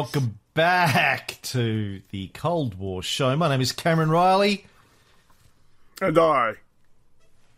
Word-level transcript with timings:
Welcome 0.00 0.38
back 0.54 1.36
to 1.42 2.00
the 2.08 2.28
Cold 2.28 2.74
War 2.78 3.02
show. 3.02 3.36
My 3.36 3.50
name 3.50 3.60
is 3.60 3.70
Cameron 3.70 4.08
Riley. 4.08 4.64
And 6.00 6.18
I 6.18 6.54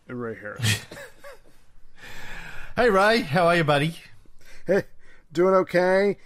am 0.09 0.19
Ray 0.19 0.35
Harris. 0.35 0.81
Hey 2.75 2.89
Ray, 2.89 3.21
how 3.21 3.47
are 3.47 3.55
you, 3.55 3.63
buddy? 3.63 3.95
hey, 4.67 4.83
doing 5.31 5.53
okay? 5.53 6.17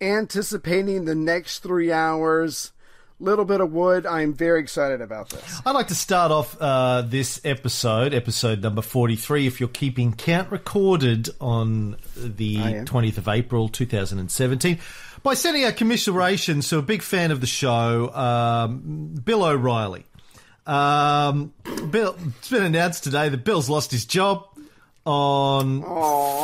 Anticipating 0.00 1.04
the 1.04 1.14
next 1.14 1.58
three 1.58 1.92
hours. 1.92 2.72
Little 3.18 3.44
bit 3.44 3.60
of 3.60 3.72
wood. 3.72 4.06
I 4.06 4.22
am 4.22 4.32
very 4.32 4.60
excited 4.60 5.00
about 5.00 5.30
this. 5.30 5.60
I'd 5.66 5.72
like 5.72 5.88
to 5.88 5.94
start 5.94 6.30
off 6.30 6.56
uh, 6.60 7.02
this 7.02 7.40
episode, 7.44 8.14
episode 8.14 8.62
number 8.62 8.82
43, 8.82 9.46
if 9.46 9.58
you're 9.58 9.68
keeping 9.68 10.14
count, 10.14 10.50
recorded 10.50 11.28
on 11.40 11.96
the 12.14 12.56
20th 12.56 13.18
of 13.18 13.26
April 13.28 13.68
2017, 13.68 14.78
by 15.26 15.34
sending 15.34 15.64
our 15.64 15.72
commiserations 15.72 16.68
to 16.68 16.78
a 16.78 16.82
big 16.82 17.02
fan 17.02 17.32
of 17.32 17.40
the 17.40 17.48
show, 17.48 18.14
um, 18.14 19.12
Bill 19.24 19.42
O'Reilly. 19.42 20.06
Um, 20.68 21.52
Bill, 21.90 22.16
it's 22.38 22.48
been 22.48 22.62
announced 22.62 23.02
today 23.02 23.28
that 23.28 23.42
Bill's 23.42 23.68
lost 23.68 23.90
his 23.90 24.04
job 24.04 24.46
on 25.04 25.82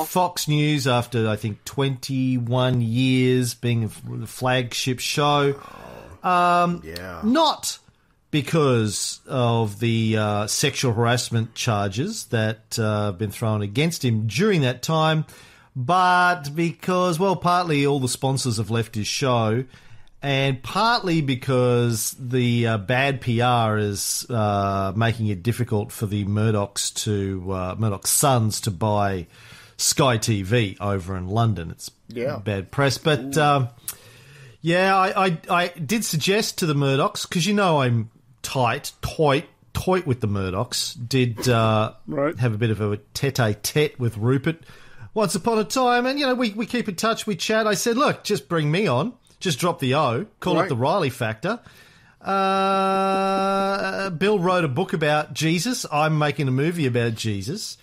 Fox 0.07 0.49
News 0.49 0.89
after, 0.89 1.29
I 1.29 1.37
think, 1.37 1.65
21 1.65 2.81
years 2.81 3.55
being 3.55 3.89
the 4.05 4.27
flagship 4.27 4.99
show. 4.99 5.55
Um, 6.25 6.83
Yeah. 6.85 7.21
Not 7.23 7.79
because 8.33 9.21
of 9.29 9.79
the 9.79 10.17
uh, 10.17 10.47
sexual 10.49 10.93
harassment 10.93 11.55
charges 11.55 12.25
that 12.27 12.81
uh, 12.81 13.07
have 13.07 13.19
been 13.19 13.31
thrown 13.31 13.63
against 13.63 14.05
him 14.05 14.27
during 14.27 14.63
that 14.63 14.83
time, 14.83 15.25
but 15.75 16.55
because, 16.55 17.19
well, 17.19 17.37
partly 17.37 17.87
all 17.87 18.01
the 18.01 18.09
sponsors 18.09 18.59
have 18.59 18.71
left 18.71 18.95
his 18.95 19.07
show, 19.07 19.65
and 20.23 20.63
partly 20.63 21.21
because 21.21 22.15
the 22.19 22.67
uh, 22.67 22.79
bad 22.79 23.21
PR 23.21 23.77
is 23.79 24.27
uh, 24.31 24.93
making 24.95 25.27
it 25.29 25.43
difficult 25.43 25.91
for 25.91 26.07
the 26.07 26.25
Murdochs 26.25 26.93
to 27.05 27.53
uh, 27.53 27.75
Murdoch's 27.79 28.11
sons 28.11 28.61
to 28.63 28.71
buy 28.71 29.27
Sky 29.77 30.19
TV 30.19 30.77
over 30.81 31.17
in 31.17 31.27
London. 31.29 31.71
It's 31.71 31.91
Yeah. 32.09 32.37
bad 32.39 32.71
press, 32.71 32.99
but. 32.99 33.37
Um, 33.37 33.69
yeah, 34.65 34.97
I, 34.97 35.27
I, 35.27 35.39
I 35.51 35.69
did 35.71 36.05
suggest 36.05 36.59
to 36.59 36.67
the 36.67 36.75
Murdochs 36.75 37.29
because 37.29 37.45
you 37.49 37.53
know 37.53 37.81
I'm 37.81 38.11
tight, 38.43 38.93
tight, 39.03 39.49
tight 39.75 40.07
with 40.07 40.21
the 40.21 40.29
Murdochs. 40.29 40.95
Did 41.09 41.49
uh, 41.49 41.95
Right. 42.07 42.39
have 42.39 42.55
a 42.55 42.59
bit 42.59 42.71
of 42.71 42.81
a 42.81 42.99
tete-a-tete 43.13 43.99
with 43.99 44.17
Rupert 44.17 44.63
once 45.15 45.35
upon 45.35 45.59
a 45.59 45.65
time, 45.65 46.07
and 46.07 46.19
you 46.19 46.27
know 46.27 46.35
we, 46.35 46.51
we 46.51 46.67
keep 46.67 46.89
in 46.89 46.95
touch, 46.95 47.27
we 47.27 47.37
chat. 47.37 47.67
I 47.67 47.75
said, 47.75 47.97
look, 47.97 48.25
just 48.25 48.49
bring 48.49 48.71
me 48.71 48.87
on, 48.87 49.13
just 49.41 49.59
drop 49.59 49.79
the 49.79 49.95
O, 49.95 50.27
call 50.41 50.61
it 50.61 50.69
the 50.69 50.77
Riley 50.77 51.11
factor. 51.11 51.61
Uh, 52.21 54.11
Bill 54.19 54.39
wrote 54.39 54.65
a 54.65 54.69
book 54.69 54.93
about 54.93 55.35
Jesus. 55.35 55.85
I'm 55.91 56.19
making 56.19 56.49
a 56.49 56.53
movie 56.53 56.87
about 56.87 57.15
Jesus. 57.15 57.79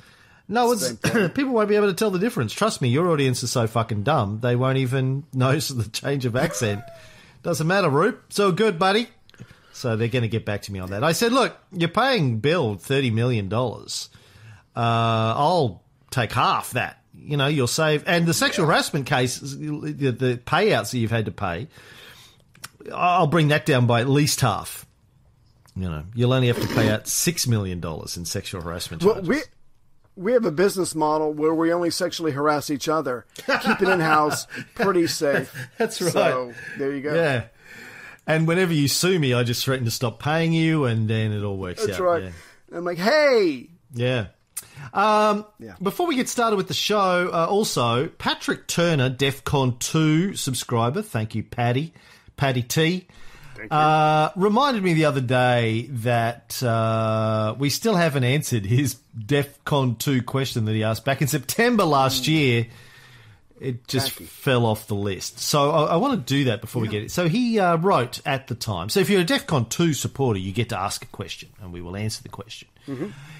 No, 0.48 0.72
it's 0.72 0.92
people 1.34 1.54
won't 1.54 1.70
be 1.70 1.76
able 1.76 1.88
to 1.88 1.94
tell 1.94 2.10
the 2.10 2.20
difference. 2.20 2.54
Trust 2.54 2.82
me, 2.82 2.90
your 2.90 3.10
audience 3.10 3.44
is 3.44 3.52
so 3.52 3.68
fucking 3.68 4.04
dumb 4.04 4.40
they 4.42 4.56
won't 4.56 4.80
even 4.80 5.26
notice 5.34 5.70
the 5.70 5.88
change 5.88 6.26
of 6.26 6.36
accent. 6.36 6.82
Doesn't 7.44 7.68
matter, 7.68 7.90
Roop. 7.90 8.34
So 8.34 8.52
good, 8.52 8.80
buddy. 8.80 9.08
So 9.72 9.96
they're 9.96 10.10
going 10.10 10.24
to 10.24 10.30
get 10.30 10.46
back 10.46 10.64
to 10.64 10.74
me 10.74 10.80
on 10.80 10.90
that. 10.90 11.06
I 11.06 11.14
said, 11.14 11.32
look, 11.32 11.56
you're 11.72 11.88
paying 11.88 12.40
Bill 12.40 12.76
thirty 12.76 13.12
million 13.12 13.48
dollars. 13.48 14.10
Uh, 14.76 14.80
I'll 15.38 15.84
take 16.10 16.34
half 16.34 16.72
that. 16.72 16.99
You 17.22 17.38
know, 17.38 17.48
you'll 17.48 17.68
save. 17.68 18.04
And 18.08 18.26
the 18.26 18.34
sexual 18.34 18.66
harassment 18.66 19.06
case, 19.06 19.40
the, 19.40 20.12
the 20.12 20.42
payouts 20.46 20.92
that 20.92 20.98
you've 20.98 21.12
had 21.12 21.26
to 21.26 21.32
pay, 21.32 21.68
I'll 22.94 23.28
bring 23.28 23.50
that 23.50 23.66
down 23.66 23.88
by 23.88 24.02
at 24.02 24.10
least 24.10 24.42
half. 24.42 24.86
You 25.76 25.90
know, 25.90 26.04
you'll 26.14 26.34
only 26.34 26.48
have 26.48 26.60
to 26.60 26.68
pay 26.68 26.90
out 26.90 27.08
six 27.08 27.48
million 27.48 27.80
dollars 27.80 28.18
in 28.18 28.26
sexual 28.26 28.62
harassment 28.62 29.04
Well, 29.04 29.22
we 29.22 29.42
we 30.16 30.34
have 30.34 30.44
a 30.44 30.52
business 30.52 30.94
model 30.94 31.32
where 31.34 31.54
we 31.54 31.72
only 31.72 31.90
sexually 31.90 32.32
harass 32.32 32.70
each 32.70 32.90
other. 32.90 33.26
Keep 33.38 33.82
it 33.82 33.88
in 33.88 34.02
house, 34.02 34.48
pretty 34.76 35.08
safe. 35.08 35.54
That's 35.78 36.02
right. 36.02 36.14
So 36.14 36.54
there 36.78 36.94
you 36.94 37.02
go. 37.02 37.16
Yeah. 37.16 37.46
And 38.28 38.48
whenever 38.48 38.74
you 38.74 38.88
sue 38.88 39.18
me, 39.18 39.34
I 39.34 39.44
just 39.44 39.64
threaten 39.64 39.86
to 39.86 39.92
stop 39.92 40.22
paying 40.22 40.54
you, 40.54 40.86
and 40.86 41.10
then 41.10 41.32
it 41.32 41.44
all 41.44 41.58
works 41.58 41.86
That's 41.86 42.00
out. 42.00 42.22
That's 42.22 42.24
right. 42.24 42.24
Yeah. 42.72 42.78
I'm 42.78 42.86
like, 42.86 42.98
hey, 42.98 43.70
Yeah. 43.94 44.28
Um, 44.94 45.46
Yeah. 45.60 45.76
Before 45.82 46.08
we 46.08 46.16
get 46.16 46.30
started 46.30 46.56
with 46.56 46.68
the 46.68 46.74
show, 46.74 47.30
uh, 47.32 47.48
also, 47.50 48.08
Patrick 48.08 48.68
Turner, 48.68 49.10
DEFCON 49.10 49.80
2 49.80 50.36
subscriber, 50.36 51.02
thank 51.02 51.36
you, 51.36 51.44
Paddy, 51.44 51.94
Paddy 52.38 52.64
T, 52.64 53.08
uh, 53.72 54.30
reminded 54.36 54.84
me 54.84 54.94
the 54.94 55.06
other 55.06 55.22
day 55.22 55.88
that 55.92 56.62
uh, 56.64 57.56
we 57.58 57.70
still 57.70 57.96
haven't 57.96 58.24
answered 58.24 58.66
his 58.66 58.98
DEFCON 59.18 59.98
2 60.00 60.24
question 60.24 60.66
that 60.66 60.74
he 60.74 60.84
asked 60.84 61.06
back 61.06 61.22
in 61.22 61.28
September 61.28 61.84
last 61.84 62.28
year. 62.28 62.68
It 63.60 63.88
just 63.90 64.14
Tacky. 64.14 64.24
fell 64.24 64.66
off 64.66 64.88
the 64.88 64.96
list. 64.96 65.40
So 65.40 65.72
I, 65.72 65.84
I 65.84 65.96
want 65.98 66.26
to 66.26 66.34
do 66.34 66.46
that 66.46 66.62
before 66.62 66.82
we 66.82 66.88
get 66.88 67.04
it. 67.04 67.12
So 67.12 67.28
he 67.28 67.60
uh, 67.60 67.76
wrote 67.76 68.22
at 68.26 68.48
the 68.48 68.56
time. 68.56 68.88
So 68.88 69.02
if 69.02 69.10
you're 69.10 69.22
a 69.22 69.26
DEFCON 69.26 69.68
2 69.70 69.94
supporter, 69.94 70.40
you 70.40 70.54
get 70.54 70.70
to 70.70 70.80
ask 70.80 71.04
a 71.04 71.08
question 71.08 71.50
and 71.62 71.74
we 71.74 71.82
will 71.82 71.98
answer 71.98 72.24
the 72.24 72.30
question. 72.30 72.70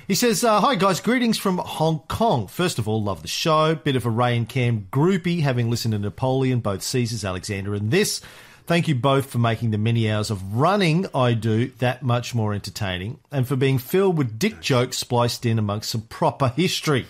He 0.08 0.16
says, 0.16 0.44
uh, 0.44 0.60
Hi 0.60 0.76
guys, 0.76 1.00
greetings 1.00 1.38
from 1.38 1.60
Hong 1.60 2.00
Kong. 2.08 2.48
First 2.48 2.80
of 2.80 2.88
all, 2.88 3.04
love 3.04 3.22
the 3.22 3.28
show. 3.28 3.76
Bit 3.76 3.96
of 3.96 4.06
a 4.06 4.10
Ray 4.10 4.36
and 4.36 4.50
Cam 4.50 4.88
groupie, 4.92 5.42
having 5.42 5.70
listened 5.70 5.92
to 5.92 6.00
Napoleon, 6.00 6.62
both 6.62 6.82
Caesars, 6.82 7.24
Alexander, 7.24 7.76
and 7.76 7.92
this. 7.92 8.22
Thank 8.66 8.88
you 8.88 8.96
both 8.96 9.32
for 9.32 9.40
making 9.40 9.72
the 9.72 9.80
many 9.80 10.12
hours 10.12 10.30
of 10.30 10.56
running 10.56 11.08
I 11.16 11.34
do 11.34 11.68
that 11.80 12.04
much 12.04 12.36
more 12.36 12.54
entertaining 12.54 13.20
and 13.32 13.48
for 13.48 13.56
being 13.56 13.80
filled 13.80 14.18
with 14.18 14.38
dick 14.38 14.62
jokes 14.62 14.98
spliced 15.00 15.46
in 15.46 15.58
amongst 15.58 15.90
some 15.90 16.02
proper 16.02 16.50
history. 16.50 17.08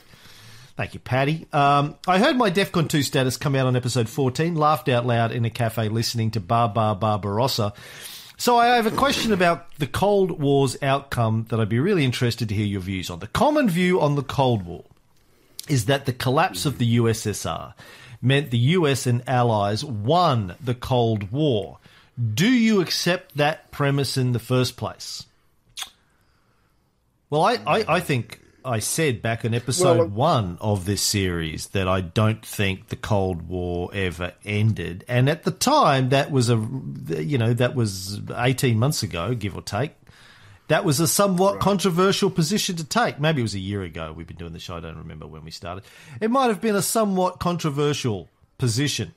Thank 0.77 0.93
you, 0.93 1.01
Patty. 1.01 1.47
Um, 1.51 1.97
I 2.07 2.19
heard 2.19 2.37
my 2.37 2.49
DEFCON 2.49 2.87
2 2.87 3.03
status 3.03 3.35
come 3.35 3.55
out 3.55 3.67
on 3.67 3.75
episode 3.75 4.07
14, 4.07 4.55
laughed 4.55 4.87
out 4.87 5.05
loud 5.05 5.33
in 5.33 5.43
a 5.43 5.49
cafe 5.49 5.89
listening 5.89 6.31
to 6.31 6.39
Bar 6.39 6.69
Bar 6.69 6.95
Barbarossa. 6.95 7.73
So 8.39 8.55
I 8.55 8.67
have 8.77 8.85
a 8.85 8.91
question 8.91 9.33
about 9.33 9.75
the 9.79 9.85
Cold 9.85 10.39
War's 10.39 10.81
outcome 10.81 11.47
that 11.49 11.59
I'd 11.59 11.67
be 11.67 11.77
really 11.77 12.05
interested 12.05 12.47
to 12.47 12.55
hear 12.55 12.65
your 12.65 12.79
views 12.79 13.09
on. 13.09 13.19
The 13.19 13.27
common 13.27 13.69
view 13.69 13.99
on 13.99 14.15
the 14.15 14.23
Cold 14.23 14.65
War 14.65 14.85
is 15.67 15.87
that 15.87 16.05
the 16.05 16.13
collapse 16.13 16.65
of 16.65 16.77
the 16.77 16.95
USSR 16.95 17.73
meant 18.21 18.49
the 18.49 18.57
US 18.57 19.05
and 19.05 19.27
allies 19.27 19.83
won 19.83 20.55
the 20.63 20.73
Cold 20.73 21.33
War. 21.33 21.79
Do 22.33 22.47
you 22.49 22.79
accept 22.79 23.35
that 23.35 23.71
premise 23.71 24.15
in 24.15 24.31
the 24.31 24.39
first 24.39 24.77
place? 24.77 25.25
Well, 27.29 27.43
I, 27.43 27.55
I, 27.67 27.85
I 27.95 27.99
think 27.99 28.39
I 28.69 28.79
said 28.79 29.21
back 29.21 29.43
in 29.43 29.53
episode 29.53 29.97
Well, 29.97 30.07
one 30.07 30.57
of 30.61 30.85
this 30.85 31.01
series 31.01 31.67
that 31.67 31.87
I 31.87 32.01
don't 32.01 32.45
think 32.45 32.87
the 32.87 32.95
Cold 32.95 33.47
War 33.47 33.89
ever 33.93 34.33
ended, 34.45 35.03
and 35.07 35.29
at 35.29 35.43
the 35.43 35.51
time 35.51 36.09
that 36.09 36.31
was 36.31 36.49
a 36.49 36.55
you 37.07 37.37
know 37.37 37.53
that 37.53 37.75
was 37.75 38.21
eighteen 38.35 38.79
months 38.79 39.03
ago, 39.03 39.33
give 39.33 39.55
or 39.55 39.61
take. 39.61 39.91
That 40.67 40.85
was 40.85 40.99
a 40.99 41.07
somewhat 41.07 41.59
controversial 41.59 42.29
position 42.29 42.75
to 42.75 42.83
take. 42.83 43.19
Maybe 43.19 43.41
it 43.41 43.43
was 43.43 43.55
a 43.55 43.59
year 43.59 43.81
ago. 43.81 44.13
We've 44.15 44.27
been 44.27 44.37
doing 44.37 44.53
the 44.53 44.59
show. 44.59 44.77
I 44.77 44.79
don't 44.79 44.99
remember 44.99 45.25
when 45.25 45.43
we 45.43 45.49
started. 45.49 45.83
It 46.21 46.29
might 46.29 46.47
have 46.49 46.61
been 46.61 46.75
a 46.75 46.83
somewhat 46.83 47.39
controversial 47.39 48.29
position 48.59 49.13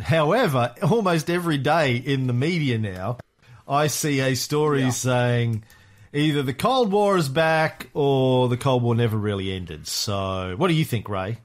However, 0.00 0.74
almost 0.82 1.28
every 1.30 1.58
day 1.58 1.96
in 1.96 2.26
the 2.26 2.32
media 2.32 2.78
now, 2.78 3.18
I 3.66 3.88
see 3.88 4.20
a 4.20 4.34
story 4.34 4.82
Yeah. 4.82 4.90
saying 4.90 5.64
either 6.18 6.42
the 6.42 6.54
Cold 6.54 6.92
War 6.92 7.16
is 7.16 7.28
back 7.28 7.88
or 7.94 8.48
the 8.48 8.56
Cold 8.56 8.82
War 8.82 8.94
never 8.94 9.16
really 9.16 9.52
ended. 9.52 9.86
So, 9.86 10.54
what 10.56 10.68
do 10.68 10.74
you 10.74 10.84
think, 10.84 11.08
Ray? 11.08 11.38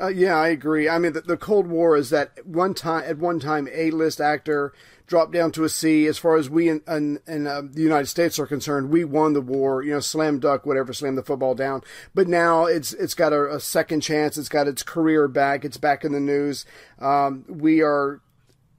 Uh, 0.00 0.08
yeah, 0.08 0.36
I 0.36 0.48
agree. 0.48 0.88
I 0.88 0.98
mean, 0.98 1.14
the, 1.14 1.22
the 1.22 1.36
Cold 1.36 1.66
War 1.66 1.96
is 1.96 2.10
that 2.10 2.46
one 2.46 2.74
time 2.74 3.04
at 3.06 3.18
one 3.18 3.40
time 3.40 3.66
a 3.72 3.90
list 3.90 4.20
actor 4.20 4.74
dropped 5.06 5.32
down 5.32 5.52
to 5.52 5.64
a 5.64 5.68
C. 5.68 6.06
As 6.06 6.18
far 6.18 6.36
as 6.36 6.50
we 6.50 6.68
in, 6.68 6.82
in, 6.86 7.18
in 7.26 7.46
uh, 7.46 7.62
the 7.62 7.80
United 7.80 8.06
States 8.06 8.38
are 8.38 8.46
concerned, 8.46 8.90
we 8.90 9.04
won 9.04 9.32
the 9.32 9.40
war. 9.40 9.82
You 9.82 9.92
know, 9.92 10.00
slam 10.00 10.38
dunk, 10.38 10.66
whatever, 10.66 10.92
slam 10.92 11.14
the 11.14 11.22
football 11.22 11.54
down. 11.54 11.82
But 12.14 12.28
now 12.28 12.66
it's 12.66 12.92
it's 12.92 13.14
got 13.14 13.32
a, 13.32 13.54
a 13.54 13.60
second 13.60 14.02
chance. 14.02 14.36
It's 14.36 14.50
got 14.50 14.68
its 14.68 14.82
career 14.82 15.28
back. 15.28 15.64
It's 15.64 15.78
back 15.78 16.04
in 16.04 16.12
the 16.12 16.20
news. 16.20 16.66
Um, 16.98 17.46
we 17.48 17.80
are 17.80 18.20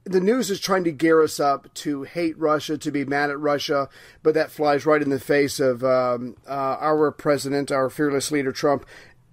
the 0.08 0.20
news 0.20 0.50
is 0.50 0.60
trying 0.60 0.84
to 0.84 0.92
gear 0.92 1.22
us 1.22 1.38
up 1.38 1.72
to 1.74 2.02
hate 2.04 2.38
Russia, 2.38 2.78
to 2.78 2.90
be 2.90 3.04
mad 3.04 3.30
at 3.30 3.38
Russia, 3.38 3.88
but 4.22 4.34
that 4.34 4.50
flies 4.50 4.86
right 4.86 5.02
in 5.02 5.10
the 5.10 5.20
face 5.20 5.60
of 5.60 5.84
um, 5.84 6.36
uh, 6.46 6.76
our 6.80 7.10
president, 7.12 7.70
our 7.70 7.90
fearless 7.90 8.30
leader, 8.30 8.52
Trump, 8.52 8.86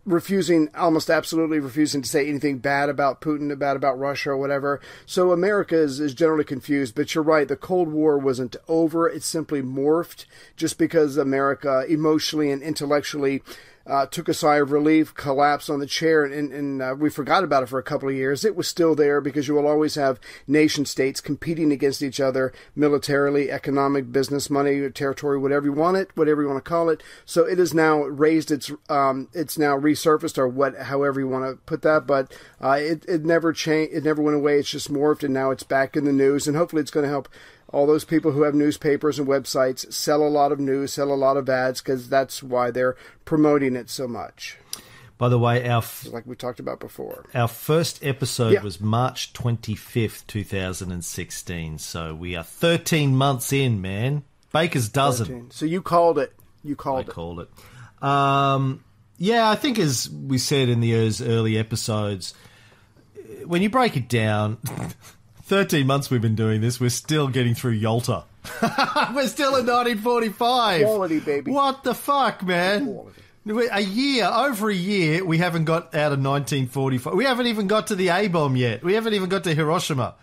refusing, 0.06 0.69
almost 0.75 1.10
absolutely 1.10 1.60
refusing 1.60 2.01
to 2.01 2.10
say 2.10 2.27
anything 2.27 2.60
bad 2.60 2.89
about 2.89 3.22
Putin, 3.22 3.57
bad 3.57 3.75
about 3.75 3.98
Russia 3.98 4.31
or 4.31 4.38
whatever. 4.38 4.80
So 5.06 5.31
America 5.31 5.75
is, 5.75 6.00
is 6.00 6.13
generally 6.13 6.44
confused, 6.44 6.94
but 6.94 7.16
you're 7.16 7.24
right. 7.24 7.48
The 7.48 7.56
Cold 7.56 7.89
War 7.89 8.18
wasn't 8.18 8.56
over. 8.68 9.10
It 9.10 9.24
simply 9.24 9.62
morphed 9.62 10.25
just 10.56 10.77
because 10.77 11.18
America 11.18 11.86
emotionally 11.89 12.51
and 12.51 12.62
intellectually 12.62 13.42
uh, 13.87 14.05
took 14.07 14.27
a 14.27 14.33
sigh 14.33 14.57
of 14.57 14.71
relief, 14.71 15.13
collapsed 15.13 15.69
on 15.69 15.79
the 15.79 15.85
chair, 15.85 16.23
and, 16.23 16.51
and 16.51 16.81
uh, 16.81 16.95
we 16.97 17.09
forgot 17.09 17.43
about 17.43 17.63
it 17.63 17.69
for 17.69 17.79
a 17.79 17.83
couple 17.83 18.09
of 18.09 18.15
years. 18.15 18.43
It 18.43 18.55
was 18.55 18.67
still 18.67 18.95
there 18.95 19.21
because 19.21 19.47
you 19.47 19.53
will 19.53 19.67
always 19.67 19.95
have 19.95 20.19
nation 20.47 20.85
states 20.85 21.21
competing 21.21 21.71
against 21.71 22.01
each 22.01 22.19
other 22.19 22.51
militarily, 22.75 23.51
economic, 23.51 24.11
business, 24.11 24.49
money, 24.49 24.89
territory, 24.89 25.37
whatever 25.37 25.65
you 25.65 25.73
want 25.73 25.97
it, 25.97 26.09
whatever 26.15 26.41
you 26.41 26.47
want 26.47 26.63
to 26.63 26.69
call 26.69 26.89
it. 26.89 27.03
So 27.25 27.45
it 27.45 27.59
has 27.59 27.73
now 27.73 28.03
raised 28.03 28.51
its, 28.51 28.71
um, 28.89 29.29
it's 29.33 29.57
now 29.57 29.77
resurfaced 29.77 30.38
or 30.38 30.47
what, 30.47 30.75
however 30.75 31.19
you 31.19 31.27
want 31.27 31.45
to 31.45 31.57
put 31.65 31.81
that. 31.83 32.07
But 32.07 32.33
uh, 32.61 32.77
it 32.79 33.05
it 33.07 33.23
never 33.23 33.53
changed, 33.53 33.93
it 33.93 34.03
never 34.03 34.21
went 34.21 34.38
away. 34.38 34.59
It's 34.59 34.69
just 34.69 34.91
morphed, 34.91 35.23
and 35.23 35.33
now 35.33 35.51
it's 35.51 35.63
back 35.63 35.95
in 35.95 36.05
the 36.05 36.11
news, 36.11 36.47
and 36.47 36.57
hopefully 36.57 36.81
it's 36.81 36.91
going 36.91 37.03
to 37.03 37.09
help 37.09 37.29
all 37.75 37.86
those 37.86 38.06
people 38.06 38.31
who 38.31 38.44
have 38.44 38.56
newspapers 38.56 39.19
and 39.19 39.27
websites 39.27 39.92
sell 39.92 40.22
a 40.25 40.30
lot 40.30 40.51
of 40.51 40.60
news, 40.60 40.94
sell 40.94 41.12
a 41.12 41.16
lot 41.16 41.36
of 41.38 41.50
ads, 41.50 41.81
because 41.81 42.07
that's 42.10 42.42
why 42.42 42.72
they're 42.72 42.95
promoting 43.25 43.75
it 43.75 43.89
so 43.89 44.07
much, 44.07 44.57
By 45.18 45.27
the 45.30 45.38
way, 45.39 45.68
our 45.68 45.80
f- 45.80 46.07
like 46.12 46.25
we 46.25 46.36
talked 46.36 46.60
about 46.60 46.80
before. 46.80 47.25
our 47.33 47.48
first 47.50 48.04
episode 48.04 48.54
Yeah. 48.54 48.63
was 48.63 48.80
March 48.80 49.33
25th, 49.33 50.25
2016. 50.27 51.77
So 51.80 52.16
we 52.16 52.36
are 52.36 52.44
13 52.44 53.16
months 53.16 53.51
in, 53.51 53.81
man. 53.81 54.24
Baker's 54.54 54.88
dozen. 54.89 55.51
So 55.51 55.66
you 55.66 55.81
called 55.81 56.18
it. 56.18 56.33
You 56.63 56.74
I 56.74 56.75
called 56.75 57.07
it. 57.10 57.12
called 57.12 57.39
it. 57.42 58.04
Um, 58.04 58.83
yeah, 59.18 59.50
I 59.50 59.56
think 59.56 59.80
as 59.80 60.10
we 60.10 60.38
said 60.38 60.69
in 60.69 60.80
the 60.80 60.94
early 60.95 61.57
episodes, 61.57 62.33
when 63.45 63.62
you 63.62 63.69
break 63.69 63.95
it 63.98 64.07
down, 64.10 64.57
13 65.45 65.86
months 65.86 66.09
we've 66.09 66.21
been 66.21 66.36
doing 66.36 66.62
this, 66.62 66.80
we're 66.80 66.89
still 66.89 67.27
getting 67.27 67.53
through 67.53 67.74
Yalta. 67.74 68.24
we're 69.13 69.27
still 69.27 69.56
in 69.56 69.65
1945. 69.65 70.83
Quality, 70.86 71.19
baby. 71.19 71.51
What 71.51 71.83
the 71.83 71.94
fuck, 71.94 72.44
man? 72.44 73.00
We- 73.45 73.68
A 73.71 73.80
year, 73.80 74.25
over 74.25 74.71
a 74.71 74.75
year, 74.75 75.24
we 75.24 75.38
haven't 75.38 75.65
got 75.65 75.94
out 75.94 76.12
of 76.13 76.19
1945. 76.19 77.13
We 77.13 77.25
haven't 77.25 77.45
even 77.47 77.68
got 77.68 77.88
to 77.88 77.95
the 77.95 78.09
A 78.09 78.27
bomb 78.27 78.56
yet. 78.56 78.83
We 78.83 78.95
haven't 78.95 79.13
even 79.13 79.30
got 79.30 79.44
to 79.44 79.53
Hiroshima. 79.53 80.15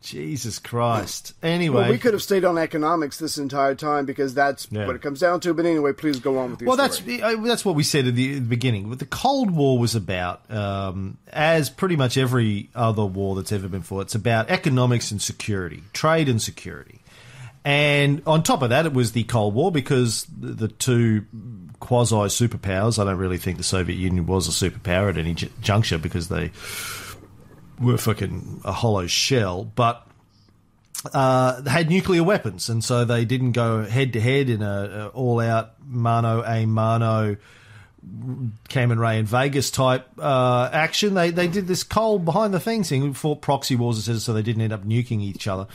Jesus 0.00 0.58
Christ. 0.58 1.34
Anyway. 1.42 1.82
Well, 1.82 1.90
we 1.90 1.98
could 1.98 2.12
have 2.14 2.22
stayed 2.22 2.44
on 2.44 2.56
economics 2.56 3.18
this 3.18 3.36
entire 3.36 3.74
time 3.74 4.06
because 4.06 4.32
that's 4.32 4.68
Yeah. 4.70 4.86
what 4.86 4.94
it 4.96 5.02
comes 5.02 5.20
down 5.20 5.40
to. 5.40 5.52
But 5.54 5.66
anyway, 5.66 5.92
please 5.92 6.20
go 6.20 6.38
on 6.38 6.52
with 6.52 6.60
your 6.60 6.68
Well, 6.68 6.76
that's 6.76 6.98
story. 6.98 7.20
uh, 7.22 7.36
that's 7.42 7.64
what 7.64 7.74
we 7.74 7.82
said 7.82 8.06
at 8.06 8.14
the, 8.14 8.34
the 8.34 8.40
beginning. 8.40 8.88
What 8.88 9.00
the 9.00 9.06
Cold 9.06 9.50
War 9.50 9.78
was 9.78 9.94
about, 9.94 10.48
um, 10.50 11.18
as 11.32 11.68
pretty 11.68 11.96
much 11.96 12.16
every 12.16 12.70
other 12.74 13.04
war 13.04 13.34
that's 13.36 13.50
ever 13.52 13.68
been 13.68 13.82
fought, 13.82 14.02
it's 14.02 14.14
about 14.14 14.48
economics 14.50 15.10
and 15.10 15.20
security, 15.20 15.82
trade 15.92 16.28
and 16.28 16.40
security. 16.40 17.00
And 17.64 18.22
on 18.26 18.44
top 18.44 18.62
of 18.62 18.70
that, 18.70 18.86
it 18.86 18.94
was 18.94 19.12
the 19.12 19.24
Cold 19.24 19.52
War 19.54 19.70
because 19.72 20.26
the, 20.40 20.48
the 20.52 20.68
two 20.68 21.24
quasi 21.80 22.14
superpowers. 22.14 22.98
I 22.98 23.04
don't 23.04 23.18
really 23.18 23.36
think 23.36 23.58
the 23.58 23.64
Soviet 23.64 23.96
Union 23.96 24.26
was 24.26 24.48
a 24.48 24.70
superpower 24.70 25.10
at 25.10 25.18
any 25.18 25.34
j- 25.34 25.50
juncture 25.60 25.98
because 25.98 26.28
they 26.28 26.50
were 27.80 27.98
fucking 27.98 28.60
a 28.64 28.72
hollow 28.72 29.06
shell, 29.06 29.64
but 29.64 30.06
uh, 31.12 31.62
had 31.62 31.88
nuclear 31.88 32.24
weapons, 32.24 32.68
and 32.68 32.82
so 32.82 33.04
they 33.04 33.24
didn't 33.24 33.52
go 33.52 33.84
head 33.84 34.12
to 34.14 34.20
head 34.20 34.50
in 34.50 34.62
a, 34.62 34.66
a 34.66 35.08
all 35.08 35.40
out 35.40 35.74
mano 35.86 36.42
a 36.44 36.66
mano 36.66 37.36
Cayman 38.68 38.98
Ray 38.98 39.18
and 39.18 39.28
Vegas 39.28 39.70
type 39.70 40.06
uh, 40.18 40.70
action. 40.72 41.14
They 41.14 41.30
they 41.30 41.48
did 41.48 41.66
this 41.66 41.82
cold 41.82 42.24
behind 42.24 42.54
the 42.54 42.60
thing 42.60 42.84
thing, 42.84 43.12
fought 43.14 43.42
proxy 43.42 43.76
wars, 43.76 44.02
cetera, 44.04 44.20
so 44.20 44.32
they 44.32 44.42
didn't 44.42 44.62
end 44.62 44.72
up 44.72 44.84
nuking 44.84 45.20
each 45.20 45.46
other. 45.46 45.66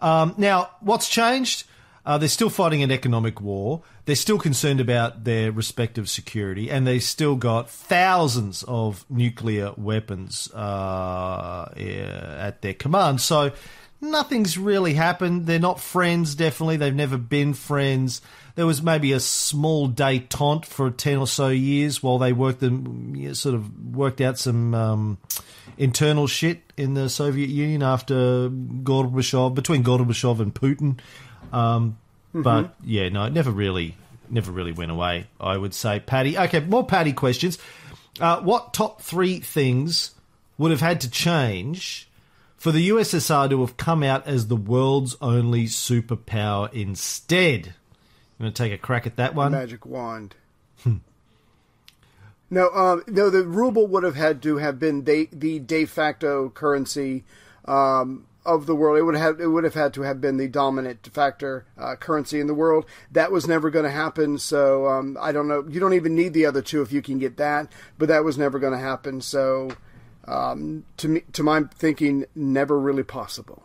Um, 0.00 0.34
now, 0.36 0.70
what's 0.80 1.08
changed? 1.08 1.64
Uh, 2.06 2.18
they're 2.18 2.28
still 2.28 2.50
fighting 2.50 2.82
an 2.82 2.90
economic 2.90 3.40
war. 3.40 3.82
They're 4.04 4.14
still 4.16 4.38
concerned 4.38 4.80
about 4.80 5.24
their 5.24 5.50
respective 5.50 6.08
security, 6.10 6.70
and 6.70 6.86
they've 6.86 7.02
still 7.02 7.36
got 7.36 7.70
thousands 7.70 8.62
of 8.68 9.06
nuclear 9.08 9.72
weapons 9.76 10.52
uh, 10.52 11.72
at 11.76 12.60
their 12.60 12.74
command. 12.74 13.22
So 13.22 13.52
nothing's 14.00 14.58
really 14.58 14.94
happened. 14.94 15.46
They're 15.46 15.58
not 15.58 15.80
friends, 15.80 16.34
definitely. 16.34 16.76
They've 16.76 16.94
never 16.94 17.16
been 17.16 17.54
friends. 17.54 18.20
There 18.54 18.66
was 18.66 18.82
maybe 18.82 19.12
a 19.12 19.20
small 19.20 19.88
detente 19.88 20.66
for 20.66 20.90
10 20.90 21.18
or 21.18 21.26
so 21.26 21.48
years 21.48 22.02
while 22.02 22.18
they 22.18 22.32
worked 22.32 22.60
them, 22.60 23.14
yeah, 23.16 23.32
sort 23.32 23.54
of 23.54 23.96
worked 23.96 24.20
out 24.20 24.38
some 24.38 24.74
um, 24.74 25.18
internal 25.76 26.26
shit 26.26 26.60
in 26.76 26.94
the 26.94 27.08
Soviet 27.08 27.48
Union 27.48 27.82
after 27.82 28.48
Gorbachev, 28.48 29.54
between 29.54 29.82
Gorbachev 29.82 30.40
and 30.40 30.54
Putin. 30.54 31.00
Um, 31.54 31.98
But 32.32 32.74
yeah, 32.84 33.08
no, 33.10 33.24
it 33.24 33.32
never 33.32 33.50
really, 33.52 33.96
never 34.28 34.50
really 34.50 34.72
went 34.72 34.90
away. 34.90 35.28
I 35.40 35.56
would 35.56 35.72
say, 35.72 36.00
Paddy. 36.00 36.36
Okay, 36.36 36.60
more 36.60 36.84
Paddy 36.84 37.12
questions. 37.12 37.58
Uh, 38.20 38.40
what 38.40 38.74
top 38.74 39.02
three 39.02 39.38
things 39.40 40.12
would 40.58 40.70
have 40.72 40.80
had 40.80 41.00
to 41.02 41.10
change 41.10 42.08
for 42.56 42.72
the 42.72 42.88
USSR 42.88 43.48
to 43.50 43.60
have 43.60 43.76
come 43.76 44.02
out 44.02 44.26
as 44.26 44.48
the 44.48 44.56
world's 44.56 45.16
only 45.20 45.64
superpower 45.66 46.72
instead? 46.72 47.66
You 48.38 48.44
want 48.46 48.56
to 48.56 48.62
take 48.62 48.72
a 48.72 48.78
crack 48.78 49.06
at 49.06 49.16
that 49.16 49.34
one? 49.36 49.52
magic 49.52 49.86
wand. 49.86 50.34
no, 52.50 52.68
um, 52.70 53.04
no. 53.06 53.30
The 53.30 53.44
ruble 53.44 53.86
would 53.86 54.02
have 54.02 54.16
had 54.16 54.42
to 54.42 54.56
have 54.56 54.80
been 54.80 55.02
de, 55.02 55.28
the 55.32 55.60
de 55.60 55.84
facto 55.84 56.50
currency 56.50 57.22
um, 57.64 58.26
of 58.46 58.66
the 58.66 58.74
world. 58.74 58.98
It 58.98 59.02
would 59.02 59.16
have 59.16 59.40
it 59.40 59.46
would 59.46 59.64
have 59.64 59.74
had 59.74 59.94
to 59.94 60.02
have 60.02 60.20
been 60.20 60.36
the 60.36 60.48
dominant 60.48 61.08
factor 61.12 61.66
uh, 61.78 61.96
currency 61.96 62.40
in 62.40 62.46
the 62.46 62.54
world. 62.54 62.86
That 63.12 63.32
was 63.32 63.46
never 63.46 63.70
going 63.70 63.84
to 63.84 63.90
happen. 63.90 64.38
So 64.38 64.86
um, 64.86 65.16
I 65.20 65.32
don't 65.32 65.48
know. 65.48 65.64
You 65.68 65.80
don't 65.80 65.94
even 65.94 66.14
need 66.14 66.34
the 66.34 66.46
other 66.46 66.62
two 66.62 66.82
if 66.82 66.92
you 66.92 67.02
can 67.02 67.18
get 67.18 67.36
that. 67.38 67.70
But 67.98 68.08
that 68.08 68.24
was 68.24 68.38
never 68.38 68.58
going 68.58 68.72
to 68.72 68.78
happen. 68.78 69.20
So 69.20 69.70
um, 70.26 70.84
to 70.98 71.08
me, 71.08 71.22
to 71.32 71.42
my 71.42 71.62
thinking, 71.74 72.26
never 72.34 72.78
really 72.78 73.02
possible. 73.02 73.62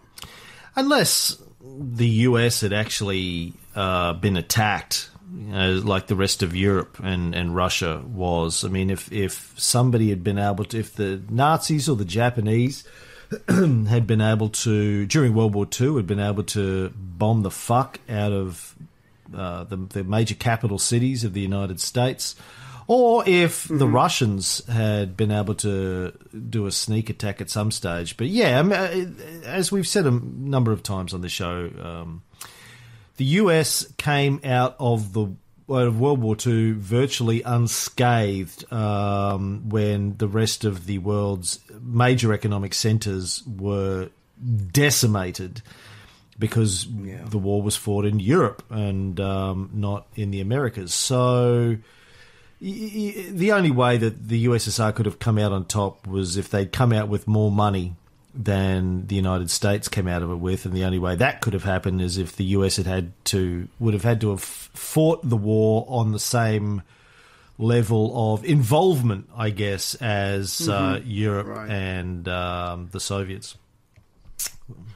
Unless 0.76 1.42
the 1.62 2.08
US 2.08 2.62
had 2.62 2.74
actually 2.74 3.54
uh, 3.76 4.14
been 4.14 4.38
attacked, 4.38 5.10
like 5.32 6.08
the 6.08 6.16
rest 6.16 6.42
of 6.42 6.56
Europe 6.56 7.00
and, 7.04 7.36
and 7.36 7.56
Russia 7.56 8.02
was. 8.06 8.64
I 8.64 8.70
mean, 8.70 8.90
if, 8.90 9.12
if 9.12 9.54
somebody 9.58 10.10
had 10.10 10.24
been 10.24 10.38
able 10.38 10.66
to, 10.66 10.80
if 10.80 10.96
the 10.96 11.22
Nazis 11.30 11.90
or 11.90 11.96
the 11.96 12.06
Japanese 12.06 12.84
had 13.48 14.08
been 14.08 14.22
able 14.22 14.50
to, 14.50 15.06
during 15.06 15.34
World 15.34 15.54
War 15.54 15.68
II, 15.80 15.98
had 15.98 16.08
been 16.08 16.20
able 16.20 16.44
to 16.44 16.90
bomb 16.96 17.44
the 17.44 17.52
fuck 17.52 18.00
out 18.10 18.32
of 18.32 18.76
uh, 19.36 19.64
the, 19.66 19.78
the 19.78 20.04
major 20.04 20.36
capital 20.36 20.80
cities 20.80 21.24
of 21.24 21.34
the 21.34 21.42
United 21.42 21.80
States, 21.80 22.36
or 22.88 23.24
if 23.28 23.68
the 23.68 23.88
Russians 23.88 24.66
had 24.66 25.16
been 25.16 25.32
able 25.32 25.54
to 25.56 26.12
do 26.50 26.66
a 26.66 26.72
sneak 26.72 27.12
attack 27.12 27.40
at 27.40 27.50
some 27.50 27.70
stage. 27.70 28.18
But 28.18 28.28
yeah, 28.28 28.60
I 28.60 28.64
mean, 28.64 28.74
uh, 28.74 29.46
as 29.46 29.72
we've 29.72 29.88
said 29.88 30.08
a 30.08 30.12
number 30.12 30.72
of 30.72 30.82
times 30.82 31.14
on 31.14 31.22
the 31.22 31.30
show, 31.30 31.70
um, 31.80 32.24
the 33.18 33.26
US 33.26 33.86
came 33.98 34.40
out 34.44 34.76
of 34.80 35.14
the 35.14 35.28
of 35.70 36.00
World 36.00 36.22
War 36.22 36.36
II 36.46 36.72
virtually 36.72 37.42
unscathed 37.44 38.72
um, 38.74 39.70
when 39.70 40.18
the 40.18 40.28
rest 40.28 40.66
of 40.66 40.86
the 40.86 40.98
world's 40.98 41.60
major 41.82 42.34
economic 42.34 42.74
centres 42.74 43.44
were 43.46 44.10
decimated 44.72 45.62
because 46.38 46.88
the 47.30 47.38
war 47.38 47.62
was 47.62 47.76
fought 47.76 48.06
in 48.06 48.20
Europe 48.20 48.64
and 48.70 49.20
um, 49.20 49.70
not 49.74 50.08
in 50.16 50.32
the 50.32 50.40
Americas. 50.40 50.94
So, 50.94 51.78
y- 52.62 52.92
y- 52.96 53.26
the 53.30 53.52
only 53.52 53.72
way 53.72 53.98
that 53.98 54.30
the 54.30 54.46
USSR 54.46 54.96
could 54.96 55.06
have 55.06 55.20
come 55.20 55.38
out 55.38 55.52
on 55.52 55.66
top 55.66 56.08
was 56.08 56.38
if 56.38 56.50
they'd 56.50 56.72
come 56.72 56.94
out 56.94 57.10
with 57.10 57.28
more 57.28 57.52
money 57.52 57.96
than 58.34 59.08
the 59.08 59.16
United 59.16 59.50
States 59.50 59.88
came 59.88 60.08
out 60.08 60.22
of 60.22 60.30
it 60.32 60.36
with, 60.36 60.66
and 60.66 60.74
the 60.74 60.84
only 60.86 61.00
way 61.00 61.16
that 61.16 61.42
could 61.42 61.54
have 61.54 61.64
happened 61.64 62.02
is 62.02 62.18
if 62.18 62.36
the 62.36 62.46
US 62.46 62.78
had 62.78 62.86
had 62.86 63.12
to 63.26 63.68
would 63.80 63.94
have 63.94 64.04
had 64.04 64.22
to 64.22 64.30
have 64.30 64.42
fought 64.42 65.28
the 65.28 65.38
war 65.38 65.86
on 65.88 66.12
the 66.12 66.20
same 66.20 66.82
level 67.58 68.34
of 68.34 68.46
involvement, 68.46 69.30
I 69.36 69.50
guess, 69.50 69.96
as 69.96 70.70
uh, 70.70 71.02
Europe 71.04 71.48
Right. 71.48 71.70
and 71.70 72.28
um, 72.28 72.90
the 72.92 73.00
Soviets. 73.00 73.58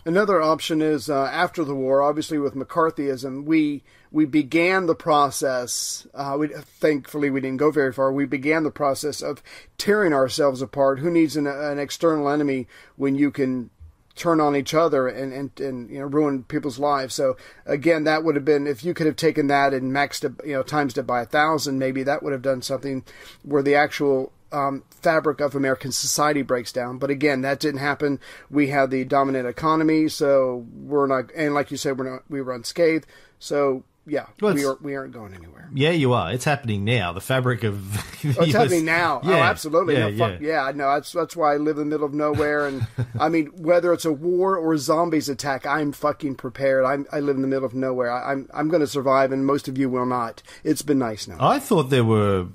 Another 0.06 0.42
option 0.42 0.82
is 0.82 1.10
uh, 1.10 1.26
after 1.26 1.64
the 1.64 1.76
war. 1.76 2.02
Obviously, 2.02 2.38
with 2.38 2.56
McCarthyism, 2.56 3.46
we 3.46 3.84
we 4.12 4.26
began 4.26 4.86
the 4.86 4.96
process. 4.96 6.06
Uh, 6.14 6.36
we 6.38 6.50
thankfully 6.50 7.30
we 7.30 7.40
didn't 7.40 7.58
go 7.58 7.72
very 7.72 7.94
far. 7.94 8.12
We 8.12 8.26
began 8.26 8.64
the 8.64 8.72
process 8.72 9.22
of 9.22 9.42
tearing 9.78 10.14
ourselves 10.14 10.62
apart. 10.62 11.00
Who 11.00 11.10
needs 11.10 11.38
an, 11.38 11.48
an 11.48 11.80
external 11.80 12.30
enemy 12.30 12.68
when 12.98 13.16
you 13.16 13.32
can 13.32 13.70
turn 14.16 14.40
on 14.40 14.56
each 14.56 14.76
other 14.76 15.08
and, 15.08 15.34
and, 15.34 15.60
and 15.60 15.90
you 15.90 16.00
know 16.00 16.06
ruin 16.06 16.44
people's 16.44 16.80
lives? 16.80 17.16
So 17.16 17.38
again, 17.66 18.04
that 18.04 18.26
would 18.26 18.36
have 18.36 18.46
been 18.46 18.68
if 18.68 18.84
you 18.84 18.94
could 18.94 19.08
have 19.08 19.16
taken 19.16 19.48
that 19.48 19.74
and 19.74 19.92
maxed 19.94 20.26
it, 20.26 20.46
you 20.46 20.54
know, 20.54 20.64
times 20.64 20.98
it 20.98 21.08
by 21.08 21.22
a 21.22 21.26
thousand. 21.26 21.80
Maybe 21.80 22.04
that 22.04 22.22
would 22.24 22.34
have 22.34 22.42
done 22.42 22.62
something 22.62 23.06
where 23.42 23.64
the 23.64 23.76
actual 23.76 24.34
um, 24.54 24.84
fabric 24.90 25.42
of 25.42 25.56
American 25.56 25.92
society 25.92 26.42
breaks 26.42 26.72
down. 26.72 26.98
But 26.98 27.10
again, 27.10 27.42
that 27.42 27.60
didn't 27.60 27.80
happen. 27.82 28.20
We 28.50 28.68
had 28.68 28.92
the 28.92 29.04
dominant 29.04 29.48
economy, 29.48 30.08
so 30.10 30.66
we're 30.74 31.08
not. 31.08 31.32
And 31.36 31.54
like 31.54 31.72
you 31.72 31.78
said, 31.78 31.98
we're 31.98 32.10
not. 32.10 32.24
We 32.30 32.42
were 32.42 32.54
unscathed. 32.54 33.06
So 33.40 33.84
yeah, 34.06 34.26
Well, 34.42 34.54
we 34.54 34.66
are. 34.66 34.78
We 34.82 34.96
aren't 34.96 35.14
going 35.14 35.34
anywhere. 35.34 35.70
Yeah, 35.74 35.92
you 35.92 36.12
are. 36.14 36.32
It's 36.32 36.44
happening 36.44 36.84
now. 36.84 37.14
The 37.14 37.22
fabric 37.22 37.64
of 37.64 37.94
the 38.22 38.36
Oh, 38.38 38.44
it's 38.44 38.48
US 38.50 38.54
happening 38.54 38.86
now. 38.86 39.22
oh, 39.24 39.34
absolutely. 39.34 39.96
Yeah, 39.96 40.08
Yeah, 40.08 40.30
fuck, 40.30 40.42
yeah. 40.42 40.72
No, 40.76 40.94
that's 40.94 41.12
that's 41.14 41.36
why 41.38 41.54
I 41.54 41.58
live 41.58 41.78
in 41.78 41.90
the 41.90 41.96
middle 41.96 42.06
of 42.06 42.14
nowhere, 42.14 42.68
and 42.68 42.86
I 43.20 43.30
mean, 43.30 43.48
whether 43.58 43.94
it's 43.94 44.04
a 44.06 44.12
war 44.12 44.58
or 44.58 44.78
zombies 44.78 45.30
attack, 45.30 45.66
I'm 45.66 45.94
fucking 45.94 46.36
prepared. 46.36 46.84
I'm, 46.86 47.06
I 47.14 47.22
live 47.22 47.38
in 47.38 47.42
the 47.42 47.48
middle 47.48 47.66
of 47.66 47.74
nowhere. 47.74 48.12
I, 48.12 48.34
I'm 48.34 48.50
I'm 48.54 48.68
going 48.68 48.82
to 48.82 48.88
survive, 48.88 49.32
and 49.32 49.46
most 49.46 49.68
of 49.70 49.78
you 49.78 49.90
will 49.90 50.06
not. 50.06 50.44
It's 50.66 50.82
been 50.82 51.00
nice 51.00 51.26
now. 51.28 51.38
I 51.40 51.60
thought 51.60 51.84
there 51.84 52.04
were 52.04 52.48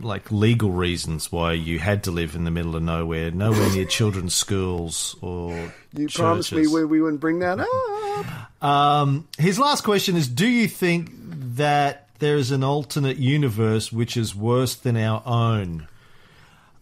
like 0.00 0.30
legal 0.30 0.70
reasons 0.70 1.30
why 1.30 1.52
you 1.52 1.78
had 1.78 2.04
to 2.04 2.10
live 2.10 2.34
in 2.34 2.44
the 2.44 2.50
middle 2.50 2.76
of 2.76 2.82
nowhere, 2.82 3.30
nowhere 3.30 3.70
near 3.70 3.84
children's 3.84 4.34
schools 4.34 5.16
or 5.20 5.52
you 5.94 6.08
churches. 6.08 6.16
promised 6.16 6.52
me 6.52 6.66
we, 6.66 6.84
we 6.84 7.00
wouldn't 7.00 7.20
bring 7.20 7.38
that 7.40 7.60
up. 7.60 8.62
Um, 8.62 9.28
his 9.38 9.58
last 9.58 9.82
question 9.82 10.16
is: 10.16 10.28
Do 10.28 10.46
you 10.46 10.68
think 10.68 11.10
that 11.56 12.08
there 12.18 12.36
is 12.36 12.50
an 12.50 12.62
alternate 12.64 13.16
universe 13.16 13.92
which 13.92 14.16
is 14.16 14.34
worse 14.34 14.74
than 14.74 14.96
our 14.96 15.22
own, 15.26 15.88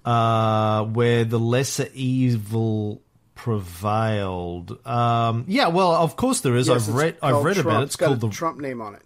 uh, 0.04 0.84
where 0.84 1.24
the 1.24 1.38
lesser 1.38 1.88
evil 1.94 3.02
prevailed? 3.34 4.86
Um, 4.86 5.44
yeah, 5.48 5.68
well, 5.68 5.92
of 5.92 6.16
course 6.16 6.40
there 6.40 6.56
is. 6.56 6.68
Yes, 6.68 6.88
I've 6.88 6.94
read. 6.94 7.16
I've 7.22 7.44
read 7.44 7.54
Trump. 7.54 7.68
about 7.68 7.82
it. 7.82 7.86
It's 7.86 7.96
got 7.96 8.06
called 8.06 8.20
the 8.20 8.30
Trump 8.30 8.60
name 8.60 8.80
on 8.80 8.94
it. 8.94 9.02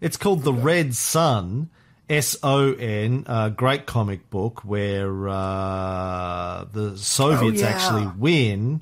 It's 0.00 0.16
called 0.16 0.42
The 0.42 0.52
Red 0.52 0.94
Son, 0.94 1.70
S 2.08 2.36
O 2.42 2.72
N, 2.74 3.24
a 3.26 3.50
great 3.50 3.86
comic 3.86 4.28
book 4.30 4.64
where 4.64 5.28
uh, 5.28 6.64
the 6.72 6.96
Soviets 6.96 7.62
Oh, 7.62 7.64
yeah. 7.66 7.70
actually 7.72 8.06
win 8.18 8.80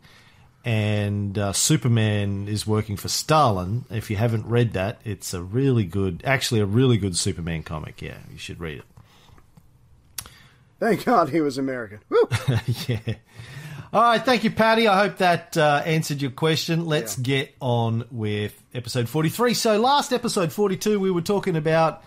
and 0.67 1.37
uh, 1.39 1.53
Superman 1.53 2.49
is 2.49 2.67
working 2.67 2.97
for 2.97 3.09
Stalin. 3.09 3.85
If 3.91 4.11
you 4.11 4.17
haven't 4.17 4.47
read 4.47 4.73
that, 4.73 4.99
it's 5.05 5.35
a 5.35 5.43
really 5.43 5.85
good, 5.85 6.23
actually, 6.25 6.61
a 6.61 6.67
really 6.67 6.97
good 6.97 7.17
Superman 7.19 7.63
comic. 7.63 8.01
Yeah, 8.01 8.17
you 8.33 8.39
should 8.39 8.61
read 8.61 8.79
it. 8.79 10.27
Thank 10.81 11.05
God 11.05 11.29
he 11.31 11.41
was 11.41 11.57
American. 11.59 12.01
Yeah. 12.89 12.99
All 13.95 14.03
right, 14.03 14.21
thank 14.21 14.43
you, 14.43 14.51
Patty. 14.51 14.89
I 14.89 15.05
hope 15.07 15.19
that 15.19 15.57
uh, 15.57 15.81
answered 15.87 16.21
your 16.21 16.33
question. 16.33 16.85
Let's 16.85 17.15
get 17.15 17.55
on 17.61 18.05
with 18.11 18.61
episode 18.75 19.09
43. 19.09 19.55
So, 19.55 19.79
last 19.79 20.13
episode 20.13 20.53
42, 20.53 20.99
we 20.99 21.13
were 21.13 21.21
talking 21.21 21.55
about 21.55 22.03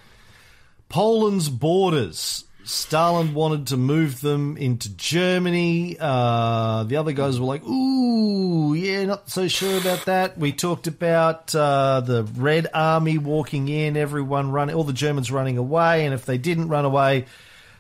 Poland's 0.90 1.48
borders. 1.48 2.44
Stalin 2.66 3.34
wanted 3.34 3.68
to 3.68 3.78
move 3.78 4.20
them 4.20 4.58
into 4.58 4.90
Germany. 4.98 5.96
Uh, 5.98 6.84
the 6.84 6.98
other 6.98 7.14
guys 7.14 7.40
were 7.40 7.46
like, 7.46 7.64
ooh, 7.64 8.74
yeah, 8.74 9.06
not 9.06 9.30
so 9.30 9.48
sure 9.48 9.80
about 9.80 10.08
that. 10.08 10.38
We 10.38 10.52
talked 10.52 10.88
about 10.88 11.56
uh, 11.56 12.02
the 12.02 12.24
Red 12.36 12.68
Army 12.74 13.18
walking 13.18 13.70
in, 13.70 13.96
everyone 13.96 14.52
running, 14.52 14.76
all 14.76 14.84
the 14.84 14.92
Germans 14.92 15.32
running 15.32 15.58
away, 15.58 16.04
and 16.04 16.14
if 16.14 16.26
they 16.26 16.38
didn't 16.38 16.68
run 16.68 16.84
away, 16.84 17.28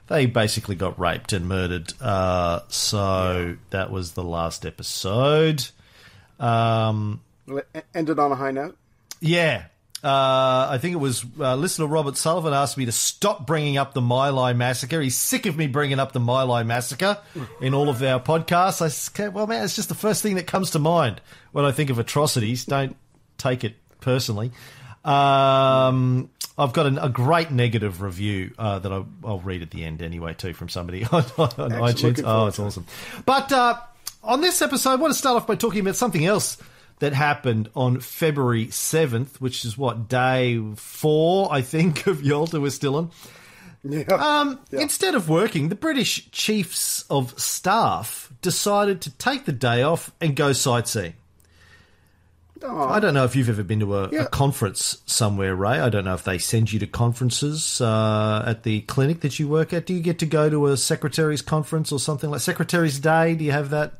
they 0.08 0.26
basically 0.26 0.76
got 0.76 1.00
raped 1.00 1.34
and 1.34 1.48
murdered. 1.48 1.94
Uh, 2.02 2.62
so 2.70 3.56
that 3.72 3.92
was 3.92 4.14
the 4.14 4.24
last 4.24 4.66
episode. 4.66 5.68
Um, 6.40 7.22
Le- 7.48 7.64
Ended 7.94 8.20
on 8.20 8.32
a 8.32 8.36
high 8.36 8.52
note. 8.52 8.78
yeah. 9.20 9.66
Uh, 10.04 10.68
I 10.70 10.78
think 10.78 10.94
it 10.94 11.00
was 11.00 11.26
uh, 11.40 11.56
listener 11.56 11.88
Robert 11.88 12.16
Sullivan 12.18 12.54
asked 12.54 12.78
me 12.78 12.86
to 12.86 12.92
stop 12.92 13.48
bringing 13.48 13.78
up 13.78 13.96
the 13.96 14.00
My 14.00 14.30
Lai 14.30 14.54
massacre. 14.54 15.02
He's 15.02 15.18
sick 15.18 15.48
of 15.48 15.58
me 15.58 15.66
bringing 15.66 16.00
up 16.00 16.12
the 16.12 16.20
My 16.20 16.44
Lai 16.44 16.62
massacre 16.62 17.18
in 17.60 17.74
all 17.74 17.90
of 17.90 18.02
our 18.04 18.20
podcasts. 18.20 18.80
I 18.84 18.90
said, 18.90 19.34
well, 19.34 19.48
man, 19.48 19.64
it's 19.66 19.76
just 19.76 19.90
the 19.90 19.96
first 19.96 20.22
thing 20.22 20.36
that 20.36 20.46
comes 20.46 20.70
to 20.72 20.80
mind 20.80 21.20
when 21.52 21.66
I 21.66 21.72
think 21.72 21.90
of 21.90 21.98
atrocities. 21.98 22.64
Don't 22.64 22.96
take 23.40 23.64
it 23.64 23.74
personally. 24.00 24.52
Um, 25.04 26.30
I've 26.58 26.74
got 26.74 26.88
an, 26.88 26.98
a 26.98 27.10
great 27.10 27.52
negative 27.52 28.02
review 28.02 28.54
uh, 28.58 28.80
that 28.80 28.92
I, 28.92 29.04
I'll 29.24 29.40
read 29.40 29.62
at 29.62 29.72
the 29.72 29.84
end 29.84 30.02
anyway, 30.02 30.34
too, 30.34 30.54
from 30.54 30.70
somebody 30.70 31.04
on, 31.12 31.24
on 31.38 31.72
iTunes. 31.72 32.22
Oh, 32.26 32.48
it's 32.48 32.60
awesome. 32.60 32.86
But 33.26 33.52
uh, 33.52 33.80
on 34.24 34.42
this 34.42 34.62
episode, 34.62 34.92
I 34.92 34.96
want 34.96 35.14
to 35.14 35.20
start 35.20 35.38
off 35.38 35.46
by 35.46 35.56
talking 35.56 35.82
about 35.82 35.96
something 35.96 36.26
else 36.26 36.58
that 37.00 37.14
happened 37.14 37.70
on 37.76 38.00
February 38.00 38.68
7th, 38.68 39.36
which 39.36 39.66
is 39.66 39.78
what, 39.78 40.10
day 40.10 40.60
four, 40.76 41.50
I 41.52 41.62
think, 41.62 42.08
of 42.08 42.24
Yalta 42.24 42.60
we're 42.60 42.72
still 42.72 42.96
on. 42.96 43.12
Yeah. 43.84 44.02
Um, 44.10 44.60
Instead 44.72 45.16
of 45.16 45.30
working, 45.30 45.70
the 45.70 45.76
British 45.76 46.30
Chiefs 46.32 47.06
of 47.10 47.40
Staff 47.40 48.34
decided 48.42 49.02
to 49.02 49.12
take 49.12 49.46
the 49.46 49.52
day 49.52 49.84
off 49.84 50.12
and 50.20 50.36
go 50.36 50.54
sightseeing. 50.54 51.14
Aw. 52.64 52.94
I 52.94 53.00
don't 53.00 53.14
know 53.14 53.24
if 53.26 53.36
you've 53.36 53.50
ever 53.50 53.64
been 53.64 53.80
to 53.82 53.96
a, 53.96 54.10
Yeah. 54.10 54.22
a 54.24 54.28
conference 54.28 55.02
somewhere, 55.06 55.56
Ray. 55.56 55.80
I 55.80 55.90
don't 55.90 56.06
know 56.06 56.14
if 56.14 56.24
they 56.24 56.38
send 56.38 56.72
you 56.72 56.80
to 56.80 56.88
conferences 56.88 57.80
uh, 57.82 58.44
at 58.46 58.64
the 58.64 58.82
clinic 58.82 59.22
that 59.22 59.40
you 59.40 59.48
work 59.48 59.74
at. 59.74 59.86
Do 59.86 59.94
you 59.94 60.02
get 60.02 60.20
to 60.20 60.26
go 60.26 60.50
to 60.50 60.68
a 60.68 60.78
secretary's 60.78 61.42
conference 61.42 61.92
or 61.92 62.00
something 62.00 62.30
like 62.32 62.42
Secretary's 62.42 63.00
Day? 63.00 63.36
Do 63.36 63.44
you 63.44 63.52
have 63.52 63.70
that? 63.72 63.94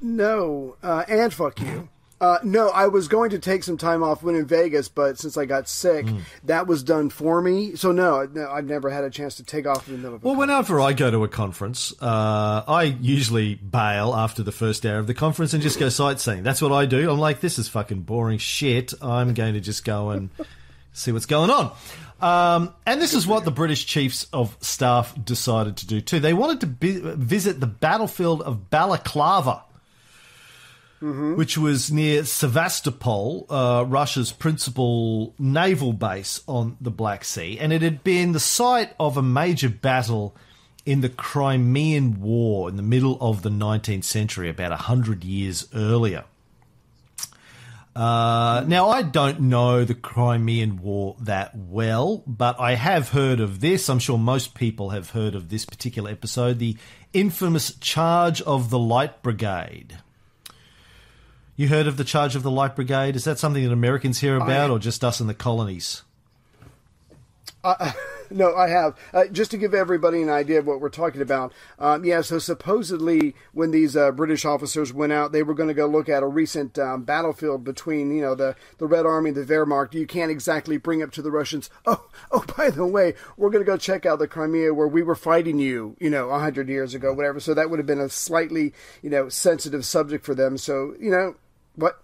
No, 0.00 0.76
uh, 0.82 1.04
and 1.08 1.32
fuck 1.32 1.60
you. 1.60 1.88
Uh, 2.18 2.38
no, 2.42 2.70
I 2.70 2.86
was 2.86 3.08
going 3.08 3.28
to 3.30 3.38
take 3.38 3.62
some 3.62 3.76
time 3.76 4.02
off 4.02 4.22
when 4.22 4.34
in 4.36 4.46
Vegas, 4.46 4.88
but 4.88 5.18
since 5.18 5.36
I 5.36 5.44
got 5.44 5.68
sick, 5.68 6.08
Hmm. 6.08 6.18
that 6.44 6.66
was 6.66 6.82
done 6.82 7.10
for 7.10 7.42
me. 7.42 7.76
So 7.76 7.92
no, 7.92 8.26
no, 8.32 8.50
I've 8.50 8.64
never 8.64 8.88
had 8.88 9.04
a 9.04 9.10
chance 9.10 9.34
to 9.34 9.44
take 9.44 9.66
off 9.66 9.86
in 9.86 9.94
the 9.94 9.98
middle 9.98 10.14
of. 10.16 10.24
Well, 10.24 10.34
whenever 10.34 10.80
I 10.80 10.94
go 10.94 11.10
to 11.10 11.24
a 11.24 11.28
conference, 11.28 11.92
uh, 12.00 12.62
I 12.66 12.84
usually 13.02 13.56
bail 13.56 14.14
after 14.14 14.42
the 14.42 14.52
first 14.52 14.86
hour 14.86 14.98
of 14.98 15.06
the 15.06 15.12
conference 15.14 15.52
and 15.52 15.62
just 15.62 15.78
go 15.78 15.90
sightseeing. 15.90 16.42
That's 16.42 16.62
what 16.62 16.72
I 16.72 16.86
do. 16.86 17.10
I'm 17.10 17.18
like, 17.18 17.40
this 17.40 17.58
is 17.58 17.68
fucking 17.68 18.00
boring 18.02 18.38
shit. 18.38 18.94
I'm 19.02 19.34
going 19.34 19.52
to 19.52 19.60
just 19.60 19.84
go 19.84 20.08
and 20.10 20.30
see 20.94 21.12
what's 21.12 21.26
going 21.26 21.50
on. 21.50 21.72
Um, 22.18 22.72
and 22.86 22.98
this 23.02 23.12
is 23.12 23.26
what 23.26 23.44
the 23.44 23.50
British 23.50 23.84
Chiefs 23.84 24.26
of 24.32 24.56
Staff 24.62 25.14
decided 25.22 25.76
to 25.76 25.86
do 25.86 26.00
too. 26.00 26.18
They 26.18 26.32
wanted 26.32 26.60
to 26.62 27.14
visit 27.16 27.60
the 27.60 27.66
battlefield 27.66 28.40
of 28.40 28.70
Balaclava. 28.70 29.64
Which 31.00 31.58
was 31.58 31.92
near 31.92 32.24
Sevastopol, 32.24 33.46
uh, 33.50 33.84
Russia's 33.86 34.32
principal 34.32 35.34
naval 35.38 35.92
base 35.92 36.42
on 36.46 36.76
the 36.80 36.90
Black 36.90 37.24
Sea, 37.24 37.58
and 37.58 37.72
it 37.72 37.82
had 37.82 38.02
been 38.02 38.32
the 38.32 38.40
site 38.40 38.94
of 38.98 39.16
a 39.16 39.22
major 39.22 39.68
battle 39.68 40.34
in 40.86 41.02
the 41.02 41.08
Crimean 41.08 42.20
War 42.20 42.68
in 42.68 42.76
the 42.76 42.82
middle 42.82 43.18
of 43.20 43.42
the 43.42 43.50
19th 43.50 44.04
century, 44.04 44.48
about 44.48 44.70
100 44.70 45.24
years 45.24 45.68
earlier. 45.74 46.24
Uh, 47.96 48.62
now, 48.66 48.90
I 48.90 49.02
don't 49.02 49.40
know 49.40 49.84
the 49.84 49.94
Crimean 49.94 50.82
War 50.82 51.16
that 51.18 51.56
well, 51.56 52.22
but 52.26 52.60
I 52.60 52.74
have 52.74 53.08
heard 53.08 53.40
of 53.40 53.60
this. 53.60 53.88
I'm 53.88 53.98
sure 53.98 54.18
most 54.18 54.54
people 54.54 54.90
have 54.90 55.10
heard 55.10 55.34
of 55.34 55.48
this 55.48 55.64
particular 55.64 56.10
episode 56.10 56.58
the 56.58 56.76
infamous 57.14 57.74
Charge 57.76 58.42
of 58.42 58.68
the 58.68 58.78
Light 58.78 59.22
Brigade. 59.22 59.98
You 61.56 61.68
heard 61.68 61.86
of 61.86 61.96
the 61.96 62.04
Charge 62.04 62.36
of 62.36 62.42
the 62.42 62.50
Light 62.50 62.76
Brigade? 62.76 63.16
Is 63.16 63.24
that 63.24 63.38
something 63.38 63.64
that 63.64 63.72
Americans 63.72 64.20
hear 64.20 64.36
about, 64.36 64.70
or 64.70 64.78
just 64.78 65.02
us 65.02 65.20
in 65.20 65.26
the 65.26 65.34
colonies? 65.34 66.02
No, 68.30 68.54
I 68.54 68.68
have. 68.68 68.96
Uh, 69.14 69.26
just 69.26 69.50
to 69.52 69.56
give 69.56 69.74
everybody 69.74 70.22
an 70.22 70.30
idea 70.30 70.58
of 70.58 70.66
what 70.66 70.80
we're 70.80 70.88
talking 70.88 71.20
about. 71.20 71.52
Um, 71.78 72.04
yeah, 72.04 72.20
so 72.22 72.38
supposedly 72.38 73.34
when 73.52 73.70
these 73.70 73.96
uh, 73.96 74.10
British 74.10 74.44
officers 74.44 74.92
went 74.92 75.12
out, 75.12 75.32
they 75.32 75.42
were 75.42 75.54
going 75.54 75.68
to 75.68 75.74
go 75.74 75.86
look 75.86 76.08
at 76.08 76.22
a 76.22 76.26
recent 76.26 76.78
um, 76.78 77.04
battlefield 77.04 77.64
between, 77.64 78.14
you 78.14 78.22
know, 78.22 78.34
the, 78.34 78.56
the 78.78 78.86
Red 78.86 79.06
Army 79.06 79.30
and 79.30 79.36
the 79.36 79.44
Wehrmacht. 79.44 79.94
You 79.94 80.06
can't 80.06 80.30
exactly 80.30 80.76
bring 80.76 81.02
up 81.02 81.12
to 81.12 81.22
the 81.22 81.30
Russians, 81.30 81.70
oh, 81.86 82.08
oh, 82.30 82.44
by 82.56 82.70
the 82.70 82.86
way, 82.86 83.14
we're 83.36 83.50
going 83.50 83.64
to 83.64 83.70
go 83.70 83.76
check 83.76 84.06
out 84.06 84.18
the 84.18 84.28
Crimea 84.28 84.74
where 84.74 84.88
we 84.88 85.02
were 85.02 85.14
fighting 85.14 85.58
you, 85.58 85.96
you 86.00 86.10
know, 86.10 86.30
a 86.30 86.38
hundred 86.38 86.68
years 86.68 86.94
ago, 86.94 87.12
whatever. 87.12 87.40
So 87.40 87.54
that 87.54 87.70
would 87.70 87.78
have 87.78 87.86
been 87.86 88.00
a 88.00 88.08
slightly, 88.08 88.72
you 89.02 89.10
know, 89.10 89.28
sensitive 89.28 89.84
subject 89.84 90.24
for 90.24 90.34
them. 90.34 90.58
So, 90.58 90.94
you 90.98 91.10
know, 91.10 91.36
what? 91.76 92.00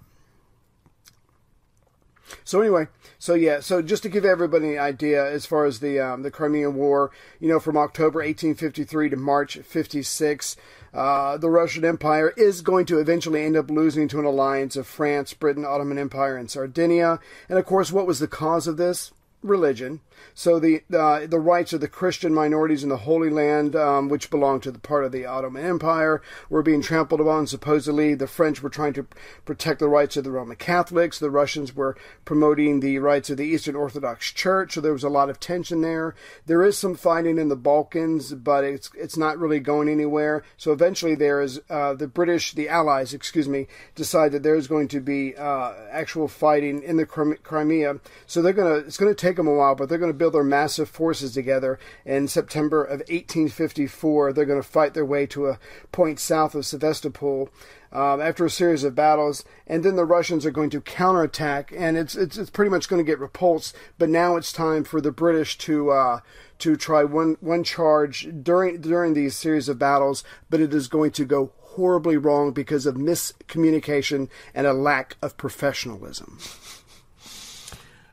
So 2.45 2.61
anyway, 2.61 2.89
so 3.19 3.35
yeah, 3.35 3.61
so 3.61 3.83
just 3.83 4.03
to 4.05 4.09
give 4.09 4.25
everybody 4.25 4.75
an 4.75 4.83
idea 4.83 5.25
as 5.25 5.47
far 5.47 5.65
as 5.65 5.81
the 5.81 6.01
um, 6.01 6.23
the 6.23 6.31
Crimean 6.31 6.75
War, 6.75 7.11
you 7.41 7.49
know, 7.49 7.61
from 7.61 7.77
October 7.77 8.21
1853 8.21 9.11
to 9.11 9.17
March 9.17 9.59
56, 9.59 10.57
uh, 10.95 11.37
the 11.37 11.51
Russian 11.51 11.85
Empire 11.85 12.33
is 12.37 12.61
going 12.61 12.87
to 12.87 12.99
eventually 12.99 13.45
end 13.45 13.57
up 13.57 13.71
losing 13.71 14.09
to 14.09 14.19
an 14.19 14.25
alliance 14.25 14.77
of 14.77 14.87
France, 14.87 15.35
Britain, 15.35 15.65
Ottoman 15.65 15.99
Empire, 15.99 16.37
and 16.37 16.51
Sardinia. 16.51 17.21
And 17.49 17.59
of 17.59 17.67
course, 17.67 17.93
what 17.93 18.07
was 18.07 18.19
the 18.19 18.29
cause 18.29 18.67
of 18.67 18.77
this? 18.77 19.13
Religion. 19.43 20.01
So 20.35 20.59
the 20.59 20.83
uh, 20.93 21.27
the 21.27 21.41
rights 21.41 21.73
of 21.73 21.81
the 21.81 21.89
Christian 21.89 22.33
minorities 22.35 22.83
in 22.83 22.89
the 22.89 22.97
Holy 22.99 23.31
Land, 23.31 23.77
um, 23.77 24.09
which 24.09 24.31
belonged 24.31 24.63
to 24.65 24.71
the 24.71 24.79
part 24.79 25.05
of 25.05 25.13
the 25.13 25.27
Ottoman 25.27 25.65
Empire, 25.65 26.23
were 26.49 26.63
being 26.63 26.83
trampled 26.83 27.21
upon. 27.21 27.47
Supposedly, 27.47 28.15
the 28.15 28.27
French 28.27 28.63
were 28.63 28.71
trying 28.71 28.93
to 28.95 29.07
protect 29.45 29.81
the 29.81 29.89
rights 29.89 30.17
of 30.17 30.25
the 30.25 30.31
Roman 30.31 30.57
Catholics. 30.57 31.19
The 31.19 31.31
Russians 31.31 31.75
were 31.75 31.97
promoting 32.25 32.81
the 32.81 32.99
rights 32.99 33.31
of 33.31 33.37
the 33.37 33.45
Eastern 33.45 33.77
Orthodox 33.77 34.33
Church. 34.33 34.75
So 34.75 34.81
there 34.81 34.93
was 34.93 35.05
a 35.05 35.09
lot 35.09 35.31
of 35.31 35.41
tension 35.41 35.81
there. 35.81 36.15
There 36.47 36.63
is 36.63 36.79
some 36.79 36.95
fighting 36.95 37.39
in 37.39 37.49
the 37.49 37.57
Balkans, 37.57 38.35
but 38.35 38.65
it's 38.65 38.91
it's 38.97 39.17
not 39.17 39.39
really 39.39 39.61
going 39.61 39.89
anywhere. 39.89 40.43
So 40.57 40.73
eventually, 40.73 41.15
there 41.15 41.41
is 41.41 41.61
uh, 41.69 41.95
the 41.95 42.09
British, 42.09 42.53
the 42.53 42.69
Allies, 42.69 43.15
excuse 43.15 43.49
me, 43.49 43.67
decide 43.95 44.33
that 44.33 44.43
there's 44.43 44.67
going 44.67 44.89
to 44.89 45.01
be 45.01 45.37
uh, 45.37 45.73
actual 45.91 46.29
fighting 46.29 46.83
in 46.83 46.97
the 46.97 47.07
Crimea. 47.07 48.01
So 48.27 48.43
they're 48.43 48.53
gonna 48.53 48.77
it's 48.77 48.97
gonna 48.97 49.15
take 49.15 49.37
them 49.37 49.49
a 49.49 49.55
while, 49.55 49.75
but 49.75 49.89
they're 49.89 49.99
gonna 49.99 50.12
build 50.13 50.35
their 50.35 50.45
massive 50.45 50.89
forces 50.89 51.33
together. 51.33 51.79
In 52.05 52.29
September 52.29 52.83
of 52.83 53.01
1854, 53.01 54.33
they're 54.33 54.45
going 54.45 54.63
to 54.63 54.69
fight 54.69 54.95
their 54.95 55.05
way 55.05 55.27
to 55.27 55.49
a 55.49 55.59
point 55.91 56.19
south 56.21 56.55
of 56.55 56.67
Sevastopol. 56.67 57.51
Um, 57.93 58.23
after 58.23 58.47
a 58.47 58.51
series 58.51 58.85
of 58.85 58.95
battles, 58.95 59.45
and 59.67 59.85
then 59.85 59.97
the 59.97 60.07
Russians 60.07 60.47
are 60.47 60.51
going 60.51 60.71
to 60.71 60.81
counterattack, 60.81 61.75
and 61.77 61.99
it's 61.99 62.17
it's, 62.17 62.39
it's 62.39 62.49
pretty 62.49 62.71
much 62.71 62.89
going 62.89 63.05
to 63.05 63.11
get 63.11 63.19
repulsed. 63.19 63.77
But 63.99 64.09
now 64.09 64.37
it's 64.37 64.51
time 64.51 64.85
for 64.85 65.03
the 65.03 65.13
British 65.13 65.59
to 65.59 65.91
uh, 65.91 66.21
to 66.61 66.77
try 66.77 67.05
one 67.05 67.37
one 67.41 67.65
charge 67.65 68.29
during 68.43 68.81
during 68.81 69.13
these 69.13 69.37
series 69.37 69.69
of 69.69 69.79
battles, 69.79 70.25
but 70.49 70.59
it 70.59 70.73
is 70.73 70.89
going 70.89 71.11
to 71.11 71.27
go 71.27 71.53
horribly 71.73 72.17
wrong 72.17 72.53
because 72.53 72.87
of 72.87 72.95
miscommunication 72.95 74.29
and 74.55 74.67
a 74.67 74.73
lack 74.73 75.17
of 75.23 75.37
professionalism. 75.37 76.39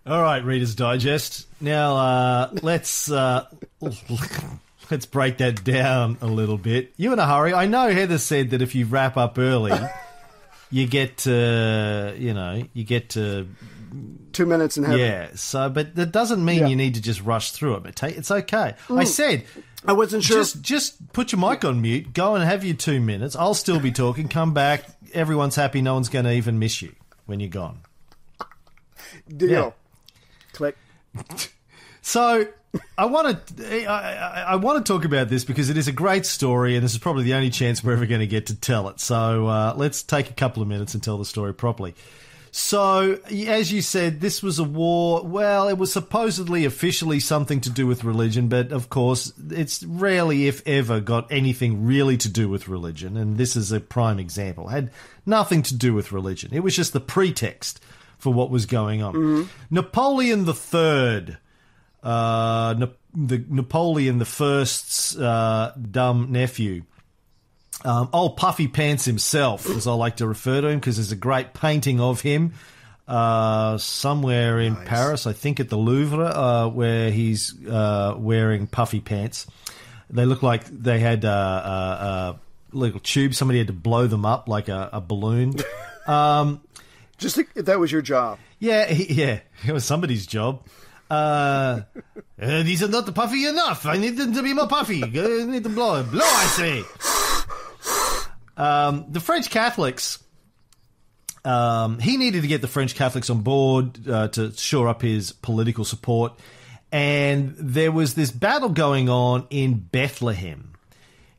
All 0.10 0.22
right, 0.24 0.44
Reader's 0.44 0.74
Digest. 0.74 1.46
Now 1.62 1.96
uh, 1.96 2.50
let's 2.64 3.12
uh, 3.12 3.46
let's 4.90 5.06
break 5.06 5.38
that 5.38 5.64
down 5.64 6.18
a 6.22 6.26
little 6.28 6.58
bit. 6.58 6.94
You 6.98 7.14
in 7.14 7.20
a 7.20 7.28
hurry? 7.28 7.54
I 7.54 7.68
know 7.68 7.92
Heather 7.92 8.18
said 8.18 8.50
that 8.52 8.62
if 8.64 8.74
you 8.74 8.88
wrap 8.88 9.18
up 9.18 9.38
early, 9.38 9.78
you 10.72 10.88
get 10.88 11.18
to 11.20 12.16
you 12.18 12.34
know 12.34 12.64
you 12.74 12.84
get 12.84 13.10
to 13.12 13.48
two 14.34 14.48
minutes 14.48 14.78
in 14.78 14.84
heaven. 14.84 15.00
yeah. 15.00 15.28
So, 15.36 15.70
but 15.70 15.96
that 15.96 16.12
doesn't 16.12 16.44
mean 16.44 16.60
Yeah. 16.62 16.68
you 16.68 16.76
need 16.76 16.96
to 16.96 17.02
just 17.02 17.22
rush 17.22 17.52
through 17.52 17.76
it. 17.76 17.84
But 17.84 17.96
take, 17.96 18.18
it's 18.18 18.32
okay. 18.32 18.74
I 18.90 19.04
said. 19.04 19.46
I 19.86 19.94
wasn't 19.94 20.24
sure. 20.24 20.40
Just, 20.40 20.62
just 20.62 21.14
put 21.14 21.32
your 21.32 21.40
mic 21.40 21.64
on 21.64 21.82
mute. 21.82 22.14
Go 22.14 22.36
and 22.36 22.44
have 22.44 22.66
your 22.66 22.76
two 22.76 23.00
minutes. 23.00 23.38
I'll 23.38 23.54
still 23.54 23.80
be 23.80 23.94
talking. 23.94 24.28
Come 24.28 24.54
back. 24.54 24.84
Everyone's 25.14 25.56
happy. 25.56 25.82
No 25.82 25.94
one's 25.94 26.10
going 26.10 26.26
to 26.26 26.34
even 26.34 26.60
miss 26.60 26.82
you 26.82 26.94
when 27.28 27.40
you're 27.40 27.50
gone. 27.50 27.80
deal. 29.38 29.50
yeah. 29.50 29.72
So 32.02 32.48
I 32.98 33.06
want 33.06 33.48
to 33.48 33.88
I, 33.88 33.96
I, 33.96 34.42
I 34.42 34.56
want 34.56 34.86
to 34.86 34.94
talk 34.94 35.06
about 35.06 35.30
this 35.30 35.44
because 35.44 35.70
it 35.70 35.78
is 35.78 35.88
a 35.88 35.92
great 35.92 36.26
story, 36.26 36.76
and 36.76 36.84
this 36.84 36.94
is 36.94 37.00
probably 37.00 37.24
the 37.24 37.34
only 37.34 37.50
chance 37.50 37.84
we're 37.84 37.94
ever 37.94 38.06
going 38.06 38.22
to 38.22 38.28
get 38.28 38.48
to 38.48 38.56
tell 38.56 38.90
it. 38.90 39.00
So 39.00 39.48
uh, 39.48 39.74
let's 39.76 40.04
take 40.04 40.30
a 40.30 40.34
couple 40.34 40.62
of 40.62 40.70
minutes 40.70 40.94
and 40.94 41.04
tell 41.04 41.18
the 41.18 41.26
story 41.26 41.54
properly. 41.54 41.96
So, 42.52 43.20
as 43.30 43.72
you 43.72 43.84
said, 43.84 44.22
this 44.22 44.42
was 44.42 44.58
a 44.58 44.64
war. 44.64 45.24
Well, 45.24 45.68
it 45.70 45.78
was 45.78 45.94
supposedly 45.94 46.66
officially 46.66 47.20
something 47.20 47.62
to 47.62 47.70
do 47.70 47.86
with 47.86 48.04
religion, 48.04 48.48
but 48.48 48.72
of 48.72 48.90
course, 48.90 49.32
it's 49.52 49.84
rarely, 49.84 50.48
if 50.48 50.68
ever, 50.68 51.00
got 51.00 51.32
anything 51.32 51.86
really 51.86 52.18
to 52.18 52.30
do 52.30 52.50
with 52.50 52.68
religion. 52.68 53.18
And 53.18 53.38
this 53.38 53.56
is 53.56 53.72
a 53.72 53.80
prime 53.80 54.18
example. 54.18 54.68
It 54.70 54.72
had 54.72 54.92
nothing 55.28 55.62
to 55.64 55.76
do 55.76 55.94
with 55.94 56.12
religion. 56.12 56.50
It 56.52 56.64
was 56.64 56.76
just 56.76 56.92
the 56.92 57.00
pretext 57.00 57.80
for 58.20 58.32
what 58.32 58.50
was 58.52 58.66
going 58.68 59.02
on. 59.02 59.50
Napoleon 59.72 60.46
the 60.46 60.54
Third 60.54 61.38
uh, 62.04 62.76
Na- 62.78 62.88
the 63.16 63.44
Napoleon 63.50 64.20
the 64.20 64.26
First's 64.26 65.18
uh, 65.18 65.74
dumb 65.92 66.32
nephew. 66.32 66.84
Um, 67.84 68.10
old 68.14 68.36
Puffy 68.38 68.68
Pants 68.68 69.06
himself, 69.06 69.70
as 69.70 69.88
I 69.88 69.94
like 69.94 70.18
to 70.18 70.28
refer 70.28 70.60
to 70.62 70.68
him, 70.68 70.80
because 70.80 70.98
there's 70.98 71.14
a 71.14 71.16
great 71.16 71.54
painting 71.54 72.02
of 72.02 72.20
him 72.22 72.54
uh, 73.08 73.78
somewhere 73.78 74.60
in 74.60 74.76
Paris, 74.76 75.26
I 75.26 75.32
think 75.34 75.60
at 75.62 75.70
the 75.70 75.78
Louvre, 75.78 76.26
uh, 76.26 76.68
where 76.68 77.10
he's 77.10 77.56
uh, 77.66 78.16
wearing 78.18 78.68
puffy 78.68 79.00
pants. 79.00 79.48
They 80.10 80.26
look 80.26 80.44
like 80.44 80.66
they 80.66 81.00
had 81.00 81.24
uh, 81.24 81.30
uh, 81.30 81.32
uh, 81.32 82.38
little 82.74 83.00
tubes. 83.00 83.38
Somebody 83.38 83.60
had 83.60 83.68
to 83.68 83.74
blow 83.74 84.08
them 84.08 84.26
up 84.26 84.48
like 84.50 84.68
a, 84.68 84.90
a 84.94 85.02
balloon. 85.02 85.56
Just 87.20 87.36
think 87.36 87.50
if 87.56 87.66
that 87.66 87.80
was 87.80 87.92
your 87.92 88.02
job. 88.02 88.40
Yeah, 88.60 88.88
he, 88.88 89.14
yeah, 89.14 89.40
it 89.66 89.72
was 89.72 89.86
somebody's 89.86 90.26
job. 90.26 90.66
Uh, 91.10 91.82
uh, 92.42 92.64
these 92.64 92.82
are 92.82 92.88
not 92.88 93.14
puffy 93.14 93.46
enough. 93.46 93.86
I 93.86 93.98
need 93.98 94.18
them 94.18 94.34
to 94.34 94.42
be 94.42 94.54
more 94.54 94.68
puffy. 94.68 95.04
I 95.04 95.44
need 95.44 95.64
to 95.64 95.70
blow. 95.70 96.02
Blow, 96.04 96.26
I 96.26 96.46
say. 96.46 96.84
Um, 98.58 99.06
the 99.10 99.20
French 99.20 99.50
Catholics. 99.50 100.20
Um, 101.46 102.00
he 102.00 102.18
needed 102.18 102.42
to 102.42 102.48
get 102.48 102.62
the 102.62 102.68
French 102.68 102.96
Catholics 102.96 103.30
on 103.30 103.42
board 103.42 104.08
uh, 104.08 104.28
to 104.30 104.52
shore 104.52 104.90
up 104.90 105.02
his 105.02 105.32
political 105.32 105.86
support, 105.86 106.34
and 106.92 107.56
there 107.58 107.94
was 107.94 108.14
this 108.14 108.30
battle 108.30 108.68
going 108.70 109.08
on 109.08 109.48
in 109.50 109.76
Bethlehem, 109.76 110.74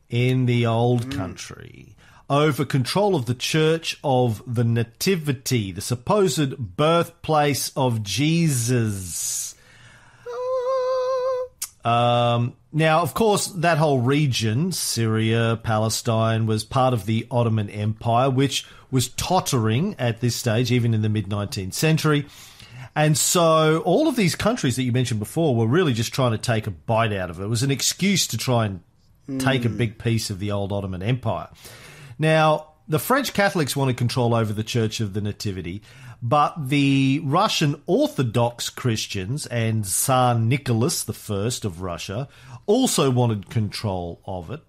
in 0.09 0.47
the 0.47 0.65
old 0.65 1.11
country, 1.11 1.95
over 2.31 2.63
control 2.63 3.13
of 3.13 3.25
the 3.25 3.35
Church 3.35 3.99
of 4.05 4.41
the 4.47 4.63
Nativity, 4.63 5.73
the 5.73 5.81
supposed 5.81 6.57
birthplace 6.77 7.73
of 7.75 8.03
Jesus. 8.03 9.53
Um, 11.83 12.55
now, 12.71 13.01
of 13.01 13.13
course, 13.13 13.47
that 13.47 13.77
whole 13.77 13.99
region, 13.99 14.71
Syria, 14.71 15.59
Palestine, 15.61 16.45
was 16.45 16.63
part 16.63 16.93
of 16.93 17.05
the 17.05 17.27
Ottoman 17.29 17.69
Empire, 17.69 18.29
which 18.29 18.65
was 18.91 19.09
tottering 19.09 19.95
at 19.99 20.21
this 20.21 20.35
stage, 20.35 20.71
even 20.71 20.93
in 20.93 21.01
the 21.01 21.09
mid 21.09 21.27
19th 21.27 21.73
century. 21.73 22.25
And 22.95 23.17
so 23.17 23.79
all 23.79 24.07
of 24.07 24.15
these 24.15 24.35
countries 24.35 24.77
that 24.77 24.83
you 24.83 24.93
mentioned 24.93 25.19
before 25.19 25.53
were 25.53 25.67
really 25.67 25.91
just 25.91 26.13
trying 26.13 26.31
to 26.31 26.37
take 26.37 26.65
a 26.65 26.71
bite 26.71 27.11
out 27.11 27.29
of 27.29 27.41
it. 27.41 27.43
It 27.43 27.47
was 27.47 27.63
an 27.63 27.71
excuse 27.71 28.25
to 28.27 28.37
try 28.37 28.67
and 28.67 28.81
take 29.39 29.65
a 29.65 29.69
big 29.69 29.97
piece 29.97 30.29
of 30.29 30.39
the 30.39 30.51
old 30.51 30.71
Ottoman 30.71 31.03
Empire. 31.03 31.49
Now, 32.21 32.73
the 32.87 32.99
French 32.99 33.33
Catholics 33.33 33.75
wanted 33.75 33.97
control 33.97 34.35
over 34.35 34.53
the 34.53 34.63
Church 34.63 34.99
of 34.99 35.13
the 35.13 35.21
Nativity, 35.21 35.81
but 36.21 36.69
the 36.69 37.19
Russian 37.23 37.81
Orthodox 37.87 38.69
Christians 38.69 39.47
and 39.47 39.87
Tsar 39.87 40.37
Nicholas 40.37 41.03
I 41.09 41.47
of 41.65 41.81
Russia 41.81 42.29
also 42.67 43.09
wanted 43.09 43.49
control 43.49 44.21
of 44.23 44.51
it. 44.51 44.61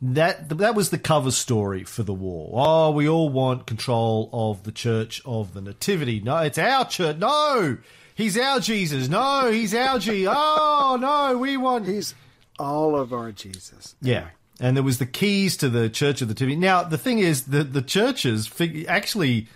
That 0.00 0.48
that 0.48 0.74
was 0.74 0.88
the 0.88 0.98
cover 0.98 1.30
story 1.30 1.84
for 1.84 2.04
the 2.04 2.14
war. 2.14 2.52
Oh, 2.54 2.90
we 2.92 3.06
all 3.06 3.28
want 3.28 3.66
control 3.66 4.30
of 4.32 4.62
the 4.62 4.72
Church 4.72 5.20
of 5.26 5.52
the 5.52 5.60
Nativity. 5.60 6.20
No, 6.20 6.38
it's 6.38 6.56
our 6.56 6.86
church. 6.86 7.18
No, 7.18 7.76
he's 8.14 8.38
our 8.38 8.60
Jesus. 8.60 9.10
No, 9.10 9.50
he's 9.52 9.74
our 9.74 9.98
G. 9.98 10.26
Oh 10.26 10.96
no, 10.98 11.36
we 11.36 11.58
want 11.58 11.86
He's 11.86 12.14
all 12.58 12.96
of 12.98 13.12
our 13.12 13.30
Jesus. 13.30 13.94
yeah. 14.00 14.28
And 14.60 14.76
there 14.76 14.84
was 14.84 14.98
the 14.98 15.06
keys 15.06 15.56
to 15.58 15.68
the 15.68 15.88
Church 15.90 16.22
of 16.22 16.28
the 16.28 16.34
Nativity. 16.34 16.56
Now, 16.56 16.84
the 16.84 16.98
thing 16.98 17.18
is, 17.18 17.44
the, 17.44 17.64
the 17.64 17.82
churches 17.82 18.46
fig- 18.46 18.86
actually 18.88 19.48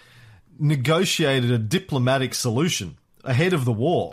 negotiated 0.59 1.51
a 1.51 1.59
diplomatic 1.59 2.35
solution 2.35 2.97
ahead 3.25 3.53
of 3.53 3.65
the 3.65 3.73
war. 3.73 4.13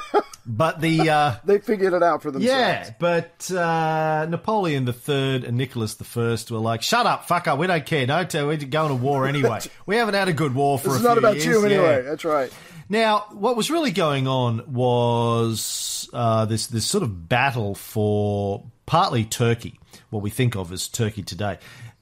but 0.46 0.80
the. 0.80 1.08
Uh, 1.08 1.34
They 1.44 1.58
figured 1.58 1.92
it 1.92 2.02
out 2.02 2.22
for 2.22 2.30
themselves. 2.30 2.46
yeah, 2.52 2.90
but 2.98 3.48
uh, 3.50 4.26
Napoleon 4.28 4.88
III 4.88 5.46
and 5.46 5.56
Nicholas 5.56 5.96
I 6.16 6.36
were 6.50 6.58
like, 6.58 6.82
shut 6.82 7.06
up, 7.06 7.28
fucker, 7.28 7.56
we 7.56 7.66
don't 7.66 7.86
care. 7.86 8.06
No, 8.06 8.26
we're 8.32 8.56
going 8.56 8.88
to 8.88 8.94
war 8.94 9.26
anyway. 9.26 9.60
we 9.86 9.96
haven't 9.96 10.14
had 10.14 10.28
a 10.28 10.32
good 10.32 10.54
war 10.54 10.78
for 10.78 10.88
This 10.88 10.96
a 10.96 11.00
few 11.00 11.08
not 11.08 11.18
about 11.18 11.34
years. 11.36 11.46
you 11.46 11.60
Yeah. 11.60 11.66
anyway. 11.76 12.02
That's 12.02 12.24
right. 12.24 12.52
Now, 12.88 13.26
what 13.32 13.56
was 13.56 13.70
really 13.70 13.92
going 13.92 14.26
on 14.28 14.62
was 14.72 16.08
uh, 16.12 16.44
this 16.44 16.66
this 16.66 16.84
sort 16.86 17.02
of 17.02 17.28
battle 17.28 17.74
for 17.74 18.64
partly 18.84 19.24
Turkey, 19.24 19.80
what 20.10 20.22
we 20.22 20.30
think 20.30 20.56
of 20.56 20.72
as 20.72 20.88
Turkey 20.88 21.22
today. 21.22 21.58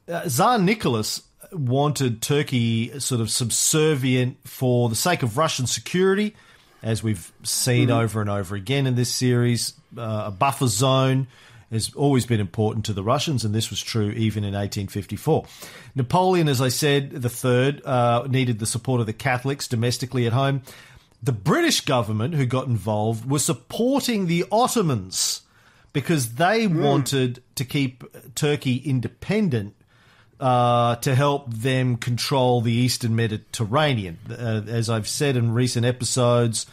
Uh, 0.09 0.29
Tsar 0.29 0.59
Nicholas 0.59 1.23
wanted 1.53 2.23
Turkey 2.23 2.99
sort 2.99 3.21
of 3.21 3.31
subservient 3.31 4.37
for 4.45 4.89
the 4.89 4.95
sake 4.95 5.23
of 5.23 5.37
Russian 5.37 5.67
security, 5.67 6.35
as 6.83 7.03
we've 7.03 7.33
seen 7.43 7.91
over 7.91 8.21
and 8.21 8.31
over 8.31 8.55
again 8.57 8.87
in 8.87 8.95
this 8.95 9.15
series. 9.15 9.75
Uh, 9.97 10.25
a 10.27 10.31
buffer 10.31 10.67
zone 10.67 11.27
has 11.71 11.95
always 11.95 12.27
been 12.27 12.41
important 12.41 12.85
to 12.87 12.93
the 12.93 13.03
Russians, 13.03 13.45
and 13.45 13.55
this 13.55 13.71
was 13.71 13.83
true 13.83 14.11
even 14.11 14.45
in 14.45 14.53
1854. 14.55 15.47
Napoleon, 15.95 16.49
as 16.49 16.61
I 16.61 16.69
said, 16.69 17.11
the 17.11 17.31
third, 17.31 17.85
uh, 17.85 18.27
needed 18.29 18.59
the 18.59 18.67
support 18.67 19.01
of 19.01 19.07
the 19.07 19.13
Catholics 19.13 19.69
domestically 19.69 20.27
at 20.27 20.33
home. 20.33 20.63
The 21.23 21.33
British 21.33 21.83
government, 21.83 22.35
who 22.35 22.47
got 22.47 22.67
involved, 22.67 23.25
was 23.25 23.45
supporting 23.45 24.27
the 24.27 24.45
Ottomans 24.51 25.42
because 25.93 26.35
they 26.35 26.67
wanted 26.67 27.43
to 27.57 27.65
keep 27.65 28.05
Turkey 28.35 28.77
independent 28.77 29.75
uh, 30.41 30.97
to 30.97 31.15
help 31.15 31.53
them 31.53 31.97
control 31.97 32.61
the 32.61 32.73
Eastern 32.73 33.15
Mediterranean. 33.15 34.19
Uh, 34.29 34.63
as 34.67 34.91
I've 34.91 35.07
said 35.09 35.37
in 35.37 35.53
recent 35.53 35.87
episodes, 35.87 36.67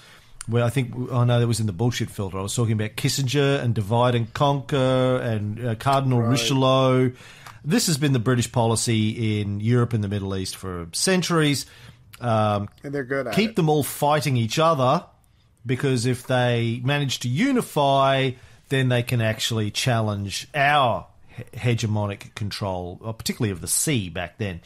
where 0.48 0.64
I 0.64 0.70
think 0.70 0.94
I 1.12 1.26
know 1.26 1.40
that 1.40 1.48
was 1.48 1.60
in 1.60 1.68
the 1.68 1.74
bullshit 1.74 2.10
filter. 2.10 2.40
I 2.40 2.42
was 2.42 2.56
talking 2.56 2.74
about 2.74 2.96
Kissinger 2.96 3.62
and 3.62 3.76
divide 3.76 4.16
and 4.16 4.34
conquer 4.34 5.18
and 5.22 5.64
uh, 5.64 5.76
Cardinal 5.76 6.22
Richelieu. 6.22 7.14
This 7.64 7.88
has 7.88 7.98
been 7.98 8.14
the 8.14 8.20
British 8.20 8.52
policy 8.52 9.42
in 9.42 9.60
Europe 9.60 9.94
and 9.94 10.04
the 10.04 10.08
Middle 10.08 10.36
East 10.36 10.56
for 10.56 10.88
centuries. 10.94 11.66
Um, 12.22 12.70
And 12.84 12.94
they're 12.94 13.04
good 13.04 13.28
at 13.28 13.34
keep 13.36 13.52
it. 13.52 13.56
them 13.58 13.70
all 13.70 13.84
fighting 13.84 14.38
each 14.38 14.58
other 14.58 15.06
because 15.66 16.06
if 16.06 16.26
they 16.26 16.82
manage 16.84 17.20
to 17.20 17.28
unify, 17.30 18.32
then 18.70 18.90
they 18.90 19.04
can 19.04 19.22
actually 19.22 19.72
challenge 19.72 20.48
our 20.54 21.08
hegemonic 21.54 22.34
control, 22.36 23.00
uh, 23.04 23.12
particularly 23.12 23.52
of 23.52 23.62
the 23.62 23.68
sea 23.68 24.10
back 24.10 24.38
then. 24.38 24.62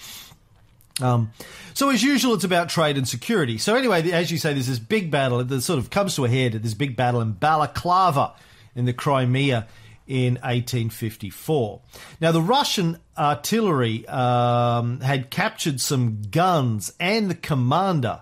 Um, 1.02 1.32
so 1.74 1.90
as 1.90 2.04
usual, 2.04 2.36
it's 2.36 2.44
about 2.44 2.70
trade 2.70 2.98
and 2.98 3.08
security. 3.08 3.58
So 3.58 3.76
anyway, 3.76 4.12
as 4.12 4.32
you 4.32 4.38
say, 4.38 4.54
there's 4.54 4.68
this 4.68 4.80
big 4.80 5.10
battle 5.10 5.44
that 5.44 5.62
sort 5.62 5.80
of 5.80 5.90
comes 5.90 6.16
to 6.16 6.26
a 6.26 6.30
head 6.30 6.56
at 6.56 6.62
this 6.62 6.76
big 6.76 6.96
battle 6.96 7.22
in 7.22 7.32
Balaclava 7.32 8.34
in 8.76 8.86
the 8.86 8.94
Crimea 8.94 9.68
in 10.08 10.36
1854. 10.36 11.82
Now, 12.22 12.32
the 12.32 12.42
Russian 12.42 13.00
artillery 13.18 14.08
um, 14.08 15.00
had 15.00 15.30
captured 15.30 15.82
some 15.82 16.22
guns 16.30 16.94
and 17.00 17.30
the 17.30 17.36
commander 17.36 18.22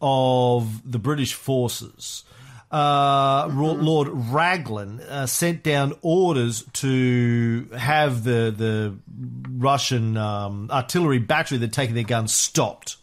of 0.00 0.90
the 0.90 0.98
British 0.98 1.34
forces. 1.34 2.24
Uh, 2.70 3.48
Ro- 3.50 3.72
Lord 3.72 4.08
Raglan 4.12 5.00
uh, 5.00 5.24
sent 5.26 5.62
down 5.62 5.94
orders 6.02 6.64
to 6.74 7.66
have 7.74 8.24
the 8.24 8.54
the 8.54 8.94
Russian 9.50 10.18
um, 10.18 10.68
artillery 10.70 11.18
battery 11.18 11.56
that 11.58 11.72
taken 11.72 11.94
their 11.94 12.04
guns 12.04 12.34
stopped. 12.34 12.96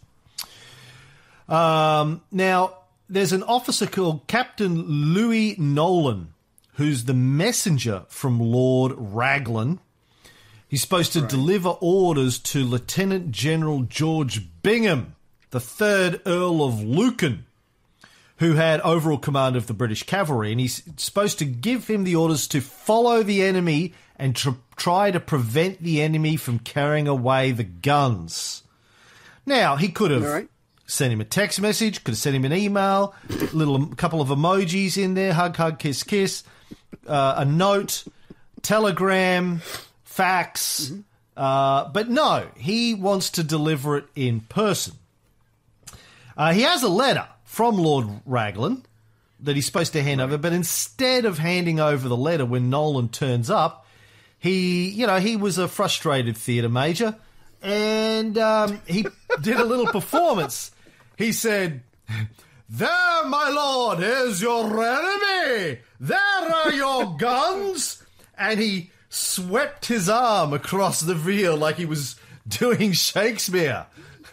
Um, 1.48 2.22
now, 2.30 2.74
there's 3.08 3.32
an 3.32 3.42
officer 3.42 3.86
called 3.86 4.26
Captain 4.26 4.82
Louis 4.82 5.56
Nolan, 5.58 6.34
who's 6.74 7.04
the 7.04 7.14
messenger 7.14 8.04
from 8.08 8.38
Lord 8.40 8.92
Raglan. 8.96 9.80
He's 10.68 10.82
supposed 10.82 11.12
to 11.12 11.20
deliver 11.20 11.70
orders 11.80 12.38
to 12.40 12.64
Lieutenant 12.64 13.30
General 13.30 13.82
George 13.82 14.48
Bingham, 14.62 15.14
the 15.50 15.60
third 15.60 16.20
Earl 16.26 16.62
of 16.62 16.82
Lucan, 16.82 17.45
who 18.38 18.52
had 18.54 18.80
overall 18.80 19.18
command 19.18 19.56
of 19.56 19.66
the 19.66 19.74
British 19.74 20.02
cavalry, 20.02 20.52
and 20.52 20.60
he's 20.60 20.82
supposed 20.96 21.38
to 21.38 21.44
give 21.44 21.88
him 21.88 22.04
the 22.04 22.16
orders 22.16 22.46
to 22.48 22.60
follow 22.60 23.22
the 23.22 23.42
enemy 23.42 23.94
and 24.16 24.36
tr- 24.36 24.50
try 24.76 25.10
to 25.10 25.20
prevent 25.20 25.82
the 25.82 26.02
enemy 26.02 26.36
from 26.36 26.58
carrying 26.58 27.08
away 27.08 27.52
the 27.52 27.64
guns. 27.64 28.62
Now, 29.46 29.76
he 29.76 29.88
could 29.88 30.10
have 30.10 30.24
right. 30.24 30.48
sent 30.86 31.12
him 31.12 31.20
a 31.20 31.24
text 31.24 31.60
message, 31.60 32.04
could 32.04 32.12
have 32.12 32.18
sent 32.18 32.36
him 32.36 32.44
an 32.44 32.52
email, 32.52 33.14
a 33.30 33.56
little 33.56 33.86
couple 33.86 34.20
of 34.20 34.28
emojis 34.28 35.02
in 35.02 35.14
there, 35.14 35.32
hug, 35.32 35.56
hug, 35.56 35.78
kiss, 35.78 36.02
kiss, 36.02 36.42
uh, 37.06 37.34
a 37.38 37.44
note, 37.44 38.04
telegram, 38.60 39.62
fax. 40.04 40.92
Uh, 41.36 41.88
but 41.88 42.10
no, 42.10 42.48
he 42.56 42.94
wants 42.94 43.30
to 43.30 43.42
deliver 43.42 43.96
it 43.96 44.06
in 44.14 44.40
person. 44.40 44.94
Uh, 46.36 46.52
he 46.52 46.62
has 46.62 46.82
a 46.82 46.88
letter 46.88 47.26
from 47.56 47.78
Lord 47.78 48.06
Raglan 48.26 48.84
that 49.40 49.56
he's 49.56 49.64
supposed 49.64 49.94
to 49.94 50.02
hand 50.02 50.20
over, 50.20 50.36
but 50.36 50.52
instead 50.52 51.24
of 51.24 51.38
handing 51.38 51.80
over 51.80 52.06
the 52.06 52.16
letter 52.16 52.44
when 52.44 52.68
Nolan 52.68 53.08
turns 53.08 53.48
up, 53.48 53.86
he, 54.38 54.90
you 54.90 55.06
know, 55.06 55.18
he 55.18 55.36
was 55.36 55.56
a 55.56 55.66
frustrated 55.66 56.36
theatre 56.36 56.68
major, 56.68 57.16
and 57.62 58.36
um, 58.36 58.82
he 58.86 59.06
did 59.40 59.56
a 59.56 59.64
little 59.64 59.86
performance. 59.86 60.70
He 61.16 61.32
said, 61.32 61.80
"There, 62.68 63.24
my 63.24 63.48
lord, 63.48 64.00
is 64.02 64.42
your 64.42 64.66
enemy. 64.66 65.78
There 65.98 66.18
are 66.18 66.72
your 66.72 67.16
guns," 67.18 68.02
and 68.36 68.60
he 68.60 68.90
swept 69.08 69.86
his 69.86 70.10
arm 70.10 70.52
across 70.52 71.00
the 71.00 71.16
field 71.16 71.58
like 71.60 71.76
he 71.76 71.86
was 71.86 72.16
doing 72.46 72.92
Shakespeare. 73.08 73.86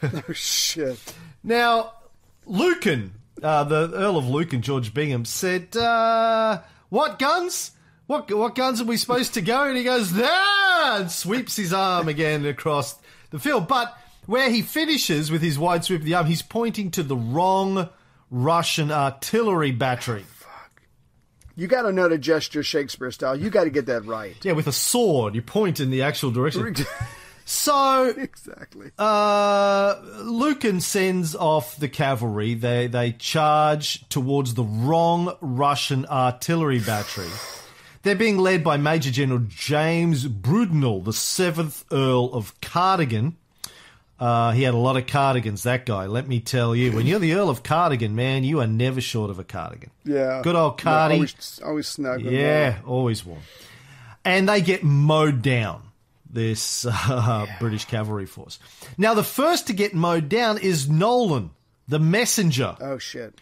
oh 0.04 0.34
Shit. 0.34 1.00
Now, 1.42 1.94
Lucan, 2.46 3.14
uh, 3.42 3.64
the 3.64 3.92
Earl 3.94 4.18
of 4.18 4.28
Lucan, 4.28 4.62
George 4.62 4.94
Bingham, 4.94 5.26
said, 5.26 5.76
uh, 5.76 6.62
What 6.90 7.20
guns? 7.20 7.72
What, 8.08 8.32
what 8.34 8.56
guns 8.56 8.82
are 8.82 8.86
we 8.86 8.98
supposed 8.98 9.34
to 9.36 9.42
go? 9.42 9.64
And 9.64 9.78
he 9.78 9.84
goes, 9.84 10.14
There! 10.14 10.30
And 10.30 11.12
sweeps 11.12 11.56
his 11.56 11.74
arm 11.74 12.08
again 12.08 12.46
across 12.46 12.96
the 13.30 13.40
field. 13.40 13.68
But 13.68 13.98
where 14.26 14.50
he 14.50 14.62
finishes 14.62 15.32
with 15.32 15.42
his 15.42 15.58
wide 15.58 15.84
sweep 15.84 16.02
of 16.02 16.06
the 16.06 16.16
arm, 16.16 16.26
he's 16.28 16.42
pointing 16.42 16.92
to 16.92 17.04
the 17.04 17.16
wrong 17.16 17.90
Russian 18.30 18.92
artillery 18.92 19.72
battery. 19.72 20.24
Fuck. 20.24 20.82
You 21.56 21.68
got 21.68 21.84
to 21.84 21.92
know 21.92 22.10
to 22.10 22.18
gesture 22.18 22.64
Shakespeare 22.64 23.12
style. 23.12 23.36
You 23.36 23.50
got 23.50 23.66
to 23.66 23.70
get 23.70 23.86
that 23.88 24.06
right. 24.06 24.36
Yeah, 24.44 24.54
with 24.54 24.68
a 24.68 24.72
sword, 24.72 25.36
you 25.36 25.42
point 25.42 25.80
in 25.80 25.90
the 25.90 26.02
actual 26.02 26.32
direction. 26.32 26.76
So 27.46 28.14
exactly. 28.18 28.92
Uh, 28.98 29.96
Lucan 30.24 30.80
sends 30.82 31.36
off 31.36 31.78
the 31.78 31.90
cavalry. 31.90 32.54
They 32.54 32.88
they 32.88 33.12
charge 33.14 34.08
towards 34.10 34.54
the 34.54 34.64
wrong 34.64 35.36
Russian 35.42 36.06
artillery 36.06 36.80
battery. 36.80 37.30
They're 38.04 38.16
being 38.16 38.38
led 38.38 38.64
by 38.64 38.78
Major 38.78 39.12
General 39.12 39.42
James 39.48 40.26
Brudenell, 40.28 41.04
the 41.06 41.14
seventh 41.14 41.86
Earl 41.92 42.34
of 42.34 42.60
Cardigan. 42.62 43.36
Uh, 44.20 44.52
he 44.52 44.64
had 44.64 44.74
a 44.74 44.78
lot 44.78 44.96
of 44.96 45.06
cardigans, 45.08 45.64
that 45.64 45.86
guy. 45.86 46.06
Let 46.06 46.28
me 46.28 46.40
tell 46.40 46.74
you, 46.76 46.92
when 46.94 47.06
you're 47.06 47.20
the 47.20 47.34
Earl 47.34 47.50
of 47.50 47.62
Cardigan, 47.64 48.16
man, 48.16 48.44
you 48.46 48.62
are 48.62 48.68
never 48.68 49.02
short 49.02 49.30
of 49.30 49.38
a 49.40 49.44
cardigan. 49.44 49.90
yeah. 50.06 50.42
Good 50.44 50.56
old 50.56 50.74
No, 50.74 50.84
Cardi. 50.84 51.16
always, 51.16 51.62
always 51.66 51.88
snug. 51.88 52.22
Yeah, 52.22 52.78
always 52.86 53.26
warm. 53.26 53.42
And 54.24 54.48
they 54.48 54.62
get 54.62 54.84
mowed 54.84 55.42
down, 55.42 55.84
this 56.34 56.86
uh, 56.90 57.46
British 57.60 57.86
cavalry 57.86 58.26
force. 58.26 58.60
Now, 58.98 59.14
the 59.14 59.24
first 59.24 59.68
to 59.68 59.74
get 59.74 59.94
mowed 59.94 60.28
down 60.30 60.58
is 60.58 60.90
Nolan, 60.90 61.52
the 61.88 62.00
messenger. 62.00 62.76
Oh 62.82 62.98
shit. 62.98 63.40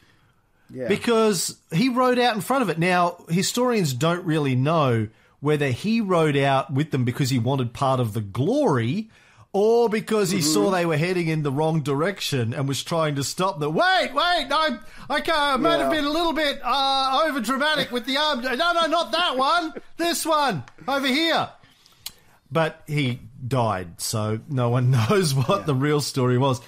Yeah. 0.73 0.87
because 0.87 1.57
he 1.73 1.89
rode 1.89 2.17
out 2.17 2.33
in 2.35 2.39
front 2.41 2.61
of 2.63 2.69
it. 2.69 2.79
Now, 2.79 3.25
historians 3.27 3.93
don't 3.93 4.23
really 4.25 4.55
know 4.55 5.09
whether 5.41 5.67
he 5.69 5.99
rode 5.99 6.37
out 6.37 6.71
with 6.73 6.91
them 6.91 7.03
because 7.03 7.29
he 7.29 7.39
wanted 7.39 7.73
part 7.73 7.99
of 7.99 8.13
the 8.13 8.21
glory. 8.21 9.09
Or 9.53 9.89
because 9.89 10.31
he 10.31 10.39
saw 10.41 10.61
Mm-hmm. 10.67 10.73
they 10.75 10.85
were 10.85 10.95
heading 10.95 11.27
in 11.27 11.43
the 11.43 11.51
wrong 11.51 11.81
direction 11.81 12.53
and 12.53 12.69
was 12.69 12.81
trying 12.85 13.15
to 13.15 13.23
stop 13.25 13.59
them. 13.59 13.73
Wait, 13.73 14.13
wait, 14.13 14.47
I, 14.49 14.77
I, 15.09 15.19
can't, 15.19 15.37
I 15.37 15.57
might 15.57 15.79
have 15.81 15.91
been 15.91 16.05
a 16.05 16.09
little 16.09 16.31
bit 16.31 16.61
uh, 16.63 17.25
over 17.27 17.41
dramatic 17.41 17.91
with 17.91 18.05
the 18.05 18.15
arm. 18.15 18.41
No, 18.41 18.53
no, 18.55 18.85
not 18.87 19.11
that 19.11 19.35
one. 19.35 19.73
This 19.97 20.25
one 20.25 20.63
over 20.87 21.05
here. 21.07 21.49
But 22.51 22.83
he 22.85 23.21
died, 23.47 24.01
so 24.01 24.39
no 24.49 24.69
one 24.69 24.91
knows 25.09 25.33
what 25.33 25.65
the 25.65 25.75
real 25.75 26.01
story 26.01 26.37
was. 26.37 26.61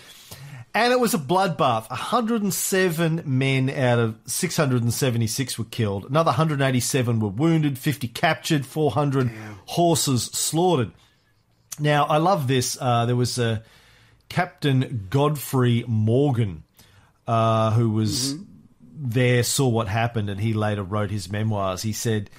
And 0.76 0.92
it 0.92 1.00
was 1.00 1.14
a 1.14 1.20
bloodbath. 1.20 1.88
107 1.90 3.24
men 3.26 3.70
out 3.70 4.00
of 4.00 4.18
676 4.26 5.60
were 5.60 5.66
killed. 5.66 6.06
Another 6.06 6.30
187 6.30 7.20
were 7.20 7.28
wounded, 7.28 7.78
50 7.78 8.08
captured, 8.08 8.66
400 8.66 9.30
horses 9.66 10.24
slaughtered. 10.24 10.92
Now, 11.80 12.06
I 12.06 12.18
love 12.18 12.48
this. 12.48 12.76
Uh, 12.80 13.06
there 13.06 13.16
was 13.16 13.38
uh, 13.38 13.60
Captain 14.30 15.08
Godfrey 15.12 15.84
Morgan, 15.88 16.64
uh, 17.28 17.72
who 17.72 17.92
was 17.92 18.36
there, 18.96 19.44
saw 19.44 19.68
what 19.68 19.88
happened, 19.88 20.30
and 20.30 20.40
he 20.40 20.54
later 20.54 20.84
wrote 20.84 21.12
his 21.12 21.32
memoirs. 21.32 21.84
He 21.84 21.94
said, 21.94 22.32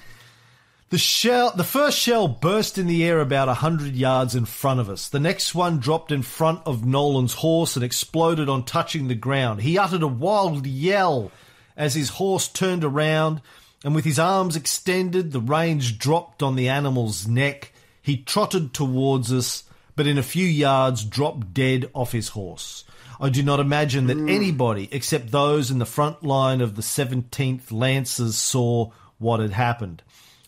the 0.95 0.99
shell, 0.99 1.51
the 1.53 1.65
first 1.65 1.99
shell 1.99 2.25
burst 2.25 2.77
in 2.77 2.87
the 2.87 3.03
air 3.03 3.19
about 3.19 3.49
a 3.49 3.55
hundred 3.55 3.97
yards 3.97 4.33
in 4.33 4.45
front 4.45 4.79
of 4.79 4.89
us. 4.89 5.09
The 5.09 5.19
next 5.19 5.53
one 5.53 5.77
dropped 5.77 6.09
in 6.09 6.21
front 6.21 6.61
of 6.65 6.85
Nolan's 6.85 7.33
horse 7.33 7.75
and 7.75 7.83
exploded 7.83 8.47
on 8.47 8.63
touching 8.63 9.09
the 9.09 9.13
ground. 9.13 9.59
He 9.59 9.77
uttered 9.77 10.03
a 10.03 10.07
wild 10.07 10.65
yell 10.65 11.33
as 11.75 11.95
his 11.95 12.11
horse 12.11 12.47
turned 12.47 12.85
around 12.85 13.41
and 13.83 13.93
with 13.93 14.05
his 14.05 14.17
arms 14.17 14.55
extended, 14.55 15.33
the 15.33 15.41
reins 15.41 15.91
dropped 15.91 16.41
on 16.41 16.55
the 16.55 16.69
animal's 16.69 17.27
neck. 17.27 17.73
He 18.01 18.15
trotted 18.15 18.73
towards 18.73 19.33
us, 19.33 19.65
but 19.97 20.07
in 20.07 20.17
a 20.17 20.23
few 20.23 20.47
yards 20.47 21.03
dropped 21.03 21.53
dead 21.53 21.89
off 21.93 22.13
his 22.13 22.29
horse. 22.29 22.85
I 23.19 23.27
do 23.27 23.43
not 23.43 23.59
imagine 23.59 24.07
that 24.07 24.15
mm. 24.15 24.31
anybody 24.31 24.87
except 24.93 25.31
those 25.31 25.71
in 25.71 25.79
the 25.79 25.85
front 25.85 26.23
line 26.23 26.61
of 26.61 26.77
the 26.77 26.81
17th 26.81 27.73
Lancers 27.73 28.37
saw 28.37 28.91
what 29.17 29.41
had 29.41 29.51
happened. 29.51 30.01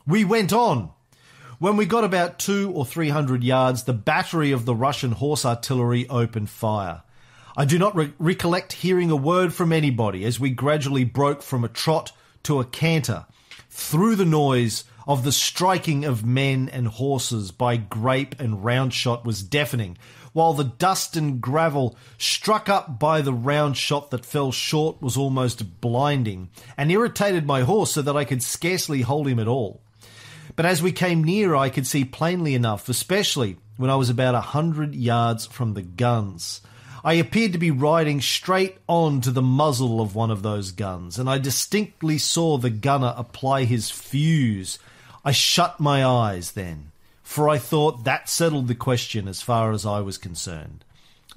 We 0.07 0.23
went 0.23 0.53
on. 0.53 0.91
When 1.59 1.75
we 1.75 1.85
got 1.85 2.05
about 2.05 2.39
two 2.39 2.71
or 2.73 2.85
three 2.85 3.09
hundred 3.09 3.43
yards, 3.43 3.83
the 3.83 3.91
battery 3.91 4.53
of 4.53 4.63
the 4.63 4.73
Russian 4.73 5.11
horse 5.11 5.43
artillery 5.43 6.07
opened 6.07 6.49
fire. 6.49 7.01
I 7.57 7.65
do 7.65 7.77
not 7.77 7.93
re- 7.93 8.13
recollect 8.17 8.71
hearing 8.71 9.11
a 9.11 9.17
word 9.17 9.53
from 9.53 9.73
anybody 9.73 10.23
as 10.23 10.39
we 10.39 10.51
gradually 10.51 11.03
broke 11.03 11.41
from 11.41 11.65
a 11.65 11.67
trot 11.67 12.13
to 12.43 12.61
a 12.61 12.65
canter 12.65 13.25
through 13.69 14.15
the 14.15 14.23
noise 14.23 14.85
of 15.05 15.25
the 15.25 15.31
striking 15.33 16.05
of 16.05 16.25
men 16.25 16.69
and 16.69 16.87
horses 16.87 17.51
by 17.51 17.75
grape 17.75 18.39
and 18.39 18.63
round 18.63 18.93
shot 18.93 19.25
was 19.25 19.43
deafening, 19.43 19.97
while 20.31 20.53
the 20.53 20.63
dust 20.63 21.17
and 21.17 21.41
gravel 21.41 21.97
struck 22.17 22.69
up 22.69 22.97
by 22.97 23.19
the 23.21 23.33
round 23.33 23.75
shot 23.75 24.11
that 24.11 24.25
fell 24.25 24.53
short 24.53 25.01
was 25.01 25.17
almost 25.17 25.81
blinding, 25.81 26.49
and 26.77 26.93
irritated 26.93 27.45
my 27.45 27.63
horse 27.63 27.91
so 27.91 28.01
that 28.01 28.15
I 28.15 28.23
could 28.23 28.41
scarcely 28.41 29.01
hold 29.01 29.27
him 29.27 29.39
at 29.39 29.49
all. 29.49 29.81
But 30.57 30.65
as 30.65 30.81
we 30.81 30.91
came 30.91 31.23
nearer, 31.23 31.55
I 31.55 31.69
could 31.69 31.85
see 31.85 32.03
plainly 32.03 32.55
enough, 32.55 32.89
especially 32.89 33.57
when 33.77 33.91
I 33.91 33.95
was 33.95 34.09
about 34.09 34.33
a 34.33 34.41
hundred 34.41 34.95
yards 34.95 35.45
from 35.45 35.75
the 35.75 35.83
guns. 35.83 36.61
I 37.05 37.13
appeared 37.13 37.53
to 37.53 37.59
be 37.59 37.69
riding 37.69 38.21
straight 38.21 38.79
on 38.87 39.21
to 39.21 39.29
the 39.29 39.43
muzzle 39.43 40.01
of 40.01 40.15
one 40.15 40.31
of 40.31 40.41
those 40.41 40.71
guns, 40.71 41.19
and 41.19 41.29
I 41.29 41.37
distinctly 41.37 42.17
saw 42.17 42.57
the 42.57 42.71
gunner 42.71 43.13
apply 43.15 43.65
his 43.65 43.91
fuse. 43.91 44.79
I 45.23 45.31
shut 45.31 45.79
my 45.79 46.03
eyes 46.03 46.53
then, 46.53 46.91
for 47.21 47.47
I 47.47 47.59
thought 47.59 48.03
that 48.05 48.27
settled 48.27 48.67
the 48.67 48.73
question 48.73 49.27
as 49.27 49.43
far 49.43 49.71
as 49.71 49.85
I 49.85 49.99
was 49.99 50.17
concerned. 50.17 50.83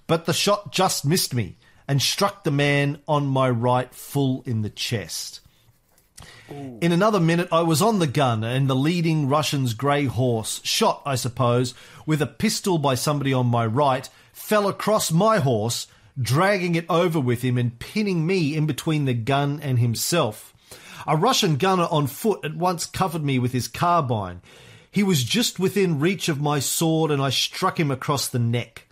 But 0.07 0.25
the 0.25 0.33
shot 0.33 0.73
just 0.73 1.05
missed 1.05 1.35
me 1.35 1.57
and 1.87 2.01
struck 2.01 2.43
the 2.43 2.51
man 2.51 3.03
on 3.07 3.27
my 3.27 3.51
right 3.51 3.95
full 3.95 4.43
in 4.47 4.63
the 4.63 4.71
chest. 4.71 5.41
In 6.51 6.91
another 6.91 7.21
minute, 7.21 7.49
I 7.53 7.63
was 7.63 7.81
on 7.81 8.01
the 8.01 8.09
gun, 8.09 8.43
and 8.43 8.69
the 8.69 8.75
leading 8.75 9.29
Russian's 9.29 9.73
grey 9.73 10.07
horse, 10.07 10.61
shot, 10.65 11.01
I 11.07 11.15
suppose, 11.15 11.75
with 12.07 12.21
a 12.21 12.27
pistol 12.27 12.79
by 12.79 12.97
somebody 12.97 13.33
on 13.33 13.47
my 13.47 13.65
right, 13.65 14.09
fell 14.33 14.67
across 14.67 15.13
my 15.13 15.39
horse, 15.39 15.87
dragging 16.21 16.75
it 16.75 16.87
over 16.89 17.21
with 17.21 17.43
him 17.43 17.57
and 17.57 17.79
pinning 17.79 18.27
me 18.27 18.57
in 18.57 18.67
between 18.67 19.05
the 19.05 19.15
gun 19.15 19.61
and 19.63 19.79
himself. 19.79 20.53
A 21.07 21.17
Russian 21.17 21.57
gunner 21.57 21.87
on 21.89 22.09
foot 22.09 22.45
at 22.45 22.57
once 22.57 22.85
covered 22.85 23.25
me 23.25 23.39
with 23.39 23.53
his 23.53 23.69
carbine. 23.69 24.41
He 24.91 25.05
was 25.05 25.23
just 25.23 25.61
within 25.61 26.01
reach 26.01 26.29
of 26.29 26.41
my 26.41 26.59
sword, 26.59 27.13
and 27.13 27.23
I 27.23 27.31
struck 27.31 27.79
him 27.79 27.93
across 27.93 28.27
the 28.27 28.41
neck. 28.41 28.89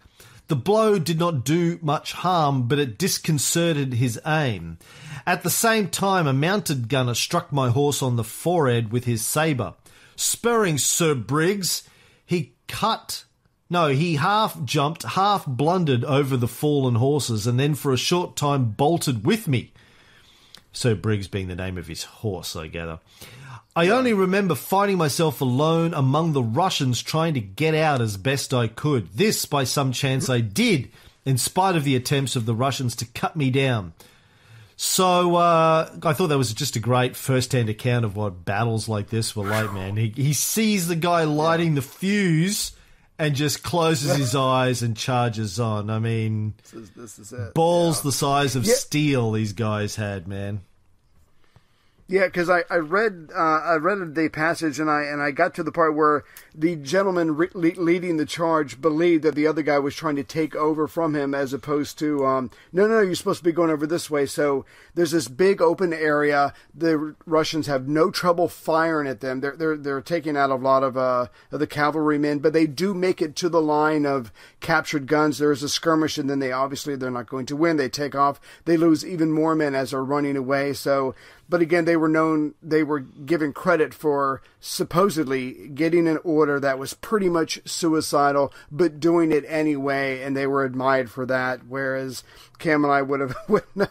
The 0.48 0.56
blow 0.56 0.98
did 0.98 1.18
not 1.18 1.44
do 1.44 1.78
much 1.82 2.12
harm, 2.12 2.68
but 2.68 2.78
it 2.78 2.98
disconcerted 2.98 3.94
his 3.94 4.18
aim. 4.26 4.78
At 5.26 5.42
the 5.42 5.50
same 5.50 5.88
time, 5.88 6.26
a 6.26 6.32
mounted 6.32 6.88
gunner 6.88 7.14
struck 7.14 7.52
my 7.52 7.68
horse 7.68 8.02
on 8.02 8.16
the 8.16 8.24
forehead 8.24 8.90
with 8.90 9.04
his 9.04 9.24
sabre. 9.24 9.74
Spurring 10.16 10.78
Sir 10.78 11.14
Briggs, 11.14 11.86
he 12.24 12.54
cut. 12.66 13.24
No, 13.68 13.88
he 13.88 14.16
half 14.16 14.64
jumped, 14.64 15.02
half 15.02 15.44
blundered 15.44 16.02
over 16.04 16.38
the 16.38 16.48
fallen 16.48 16.94
horses, 16.94 17.46
and 17.46 17.60
then 17.60 17.74
for 17.74 17.92
a 17.92 17.98
short 17.98 18.34
time 18.34 18.70
bolted 18.70 19.26
with 19.26 19.46
me. 19.48 19.72
Sir 20.72 20.94
Briggs 20.94 21.28
being 21.28 21.48
the 21.48 21.56
name 21.56 21.76
of 21.76 21.88
his 21.88 22.04
horse, 22.04 22.56
I 22.56 22.68
gather. 22.68 23.00
I 23.78 23.90
only 23.90 24.12
remember 24.12 24.56
finding 24.56 24.96
myself 24.98 25.40
alone 25.40 25.94
among 25.94 26.32
the 26.32 26.42
Russians 26.42 27.00
trying 27.00 27.34
to 27.34 27.40
get 27.40 27.76
out 27.76 28.00
as 28.00 28.16
best 28.16 28.52
I 28.52 28.66
could. 28.66 29.08
This, 29.14 29.44
by 29.46 29.62
some 29.62 29.92
chance, 29.92 30.28
I 30.28 30.40
did, 30.40 30.90
in 31.24 31.38
spite 31.38 31.76
of 31.76 31.84
the 31.84 31.94
attempts 31.94 32.34
of 32.34 32.44
the 32.44 32.56
Russians 32.56 32.96
to 32.96 33.04
cut 33.06 33.36
me 33.36 33.50
down. 33.50 33.92
So 34.76 35.36
uh, 35.36 35.90
I 36.02 36.12
thought 36.12 36.26
that 36.28 36.38
was 36.38 36.52
just 36.54 36.74
a 36.74 36.80
great 36.80 37.14
first-hand 37.14 37.68
account 37.68 38.04
of 38.04 38.16
what 38.16 38.44
battles 38.44 38.88
like 38.88 39.10
this 39.10 39.36
were 39.36 39.46
like, 39.46 39.72
man. 39.72 39.96
He, 39.96 40.08
he 40.08 40.32
sees 40.32 40.88
the 40.88 40.96
guy 40.96 41.22
lighting 41.22 41.76
the 41.76 41.82
fuse 41.82 42.72
and 43.16 43.36
just 43.36 43.62
closes 43.62 44.16
his 44.16 44.34
eyes 44.36 44.82
and 44.82 44.96
charges 44.96 45.60
on. 45.60 45.88
I 45.88 46.00
mean, 46.00 46.54
This 46.64 46.72
is, 46.74 46.90
this 46.90 47.18
is 47.20 47.32
it. 47.32 47.54
balls 47.54 48.02
the 48.02 48.10
size 48.12 48.56
of 48.56 48.64
Yeah. 48.64 48.74
steel 48.74 49.30
these 49.30 49.52
guys 49.52 49.94
had, 49.94 50.26
man. 50.26 50.62
Yeah, 52.10 52.24
because 52.24 52.48
I, 52.48 52.64
I 52.70 52.76
read 52.76 53.28
uh, 53.36 53.38
I 53.38 53.74
read 53.74 54.14
the 54.14 54.30
passage 54.30 54.80
and 54.80 54.90
I 54.90 55.02
and 55.02 55.20
I 55.20 55.30
got 55.30 55.54
to 55.56 55.62
the 55.62 55.70
part 55.70 55.94
where 55.94 56.24
the 56.58 56.74
gentleman 56.74 57.36
re- 57.36 57.48
le- 57.54 57.80
leading 57.80 58.16
the 58.16 58.26
charge 58.26 58.80
believed 58.80 59.22
that 59.22 59.36
the 59.36 59.46
other 59.46 59.62
guy 59.62 59.78
was 59.78 59.94
trying 59.94 60.16
to 60.16 60.24
take 60.24 60.56
over 60.56 60.88
from 60.88 61.14
him 61.14 61.32
as 61.32 61.52
opposed 61.52 61.98
to 62.00 62.26
um, 62.26 62.50
no 62.72 62.88
no 62.88 62.94
no 62.94 63.00
you're 63.00 63.14
supposed 63.14 63.38
to 63.38 63.44
be 63.44 63.52
going 63.52 63.70
over 63.70 63.86
this 63.86 64.10
way. 64.10 64.26
So 64.26 64.64
there's 64.94 65.12
this 65.12 65.28
big 65.28 65.62
open 65.62 65.92
area. 65.92 66.52
The 66.74 67.14
Russians 67.26 67.68
have 67.68 67.86
no 67.86 68.10
trouble 68.10 68.48
firing 68.48 69.06
at 69.06 69.20
them. 69.20 69.40
They're 69.40 69.56
they're 69.56 69.76
they're 69.76 70.00
taking 70.00 70.36
out 70.36 70.50
a 70.50 70.56
lot 70.56 70.82
of 70.82 70.96
uh 70.96 71.26
of 71.52 71.60
the 71.60 71.66
cavalrymen, 71.66 72.40
but 72.40 72.52
they 72.52 72.66
do 72.66 72.92
make 72.92 73.22
it 73.22 73.36
to 73.36 73.48
the 73.48 73.62
line 73.62 74.04
of 74.04 74.32
captured 74.58 75.06
guns. 75.06 75.38
There 75.38 75.52
is 75.52 75.62
a 75.62 75.68
skirmish, 75.68 76.18
and 76.18 76.28
then 76.28 76.40
they 76.40 76.50
obviously 76.50 76.96
they're 76.96 77.10
not 77.10 77.28
going 77.28 77.46
to 77.46 77.56
win. 77.56 77.76
They 77.76 77.88
take 77.88 78.16
off. 78.16 78.40
They 78.64 78.76
lose 78.76 79.06
even 79.06 79.30
more 79.30 79.54
men 79.54 79.76
as 79.76 79.92
they're 79.92 80.02
running 80.02 80.36
away. 80.36 80.72
So 80.72 81.14
but 81.48 81.62
again, 81.62 81.86
they 81.86 81.96
were 81.96 82.08
known, 82.08 82.54
they 82.62 82.82
were 82.82 83.00
given 83.00 83.52
credit 83.52 83.94
for 83.94 84.42
supposedly 84.60 85.68
getting 85.68 86.06
an 86.06 86.18
order 86.22 86.47
that 86.60 86.78
was 86.78 86.94
pretty 86.94 87.28
much 87.28 87.60
suicidal, 87.64 88.52
but 88.70 89.00
doing 89.00 89.32
it 89.32 89.44
anyway, 89.46 90.22
and 90.22 90.36
they 90.36 90.46
were 90.46 90.64
admired 90.64 91.10
for 91.10 91.26
that. 91.26 91.66
Whereas 91.68 92.22
Cam 92.58 92.84
and 92.84 92.92
I 92.92 93.02
would 93.02 93.20
have, 93.20 93.36
would 93.48 93.64
not, 93.74 93.90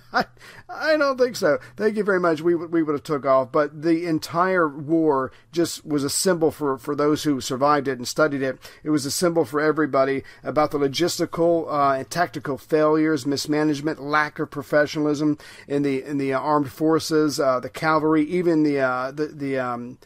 I 0.69 0.97
don't 0.97 1.17
think 1.17 1.35
so. 1.35 1.59
Thank 1.75 1.95
you 1.97 2.03
very 2.03 2.19
much. 2.19 2.41
We 2.41 2.55
would- 2.55 2.71
we 2.71 2.83
would 2.83 2.93
have 2.93 3.03
took 3.03 3.25
off, 3.25 3.51
but 3.51 3.81
the 3.81 4.05
entire 4.05 4.67
war 4.67 5.31
just 5.51 5.85
was 5.85 6.03
a 6.03 6.09
symbol 6.09 6.51
for 6.51 6.77
for 6.77 6.95
those 6.95 7.23
who 7.23 7.39
survived 7.39 7.87
it 7.87 7.97
and 7.97 8.07
studied 8.07 8.41
it. 8.41 8.59
It 8.83 8.89
was 8.89 9.05
a 9.05 9.11
symbol 9.11 9.45
for 9.45 9.61
everybody 9.61 10.23
about 10.43 10.71
the 10.71 10.77
logistical 10.79 11.67
uh, 11.71 11.97
and 11.99 12.09
tactical 12.09 12.57
failures, 12.57 13.25
mismanagement, 13.25 14.01
lack 14.01 14.37
of 14.39 14.51
professionalism 14.51 15.37
in 15.67 15.83
the 15.83 16.03
in 16.03 16.17
the 16.17 16.33
armed 16.33 16.71
forces, 16.71 17.39
uh, 17.39 17.59
the 17.59 17.69
cavalry, 17.69 18.23
even 18.25 18.63
the 18.63 18.79
uh, 18.79 19.11
the 19.11 19.27
the 19.27 19.57
um, 19.57 19.97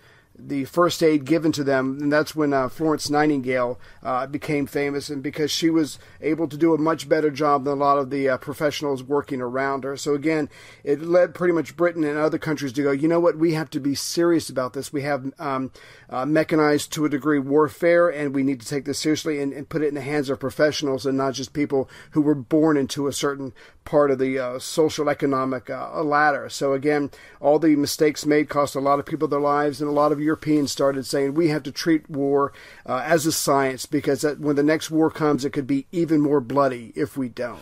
the 0.48 0.66
first 0.66 1.04
aid 1.04 1.26
given 1.26 1.52
to 1.52 1.64
them, 1.64 2.00
and 2.02 2.12
that's 2.12 2.36
when 2.36 2.54
uh, 2.54 2.70
Florence 2.70 3.10
Nightingale 3.10 3.80
uh, 4.04 4.28
became 4.28 4.66
famous, 4.66 5.10
and 5.10 5.22
because 5.22 5.52
she 5.52 5.70
was 5.70 6.00
able 6.20 6.48
to 6.48 6.58
do 6.58 6.74
a 6.74 6.78
much 6.78 7.08
better 7.08 7.30
job 7.30 7.64
than 7.64 7.74
a 7.74 7.76
lot 7.76 7.98
of 7.98 8.10
the 8.10 8.30
uh, 8.30 8.38
professionals 8.38 9.04
working 9.04 9.42
around 9.42 9.84
her. 9.84 9.96
So 9.98 10.14
again, 10.14 10.50
it 10.84 11.02
led 11.02 11.36
pretty 11.36 11.54
much 11.54 11.76
Britain 11.76 12.04
and 12.04 12.18
other 12.18 12.38
countries 12.38 12.74
to 12.74 12.84
go, 12.84 12.92
you 12.92 13.08
know 13.08 13.20
what, 13.20 13.38
we 13.38 13.54
have 13.54 13.70
to 13.72 13.80
be 13.80 13.96
serious 13.96 14.50
about 14.50 14.74
this. 14.74 14.92
We 14.92 15.04
have 15.04 15.32
um, 15.40 15.72
uh, 16.10 16.26
mechanized 16.26 16.92
to 16.94 17.06
a 17.06 17.10
degree 17.10 17.40
warfare, 17.40 18.10
and 18.10 18.36
we 18.36 18.44
need 18.44 18.62
to 18.62 18.68
take 18.68 18.86
this 18.86 19.00
seriously 19.00 19.40
and, 19.40 19.54
and 19.54 19.70
put 19.70 19.82
it 19.82 19.88
in 19.88 19.96
the 19.96 20.02
hands 20.02 20.30
of 20.30 20.40
professionals 20.40 21.06
and 21.06 21.18
not 21.18 21.34
just 21.34 21.54
people 21.54 21.90
who 22.12 22.22
were 22.22 22.36
born 22.36 22.78
into 22.78 23.08
a 23.08 23.14
certain 23.14 23.54
part 23.86 24.12
of 24.12 24.20
the 24.20 24.38
uh, 24.40 24.60
social 24.60 25.10
economic 25.10 25.70
uh, 25.70 26.02
ladder. 26.04 26.50
So 26.50 26.74
again, 26.74 27.12
all 27.40 27.60
the 27.60 27.76
mistakes 27.76 28.26
made 28.26 28.50
cost 28.50 28.76
a 28.76 28.80
lot 28.80 29.00
of 29.00 29.06
people 29.06 29.28
their 29.28 29.40
lives, 29.40 29.82
and 29.82 29.90
a 29.90 29.94
lot 29.94 30.12
of 30.12 30.20
Europeans 30.20 30.72
started 30.72 31.06
saying 31.06 31.34
we 31.34 31.50
have 31.50 31.64
to 31.64 31.72
treat 31.72 32.10
war 32.10 32.54
uh, 32.86 33.02
as 33.06 33.26
a 33.26 33.32
science 33.32 33.86
because 33.86 34.22
that, 34.22 34.40
when 34.40 34.56
the 34.56 34.64
next 34.64 34.92
war 34.92 35.10
comes, 35.10 35.46
it 35.46 35.52
could 35.52 35.68
be 35.68 35.88
even 35.92 36.22
more 36.22 36.42
bloody 36.42 36.94
if 36.96 37.18
we 37.18 37.30
don't. 37.30 37.62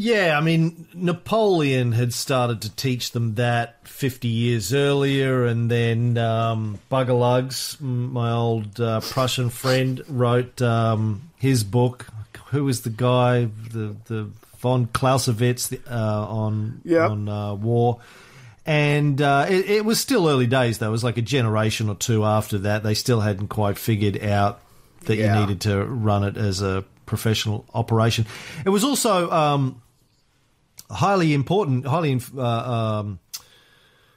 Yeah, 0.00 0.38
I 0.38 0.42
mean, 0.42 0.86
Napoleon 0.94 1.90
had 1.90 2.14
started 2.14 2.62
to 2.62 2.76
teach 2.76 3.10
them 3.10 3.34
that 3.34 3.88
50 3.88 4.28
years 4.28 4.72
earlier, 4.72 5.44
and 5.44 5.68
then 5.68 6.16
um, 6.16 6.78
Buggerlugs, 6.88 7.80
my 7.80 8.30
old 8.30 8.80
uh, 8.80 9.00
Prussian 9.00 9.50
friend, 9.50 10.04
wrote 10.06 10.62
um, 10.62 11.30
his 11.36 11.64
book. 11.64 12.06
Who 12.50 12.64
was 12.64 12.82
the 12.82 12.90
guy? 12.90 13.48
The 13.72 13.96
the 14.06 14.30
von 14.58 14.86
Clausewitz 14.92 15.72
uh, 15.90 16.26
on 16.28 16.80
Yeah. 16.84 17.08
on 17.08 17.28
uh, 17.28 17.54
war. 17.54 18.00
And 18.66 19.22
uh, 19.22 19.46
it, 19.48 19.70
it 19.70 19.84
was 19.84 19.98
still 19.98 20.28
early 20.28 20.46
days, 20.46 20.78
though. 20.78 20.88
It 20.88 20.92
was 20.92 21.02
like 21.04 21.16
a 21.16 21.22
generation 21.22 21.88
or 21.88 21.94
two 21.94 22.24
after 22.24 22.58
that. 22.58 22.82
They 22.82 22.92
still 22.94 23.20
hadn't 23.20 23.48
quite 23.48 23.78
figured 23.78 24.22
out 24.22 24.60
that 25.06 25.16
Yeah. 25.16 25.34
you 25.34 25.40
needed 25.40 25.60
to 25.62 25.82
run 25.84 26.22
it 26.24 26.36
as 26.36 26.60
a 26.60 26.84
professional 27.06 27.64
operation. 27.72 28.26
It 28.66 28.68
was 28.68 28.84
also 28.84 29.30
um, 29.30 29.80
highly 30.90 31.32
important, 31.32 31.86
highly 31.86 32.12
inf- 32.12 32.36
uh, 32.36 32.42
um, 33.00 33.18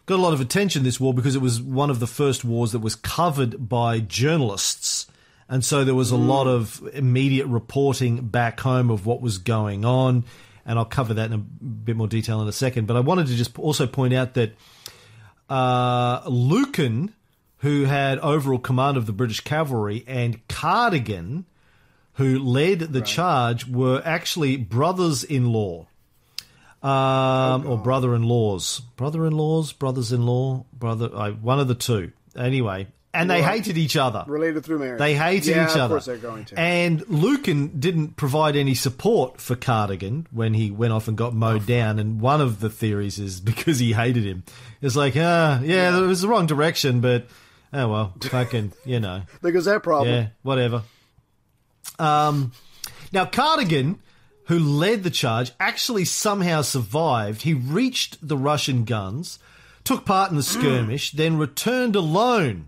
got 0.05 0.15
a 0.15 0.21
lot 0.21 0.33
of 0.33 0.41
attention 0.41 0.83
this 0.83 0.99
war 0.99 1.13
because 1.13 1.35
it 1.35 1.41
was 1.41 1.61
one 1.61 1.89
of 1.89 1.99
the 2.01 2.07
first 2.07 2.43
wars 2.43 2.73
that 2.73 2.79
was 2.79 2.95
covered 2.95 3.69
by 3.69 3.99
journalists. 4.01 5.07
And 5.51 5.65
so 5.65 5.83
there 5.83 5.93
was 5.93 6.11
a 6.11 6.17
lot 6.17 6.47
of 6.47 6.81
immediate 6.93 7.45
reporting 7.45 8.25
back 8.25 8.61
home 8.61 8.89
of 8.89 9.05
what 9.05 9.21
was 9.21 9.37
going 9.37 9.83
on. 9.83 10.23
And 10.65 10.79
I'll 10.79 10.85
cover 10.85 11.15
that 11.15 11.25
in 11.25 11.33
a 11.33 11.37
bit 11.37 11.97
more 11.97 12.07
detail 12.07 12.41
in 12.41 12.47
a 12.47 12.53
second. 12.53 12.87
But 12.87 12.95
I 12.95 13.01
wanted 13.01 13.27
to 13.27 13.35
just 13.35 13.59
also 13.59 13.85
point 13.85 14.13
out 14.13 14.35
that 14.35 14.53
uh, 15.49 16.21
Lucan, 16.25 17.13
who 17.57 17.83
had 17.83 18.17
overall 18.19 18.59
command 18.59 18.95
of 18.95 19.07
the 19.07 19.11
British 19.11 19.41
cavalry, 19.41 20.05
and 20.07 20.47
Cardigan, 20.47 21.43
who 22.13 22.39
led 22.39 22.79
the 22.79 23.01
charge, 23.01 23.67
were 23.67 24.01
actually 24.05 24.55
brothers-in-law. 24.55 25.85
Um, 26.81 27.67
or 27.67 27.77
brother-in-laws, 27.77 28.79
brother-in-laws, 28.95 29.73
brothers-in-law, 29.73 30.65
brother, 30.73 31.09
uh, 31.13 31.31
one 31.31 31.59
of 31.59 31.67
the 31.67 31.75
two. 31.75 32.13
Anyway, 32.35 32.87
and 33.13 33.29
they 33.29 33.41
Right. 33.41 33.53
hated 33.55 33.77
each 33.77 33.97
other. 33.97 34.23
Related 34.27 34.63
through 34.63 34.79
marriage. 34.79 34.99
They 34.99 35.15
hated 35.15 35.55
yeah, 35.55 35.65
each 35.69 35.75
other. 35.75 35.83
Of 35.83 35.89
course 35.89 36.05
they're 36.05 36.17
going 36.17 36.45
to. 36.45 36.59
And 36.59 37.07
Lucan 37.09 37.79
didn't 37.79 38.15
provide 38.15 38.55
any 38.55 38.73
support 38.73 39.41
for 39.41 39.55
Cardigan 39.55 40.27
when 40.31 40.53
he 40.53 40.71
went 40.71 40.93
off 40.93 41.07
and 41.07 41.17
got 41.17 41.33
mowed 41.33 41.65
down. 41.65 41.99
And 41.99 42.21
one 42.21 42.39
of 42.41 42.59
the 42.61 42.69
theories 42.69 43.19
is 43.19 43.39
because 43.41 43.79
he 43.79 43.93
hated 43.93 44.23
him. 44.23 44.43
It's 44.81 44.95
like, 44.95 45.15
ah, 45.17 45.59
yeah, 45.61 45.97
it 45.97 46.07
was 46.07 46.21
the 46.21 46.27
wrong 46.27 46.45
direction, 46.47 47.01
but 47.01 47.27
oh 47.73 47.87
well, 47.89 48.13
fucking, 48.21 48.73
you 48.85 48.99
know, 48.99 49.23
there 49.41 49.51
goes 49.51 49.65
that 49.65 49.83
problem. 49.83 50.13
yeah, 50.13 50.27
whatever. 50.41 50.83
Um, 51.99 52.53
now 53.11 53.25
Cardigan, 53.25 53.99
who 54.45 54.57
led 54.57 55.03
the 55.03 55.09
charge, 55.09 55.51
actually 55.59 56.05
somehow 56.05 56.61
survived. 56.61 57.43
He 57.43 57.53
reached 57.53 58.25
the 58.25 58.37
Russian 58.37 58.85
guns, 58.85 59.37
took 59.83 60.05
part 60.05 60.31
in 60.31 60.37
the 60.37 60.43
skirmish, 60.55 61.11
then 61.11 61.37
returned 61.37 61.95
alone 61.95 62.67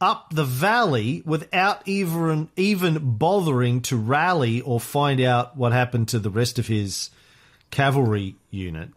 up 0.00 0.32
the 0.32 0.44
valley 0.44 1.22
without 1.26 1.82
even 1.86 2.48
even 2.56 3.16
bothering 3.16 3.80
to 3.82 3.96
rally 3.96 4.60
or 4.60 4.78
find 4.78 5.20
out 5.20 5.56
what 5.56 5.72
happened 5.72 6.08
to 6.08 6.18
the 6.18 6.30
rest 6.30 6.58
of 6.58 6.66
his 6.68 7.10
cavalry 7.70 8.36
unit. 8.50 8.90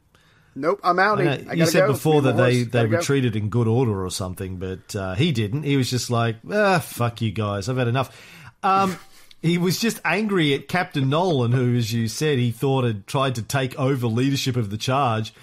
Nope, 0.54 0.82
I'm 0.84 1.00
out. 1.00 1.22
I 1.22 1.46
I 1.50 1.54
you 1.54 1.66
said 1.66 1.82
go. 1.88 1.94
before 1.94 2.22
that 2.24 2.36
they, 2.36 2.64
they 2.64 2.66
Gotta 2.66 2.88
go. 2.90 2.98
retreated 2.98 3.36
in 3.38 3.50
good 3.50 3.68
order 3.68 4.04
or 4.04 4.12
something, 4.12 4.58
but 4.58 4.96
uh, 4.96 5.16
he 5.16 5.32
didn't. 5.32 5.64
He 5.64 5.78
was 5.78 5.90
just 5.90 6.10
like, 6.10 6.38
ah, 6.52 6.80
fuck 6.80 7.22
you 7.22 7.32
guys, 7.32 7.70
I've 7.70 7.78
had 7.78 7.88
enough. 7.88 8.16
Um, 8.62 8.98
he 9.42 9.58
was 9.58 9.80
just 9.80 10.02
angry 10.04 10.54
at 10.54 10.68
Captain 10.68 11.10
Nolan, 11.10 11.54
who, 11.54 11.78
as 11.78 11.94
you 11.94 12.10
said, 12.10 12.38
he 12.38 12.52
thought 12.52 12.84
had 12.84 13.08
tried 13.08 13.36
to 13.36 13.42
take 13.42 13.80
over 13.80 14.08
leadership 14.08 14.58
of 14.58 14.70
the 14.72 14.78
charge. 14.78 15.34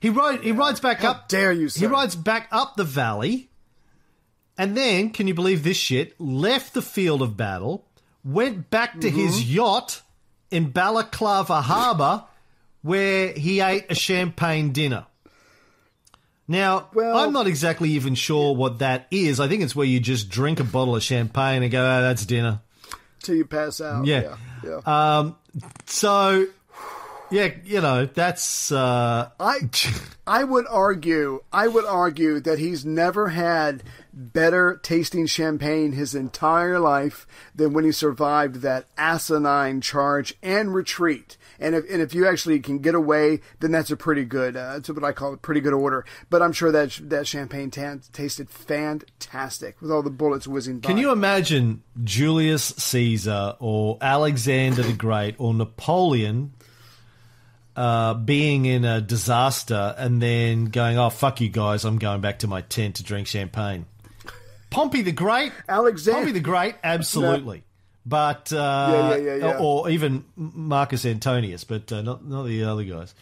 He 0.00 0.10
rode. 0.10 0.42
He 0.44 0.52
rides 0.52 0.80
back 0.80 0.98
How 0.98 1.12
up. 1.12 1.28
dare 1.28 1.52
you, 1.52 1.68
He 1.68 1.86
rides 1.86 2.14
back 2.14 2.48
up 2.52 2.76
the 2.76 2.84
valley, 2.84 3.48
and 4.62 4.76
then, 4.76 5.10
can 5.10 5.26
you 5.26 5.34
believe 5.34 5.62
this 5.64 5.76
shit? 5.76 6.14
Left 6.20 6.74
the 6.74 6.82
field 6.82 7.20
of 7.22 7.36
battle, 7.36 7.84
went 8.24 8.70
back 8.70 9.00
to 9.00 9.10
his 9.10 9.40
Mm-hmm. 9.42 9.52
yacht 9.52 10.02
in 10.50 10.70
Balaclava 10.70 11.60
Harbour, 11.62 12.24
where 12.82 13.32
he 13.32 13.60
ate 13.60 13.86
a 13.90 13.94
champagne 13.94 14.72
dinner. 14.72 15.06
Now, 16.48 16.88
Well- 16.92 17.16
I'm 17.16 17.32
not 17.32 17.46
exactly 17.46 17.90
even 17.90 18.14
sure 18.14 18.54
what 18.54 18.80
that 18.80 19.06
is. 19.10 19.40
I 19.40 19.48
think 19.48 19.62
it's 19.62 19.74
where 19.76 19.86
you 19.86 20.00
just 20.00 20.28
drink 20.28 20.60
a 20.60 20.64
bottle 20.64 20.96
of 20.96 21.02
champagne 21.02 21.62
and 21.62 21.70
go, 21.72 21.80
oh, 21.82 22.02
that's 22.02 22.26
dinner. 22.26 22.60
till 23.22 23.36
you 23.36 23.44
pass 23.44 23.80
out. 23.80 24.04
Yeah. 24.06 24.36
yeah. 24.64 24.80
yeah. 24.86 25.18
Um, 25.18 25.36
so, 25.86 26.46
yeah, 27.30 27.50
you 27.64 27.80
know, 27.80 28.06
that's. 28.06 28.70
Uh, 28.72 29.30
I 29.40 29.60
I 30.26 30.44
would 30.44 30.66
argue 30.68 31.40
I 31.52 31.66
would 31.68 31.84
argue 31.86 32.40
that 32.40 32.58
he's 32.58 32.84
never 32.84 33.28
had 33.28 33.82
better 34.12 34.78
tasting 34.82 35.26
champagne 35.26 35.92
his 35.92 36.14
entire 36.14 36.78
life 36.78 37.26
than 37.54 37.72
when 37.72 37.84
he 37.84 37.92
survived 37.92 38.56
that 38.56 38.86
asinine 38.96 39.80
charge 39.80 40.34
and 40.42 40.74
retreat. 40.74 41.36
And 41.58 41.74
if 41.74 41.88
and 41.90 42.02
if 42.02 42.14
you 42.14 42.26
actually 42.26 42.58
can 42.60 42.78
get 42.78 42.94
away, 42.94 43.40
then 43.60 43.70
that's 43.70 43.90
a 43.90 43.96
pretty 43.96 44.24
good. 44.24 44.56
Uh, 44.56 44.74
that's 44.74 44.88
what 44.88 45.04
I 45.04 45.12
call 45.12 45.34
a 45.34 45.36
pretty 45.36 45.60
good 45.60 45.72
order. 45.72 46.04
But 46.28 46.42
I'm 46.42 46.52
sure 46.52 46.72
that 46.72 46.98
that 47.04 47.26
champagne 47.26 47.70
tan 47.70 48.02
tasted 48.12 48.50
fantastic 48.50 49.80
with 49.80 49.90
all 49.90 50.02
the 50.02 50.10
bullets 50.10 50.46
whizzing 50.46 50.80
by. 50.80 50.88
Can 50.88 50.98
you 50.98 51.12
imagine 51.12 51.82
Julius 52.02 52.64
Caesar 52.64 53.56
or 53.60 53.98
Alexander 54.00 54.82
the 54.82 54.92
Great 54.92 55.36
or 55.38 55.54
Napoleon 55.54 56.52
uh, 57.76 58.14
being 58.14 58.66
in 58.66 58.84
a 58.84 59.00
disaster 59.00 59.94
and 59.96 60.20
then 60.20 60.66
going, 60.66 60.98
"Oh 60.98 61.10
fuck 61.10 61.40
you 61.40 61.48
guys, 61.48 61.84
I'm 61.84 61.98
going 61.98 62.20
back 62.20 62.40
to 62.40 62.48
my 62.48 62.62
tent 62.62 62.96
to 62.96 63.04
drink 63.04 63.28
champagne." 63.28 63.86
Pompey 64.72 65.02
the 65.02 65.12
Great, 65.12 65.52
Alexander- 65.68 66.18
Pompey 66.20 66.32
the 66.32 66.40
Great, 66.40 66.74
absolutely. 66.82 67.62
But 68.04 68.52
uh, 68.52 68.56
Yeah, 68.56 69.16
yeah, 69.16 69.16
yeah, 69.16 69.46
yeah. 69.52 69.58
or 69.60 69.88
even 69.88 70.24
Marcus 70.36 71.04
Antonius, 71.06 71.62
but 71.64 71.92
uh, 71.92 72.02
not 72.02 72.24
not 72.26 72.44
the 72.44 72.64
other 72.64 72.82
guys. 72.84 73.14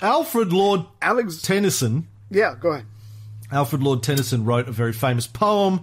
Alfred 0.00 0.52
Lord 0.52 0.82
Alex? 1.02 1.42
Tennyson 1.42 2.06
yeah, 2.30 2.54
go 2.58 2.70
ahead. 2.70 2.86
Alfred 3.52 3.82
Lord 3.82 4.02
Tennyson 4.02 4.44
wrote 4.44 4.68
a 4.68 4.72
very 4.72 4.92
famous 4.92 5.26
poem 5.26 5.82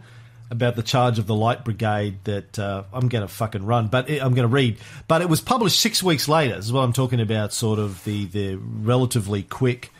about 0.52 0.76
the 0.76 0.84
charge 0.84 1.18
of 1.20 1.26
the 1.26 1.34
Light 1.34 1.64
Brigade 1.64 2.18
that 2.26 2.60
uh, 2.60 2.84
I'm 2.92 3.08
going 3.08 3.22
to 3.22 3.28
fucking 3.28 3.66
run, 3.66 3.88
but 3.88 4.10
it, 4.10 4.22
I'm 4.22 4.34
going 4.36 4.48
to 4.48 4.54
read. 4.54 4.78
But 5.08 5.22
it 5.22 5.30
was 5.30 5.40
published 5.42 5.80
six 5.80 6.04
weeks 6.04 6.28
later. 6.28 6.56
This 6.58 6.66
is 6.66 6.74
what 6.74 6.82
I'm 6.82 6.92
talking 6.94 7.22
about. 7.22 7.54
Sort 7.54 7.80
of 7.80 8.04
the 8.04 8.26
the 8.26 8.56
relatively 8.56 9.44
quick 9.44 9.92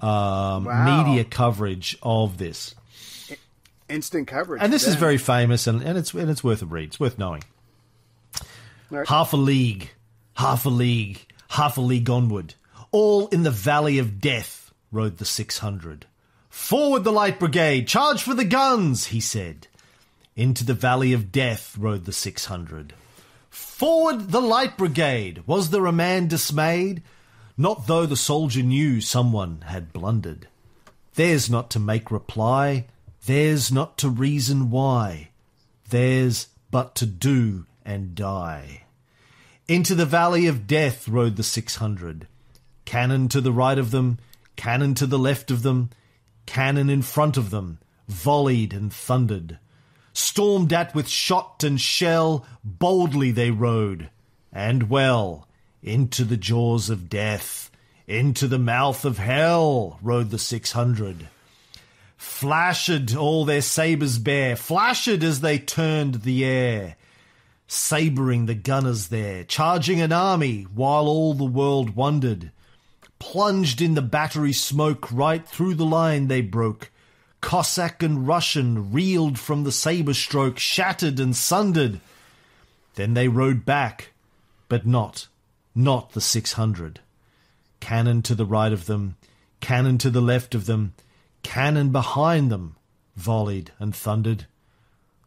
um, 0.00 0.64
Wow. 0.64 1.04
media 1.06 1.24
coverage 1.24 1.96
of 2.02 2.36
this, 2.38 2.74
Instant 3.88 4.26
coverage. 4.28 4.62
and 4.62 4.72
this 4.72 4.86
is 4.86 4.94
very 4.94 5.18
famous, 5.18 5.66
and, 5.66 5.82
and 5.82 5.98
it's 5.98 6.14
and 6.14 6.30
it's 6.30 6.42
worth 6.42 6.62
a 6.62 6.66
read. 6.66 6.88
It's 6.88 7.00
worth 7.00 7.18
knowing. 7.18 7.44
Right. 8.90 9.06
Half 9.06 9.32
a 9.32 9.36
league, 9.36 9.90
half 10.34 10.64
a 10.66 10.70
league, 10.70 11.26
half 11.48 11.76
a 11.76 11.80
league 11.80 12.08
onward. 12.08 12.54
All 12.92 13.26
in 13.28 13.42
the 13.42 13.50
valley 13.50 13.98
of 13.98 14.20
death 14.20 14.72
rode 14.92 15.18
the 15.18 15.24
600. 15.24 16.06
Forward 16.48 17.02
the 17.02 17.12
light 17.12 17.40
brigade, 17.40 17.88
charge 17.88 18.22
for 18.22 18.34
the 18.34 18.44
guns, 18.44 19.06
he 19.06 19.20
said. 19.20 19.66
Into 20.36 20.64
the 20.64 20.74
valley 20.74 21.12
of 21.12 21.32
death 21.32 21.76
rode 21.76 22.04
the 22.04 22.12
600. 22.12 22.94
Forward 23.50 24.30
the 24.30 24.40
light 24.40 24.76
brigade, 24.76 25.42
was 25.46 25.70
there 25.70 25.86
a 25.86 25.92
man 25.92 26.28
dismayed? 26.28 27.02
Not 27.56 27.86
though 27.86 28.06
the 28.06 28.16
soldier 28.16 28.62
knew 28.62 29.00
someone 29.00 29.62
had 29.66 29.92
blundered. 29.92 30.46
Theirs 31.14 31.50
not 31.50 31.70
to 31.70 31.78
make 31.78 32.10
reply, 32.10 32.86
theirs 33.26 33.72
not 33.72 33.96
to 33.98 34.08
reason 34.08 34.70
why, 34.70 35.30
theirs 35.88 36.48
but 36.70 36.94
to 36.94 37.06
do 37.06 37.66
and 37.84 38.14
die. 38.14 38.82
Into 39.66 39.94
the 39.94 40.06
valley 40.06 40.46
of 40.46 40.66
death 40.66 41.08
rode 41.08 41.36
the 41.36 41.42
six 41.42 41.76
hundred. 41.76 42.26
Cannon 42.84 43.28
to 43.28 43.40
the 43.40 43.52
right 43.52 43.78
of 43.78 43.90
them, 43.90 44.18
cannon 44.56 44.94
to 44.94 45.06
the 45.06 45.18
left 45.18 45.50
of 45.50 45.62
them, 45.62 45.90
cannon 46.44 46.90
in 46.90 47.00
front 47.00 47.36
of 47.36 47.50
them, 47.50 47.78
volleyed 48.08 48.74
and 48.74 48.92
thundered. 48.92 49.58
Stormed 50.12 50.72
at 50.72 50.94
with 50.94 51.08
shot 51.08 51.64
and 51.64 51.80
shell, 51.80 52.46
boldly 52.62 53.30
they 53.30 53.50
rode, 53.50 54.10
and 54.52 54.90
well, 54.90 55.48
into 55.82 56.24
the 56.24 56.36
jaws 56.36 56.90
of 56.90 57.08
death, 57.08 57.70
into 58.06 58.46
the 58.46 58.58
mouth 58.58 59.04
of 59.04 59.18
hell 59.18 59.98
rode 60.02 60.30
the 60.30 60.38
six 60.38 60.72
hundred. 60.72 61.28
Flashed 62.24 63.14
all 63.14 63.44
their 63.44 63.60
sabres 63.60 64.18
bare, 64.18 64.56
flashed 64.56 65.22
as 65.22 65.40
they 65.40 65.58
turned 65.58 66.22
the 66.22 66.44
air, 66.44 66.96
sabering 67.68 68.46
the 68.46 68.54
gunners 68.54 69.08
there, 69.08 69.44
charging 69.44 70.00
an 70.00 70.10
army 70.10 70.62
while 70.62 71.06
all 71.06 71.34
the 71.34 71.44
world 71.44 71.94
wondered. 71.94 72.50
Plunged 73.18 73.80
in 73.80 73.94
the 73.94 74.02
battery 74.02 74.52
smoke, 74.52 75.12
right 75.12 75.46
through 75.46 75.74
the 75.74 75.84
line 75.84 76.26
they 76.26 76.40
broke. 76.40 76.90
Cossack 77.40 78.02
and 78.02 78.26
Russian 78.26 78.90
reeled 78.90 79.38
from 79.38 79.64
the 79.64 79.72
sabre 79.72 80.14
stroke, 80.14 80.58
shattered 80.58 81.20
and 81.20 81.36
sundered. 81.36 82.00
Then 82.94 83.14
they 83.14 83.28
rode 83.28 83.64
back, 83.64 84.12
but 84.68 84.86
not, 84.86 85.28
not 85.74 86.12
the 86.12 86.20
six 86.20 86.54
hundred. 86.54 87.00
Cannon 87.80 88.22
to 88.22 88.34
the 88.34 88.46
right 88.46 88.72
of 88.72 88.86
them, 88.86 89.16
cannon 89.60 89.98
to 89.98 90.10
the 90.10 90.22
left 90.22 90.54
of 90.54 90.66
them, 90.66 90.94
cannon 91.44 91.90
behind 91.90 92.50
them, 92.50 92.76
volleyed 93.14 93.70
and 93.78 93.94
thundered. 93.94 94.46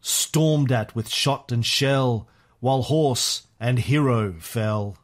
Stormed 0.02 0.70
at 0.70 0.94
with 0.94 1.08
shot 1.08 1.50
and 1.50 1.64
shell, 1.64 2.28
while 2.60 2.82
horse 2.82 3.46
and 3.58 3.78
hero 3.78 4.34
fell. 4.38 4.98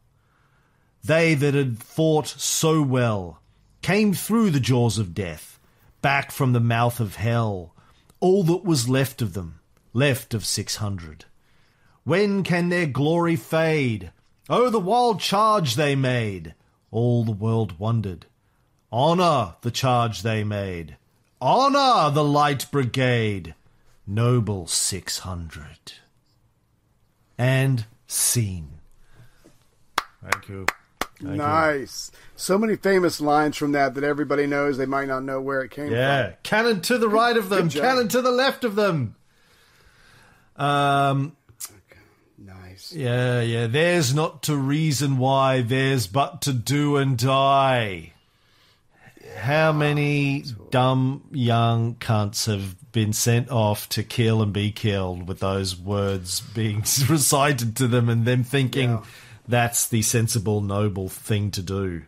They 1.02 1.34
that 1.34 1.54
had 1.54 1.82
fought 1.82 2.28
so 2.28 2.82
well 2.82 3.40
came 3.82 4.14
through 4.14 4.50
the 4.50 4.60
jaws 4.60 4.98
of 4.98 5.14
death, 5.14 5.58
back 6.00 6.30
from 6.30 6.52
the 6.52 6.60
mouth 6.60 7.00
of 7.00 7.16
hell, 7.16 7.74
all 8.20 8.42
that 8.44 8.64
was 8.64 8.88
left 8.88 9.20
of 9.20 9.34
them, 9.34 9.60
left 9.92 10.32
of 10.32 10.44
six 10.44 10.76
hundred. 10.76 11.26
When 12.04 12.42
can 12.42 12.68
their 12.68 12.86
glory 12.86 13.36
fade? 13.36 14.10
Oh, 14.48 14.70
the 14.70 14.80
wild 14.80 15.20
charge 15.20 15.74
they 15.74 15.94
made! 15.94 16.54
All 16.90 17.24
the 17.24 17.32
world 17.32 17.78
wondered. 17.78 18.26
Honour 18.92 19.56
the 19.62 19.70
charge 19.70 20.22
they 20.22 20.44
made! 20.44 20.96
Honour 21.44 22.10
the 22.14 22.24
light 22.24 22.64
brigade! 22.70 23.54
Noble 24.06 24.66
six 24.66 25.18
hundred. 25.18 25.92
And 27.36 27.84
scene. 28.06 28.78
Thank 30.22 30.48
you. 30.48 30.64
Nice. 31.20 32.10
So 32.34 32.56
many 32.56 32.76
famous 32.76 33.20
lines 33.20 33.58
from 33.58 33.72
that 33.72 33.92
that 33.92 34.04
everybody 34.04 34.46
knows. 34.46 34.78
They 34.78 34.86
might 34.86 35.06
not 35.06 35.22
know 35.22 35.38
where 35.38 35.60
it 35.60 35.70
came 35.70 35.88
from. 35.88 35.96
Yeah, 35.96 36.32
cannon 36.44 36.80
to 36.80 36.96
the 36.96 37.10
right 37.10 37.36
of 37.36 37.50
them, 37.50 37.68
cannon 37.68 38.08
to 38.08 38.22
the 38.22 38.32
left 38.32 38.64
of 38.64 38.74
them. 38.74 39.14
Um, 40.56 41.36
from. 41.58 41.98
Nice. 42.38 42.90
yeah, 42.90 43.42
yeah. 43.42 43.66
There's 43.66 44.14
not 44.14 44.44
to 44.44 44.56
reason 44.56 45.18
why, 45.18 45.60
there's 45.60 46.06
but 46.06 46.40
to 46.42 46.54
do 46.54 46.96
and 46.96 47.18
die. 47.18 48.13
How 49.36 49.70
ah, 49.70 49.72
many 49.72 50.44
dumb 50.70 51.22
young 51.32 51.96
cunts 51.96 52.46
have 52.46 52.76
been 52.92 53.12
sent 53.12 53.50
off 53.50 53.88
to 53.90 54.02
kill 54.02 54.42
and 54.42 54.52
be 54.52 54.70
killed 54.70 55.26
with 55.28 55.40
those 55.40 55.76
words 55.78 56.40
being 56.40 56.78
recited 57.08 57.76
to 57.76 57.88
them 57.88 58.08
and 58.08 58.24
them 58.24 58.44
thinking 58.44 58.90
Yeah. 58.90 59.02
that's 59.48 59.88
the 59.88 60.02
sensible, 60.02 60.60
noble 60.60 61.08
thing 61.08 61.50
to 61.52 61.62
do? 61.62 62.02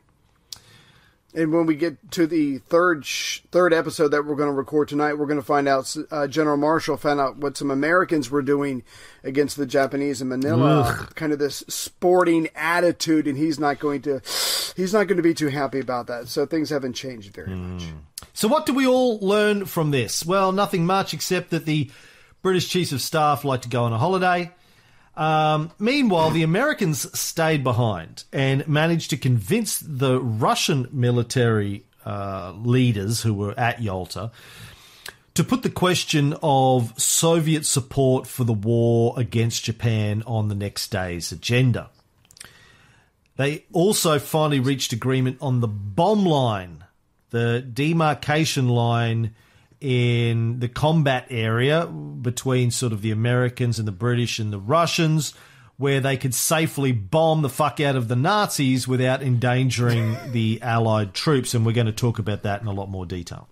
And 1.37 1.53
when 1.53 1.66
we 1.66 1.76
get 1.76 2.11
to 2.12 2.26
the 2.26 2.59
third 2.59 3.05
sh- 3.05 3.41
third 3.53 3.74
episode 3.74 4.09
that 4.09 4.24
we're 4.24 4.37
going 4.37 4.49
to 4.49 4.55
record 4.55 4.89
tonight, 4.89 5.14
we're 5.18 5.26
going 5.26 5.39
to 5.39 5.45
find 5.45 5.68
out 5.68 5.95
uh, 6.11 6.26
General 6.26 6.57
Marshall 6.57 6.97
found 6.97 7.20
out 7.20 7.37
what 7.37 7.59
some 7.59 7.70
Americans 7.70 8.30
were 8.30 8.41
doing 8.41 8.82
against 9.22 9.59
the 9.59 9.66
Japanese 9.66 10.22
in 10.22 10.28
Manila. 10.28 11.07
Kind 11.14 11.34
of 11.34 11.39
this 11.39 11.62
sporting 11.68 12.49
attitude, 12.55 13.26
and 13.26 13.37
he's 13.37 13.59
not 13.61 13.78
going 13.78 14.01
to 14.03 14.20
he's 14.76 14.95
not 14.95 15.09
going 15.09 15.18
to 15.18 15.22
be 15.22 15.34
too 15.34 15.49
happy 15.49 15.78
about 15.78 16.07
that. 16.07 16.28
So 16.28 16.47
things 16.47 16.70
haven't 16.70 16.95
changed 16.95 17.34
very 17.34 17.55
much. 17.55 17.84
So, 18.32 18.49
what 18.49 18.64
do 18.64 18.72
we 18.72 18.87
all 18.87 19.18
learn 19.20 19.66
from 19.66 19.91
this? 19.91 20.24
Well, 20.24 20.53
nothing 20.53 20.87
much 20.87 21.12
except 21.12 21.51
that 21.51 21.66
the 21.66 21.91
British 22.41 22.68
Chiefs 22.68 22.93
of 22.93 23.03
Staff 23.03 23.45
like 23.45 23.62
to 23.62 23.68
go 23.68 23.84
on 23.84 23.93
a 23.93 23.99
holiday. 23.99 24.53
Um, 25.17 25.71
meanwhile, 25.79 26.31
the 26.31 26.43
Americans 26.43 27.19
stayed 27.19 27.64
behind 27.64 28.25
and 28.33 28.67
managed 28.69 29.11
to 29.11 29.17
convince 29.17 29.79
the 29.79 30.21
Russian 30.21 30.89
military 30.93 31.85
uh, 32.05 32.53
leaders 32.53 33.23
who 33.23 33.33
were 33.33 33.59
at 33.59 33.81
Yalta 33.81 34.31
to 35.35 35.45
put 35.45 35.62
the 35.62 35.71
question 35.71 36.35
of 36.43 36.99
Soviet 37.01 37.67
support 37.67 38.27
for 38.27 38.45
the 38.45 38.53
war 38.53 39.14
against 39.17 39.64
Japan 39.64 40.23
on 40.27 40.49
the 40.49 40.55
next 40.55 40.89
day's 40.91 41.33
agenda. 41.33 41.91
They 43.37 43.64
also 43.73 44.19
finally 44.19 44.61
reached 44.61 44.93
agreement 44.95 45.39
on 45.43 45.61
the 45.61 45.69
bomb 45.69 46.25
line, 46.25 46.85
the 47.31 47.61
demarcation 47.61 48.69
line 48.69 49.35
in 49.87 50.59
the 50.59 50.68
combat 50.68 51.28
area 51.30 51.87
between 51.87 52.72
sort 52.72 52.93
of 52.93 53.03
the 53.03 53.12
Americans 53.12 53.78
and 53.78 53.87
the 53.87 53.93
British 53.93 54.41
and 54.41 54.53
the 54.53 54.59
Russians, 54.59 55.32
where 55.76 56.01
they 56.01 56.16
could 56.16 56.34
safely 56.34 56.91
bomb 56.91 57.43
the 57.43 57.49
fuck 57.49 57.78
out 57.78 57.95
of 57.95 58.09
the 58.09 58.16
Nazis 58.16 58.89
without 58.89 59.22
endangering 59.22 60.16
the 60.32 60.61
Allied 60.61 61.14
troops. 61.14 61.55
And 61.55 61.64
we're 61.64 61.70
going 61.70 61.87
to 61.87 61.93
talk 61.93 62.18
about 62.18 62.43
that 62.43 62.61
in 62.61 62.66
a 62.66 62.72
lot 62.72 62.89
more 62.89 63.07
detail. 63.07 63.47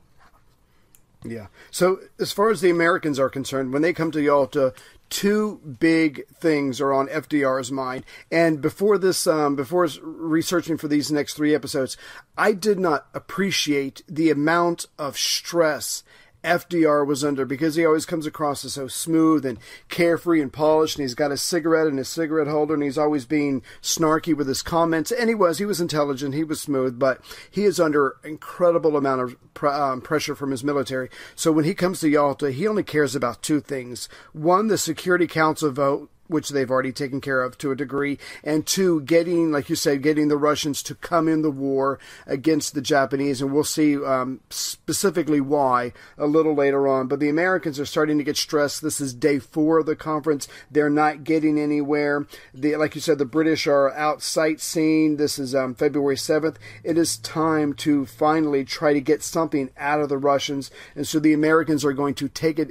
Yeah. 1.22 1.47
So 1.70 2.01
as 2.18 2.32
far 2.32 2.51
as 2.51 2.61
the 2.61 2.70
Americans 2.70 3.20
are 3.20 3.30
concerned, 3.30 3.72
when 3.72 3.82
they 3.82 3.93
come 3.93 4.11
to 4.11 4.20
Yalta, 4.20 4.74
two 5.11 5.61
big 5.78 6.26
things 6.35 6.80
are 6.80 6.93
on 6.93 7.07
FDR's 7.07 7.70
mind. 7.70 8.05
And 8.32 8.61
before 8.61 8.99
this, 8.99 9.26
um, 9.28 9.55
before 9.55 9.89
researching 10.03 10.76
for 10.76 10.89
these 10.89 11.12
next 11.12 11.35
three 11.35 11.55
episodes, 11.55 11.97
I 12.37 12.53
did 12.53 12.80
not 12.80 13.07
appreciate 13.14 14.03
the 14.09 14.30
amount 14.30 14.87
of 14.99 15.16
stress 15.16 16.03
FDR 16.45 17.07
was 17.07 17.24
under 17.24 17.45
because 17.45 17.74
he 17.74 17.84
always 17.84 18.07
comes 18.07 18.26
across 18.26 18.64
as 18.64 18.74
so 18.74 18.86
smooth 18.86 19.45
and 19.45 19.59
carefree 19.88 20.40
and 20.40 20.53
polished, 20.53 20.97
and 20.97 21.03
he's 21.03 21.14
got 21.14 21.32
a 21.32 21.36
cigarette 21.36 21.86
in 21.86 21.97
his 21.97 22.09
cigarette 22.09 22.47
holder, 22.47 22.74
and 22.74 22.82
he's 22.82 22.99
always 22.99 23.24
being 23.24 23.62
snarky 23.82 24.36
with 24.36 24.47
his 24.47 24.62
comments. 24.62 25.11
And 25.11 25.28
he 25.28 25.34
was, 25.34 25.59
he 25.59 25.64
was 25.64 25.80
intelligent, 25.80 26.34
he 26.34 26.45
was 26.45 26.61
smooth, 26.61 26.99
but 26.99 27.20
he 27.51 27.64
is 27.64 27.80
under 27.80 28.16
incredible 28.22 28.97
amount 28.97 29.22
of 29.22 29.55
pr- 29.55 29.68
um, 29.68 30.01
pressure 30.01 30.34
from 30.34 30.51
his 30.51 30.62
military. 30.62 31.09
So 31.34 31.51
when 31.51 31.64
he 31.64 31.74
comes 31.74 32.01
to 32.01 32.09
Yalta, 32.09 32.53
he 32.53 32.68
only 32.68 32.82
cares 32.82 33.16
about 33.16 33.42
two 33.42 33.61
things: 33.61 34.09
one, 34.32 34.68
the 34.68 34.78
Security 34.78 35.26
Council 35.26 35.70
vote 35.70 36.11
which 36.29 36.51
they've 36.51 36.70
already 36.70 36.93
taken 36.93 37.20
care 37.20 37.43
of 37.43 37.59
to 37.59 37.70
a 37.70 37.77
degree, 37.77 38.18
and 38.43 38.66
two, 38.66 39.01
getting, 39.03 39.53
like 39.53 39.68
you 39.68 39.77
said, 39.77 40.03
getting 40.03 40.29
the 40.29 40.37
Russians 40.37 40.83
to 40.85 40.95
come 40.95 41.29
in 41.29 41.43
the 41.43 41.51
war 41.51 41.99
against 42.27 42.75
the 42.75 42.81
Japanese, 42.81 43.43
and 43.43 43.53
we'll 43.53 43.64
see 43.64 43.97
um, 44.03 44.41
specifically 44.51 45.41
why 45.41 45.93
a 46.16 46.27
little 46.27 46.55
later 46.55 46.89
on. 46.89 47.07
But 47.07 47.20
the 47.20 47.29
Americans 47.29 47.79
are 47.79 47.87
starting 47.87 48.18
to 48.18 48.25
get 48.25 48.37
stressed. 48.37 48.83
This 48.83 49.01
is 49.01 49.14
day 49.14 49.39
four 49.39 49.79
of 49.79 49.87
the 49.87 49.97
conference. 49.97 50.49
They're 50.70 50.91
not 50.91 51.25
getting 51.25 51.59
anywhere. 51.59 52.27
The, 52.53 52.77
like 52.77 52.95
you 52.95 53.01
said, 53.01 53.18
the 53.18 53.25
British 53.25 53.66
are 53.66 53.93
out 53.93 54.22
sightseeing. 54.22 55.16
This 55.16 55.39
is 55.39 55.55
um, 55.55 55.75
February 55.75 56.16
7th. 56.16 56.57
It 56.83 56.97
is 56.97 57.18
time 57.18 57.75
to 57.75 58.07
finally 58.07 58.64
try 58.64 58.93
to 58.93 59.01
get 59.01 59.22
something 59.22 59.70
out 59.77 60.01
of 60.01 60.09
the 60.09 60.18
Russians, 60.18 60.70
and 60.95 61.07
so 61.07 61.18
the 61.18 61.33
Americans 61.33 61.85
are 61.85 61.93
going 61.93 62.14
to 62.14 62.29
take 62.29 62.59
it, 62.59 62.70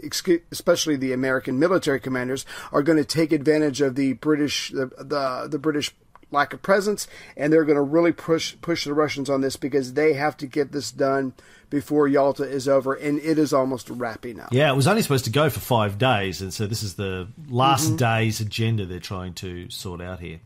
especially 0.52 0.96
the 0.96 1.14
American 1.14 1.60
military 1.60 2.00
commanders, 2.00 2.46
are 2.72 2.84
going 2.84 2.98
to 2.98 3.06
take 3.06 3.32
it 3.32 3.43
advantage 3.44 3.82
of 3.82 3.96
the 3.96 4.14
British 4.14 4.72
the 4.72 4.88
the, 4.98 5.48
the 5.50 5.60
British 5.60 5.94
lack 6.32 6.54
of 6.54 6.62
presence, 6.62 7.08
and 7.38 7.54
they're 7.54 7.64
going 7.64 7.76
to 7.76 7.82
really 7.82 8.12
push 8.12 8.56
push 8.62 8.86
the 8.86 8.94
Russians 8.94 9.30
on 9.30 9.42
this 9.42 9.56
because 9.56 9.94
they 9.94 10.14
have 10.14 10.36
to 10.38 10.48
get 10.48 10.72
this 10.72 10.92
done 10.92 11.34
before 11.70 12.08
Yalta 12.08 12.44
is 12.44 12.68
over, 12.68 12.94
and 12.94 13.20
it 13.20 13.38
is 13.38 13.54
almost 13.54 13.90
wrapping 13.90 14.40
up. 14.40 14.50
Yeah, 14.52 14.72
it 14.72 14.76
was 14.76 14.88
only 14.88 15.02
supposed 15.02 15.26
to 15.26 15.32
go 15.32 15.50
for 15.50 15.60
five 15.60 15.98
days, 15.98 16.42
and 16.42 16.54
so 16.54 16.68
this 16.68 16.84
is 16.84 16.96
the 16.96 17.28
last 17.50 17.88
mm-hmm. 17.88 17.96
day's 17.98 18.42
agenda 18.42 18.86
they're 18.86 19.00
trying 19.00 19.34
to 19.36 19.70
sort 19.70 20.02
out 20.02 20.20
here. 20.20 20.40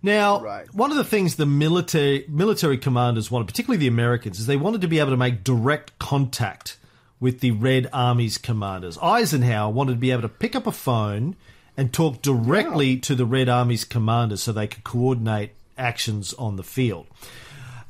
Now, 0.00 0.40
Right. 0.40 0.72
one 0.72 0.92
of 0.92 0.96
the 0.96 1.04
things 1.04 1.36
the 1.36 1.46
military 1.46 2.24
military 2.28 2.78
commanders 2.78 3.30
wanted, 3.30 3.48
particularly 3.48 3.78
the 3.78 3.88
Americans, 3.88 4.38
is 4.38 4.46
they 4.46 4.56
wanted 4.56 4.82
to 4.82 4.88
be 4.88 5.00
able 5.00 5.10
to 5.10 5.16
make 5.16 5.42
direct 5.42 5.98
contact 5.98 6.76
with 7.20 7.40
the 7.40 7.50
Red 7.50 7.88
Army's 7.92 8.38
commanders. 8.38 8.96
Eisenhower 9.02 9.72
wanted 9.72 9.92
to 9.92 9.98
be 9.98 10.12
able 10.12 10.22
to 10.22 10.28
pick 10.28 10.54
up 10.54 10.66
a 10.68 10.72
phone 10.72 11.34
and 11.78 11.92
talk 11.92 12.20
directly 12.20 12.96
to 12.98 13.14
the 13.14 13.24
Red 13.24 13.48
Army's 13.48 13.84
commanders 13.84 14.42
so 14.42 14.52
they 14.52 14.66
could 14.66 14.82
coordinate 14.82 15.52
actions 15.78 16.34
on 16.34 16.56
the 16.56 16.64
field. 16.64 17.06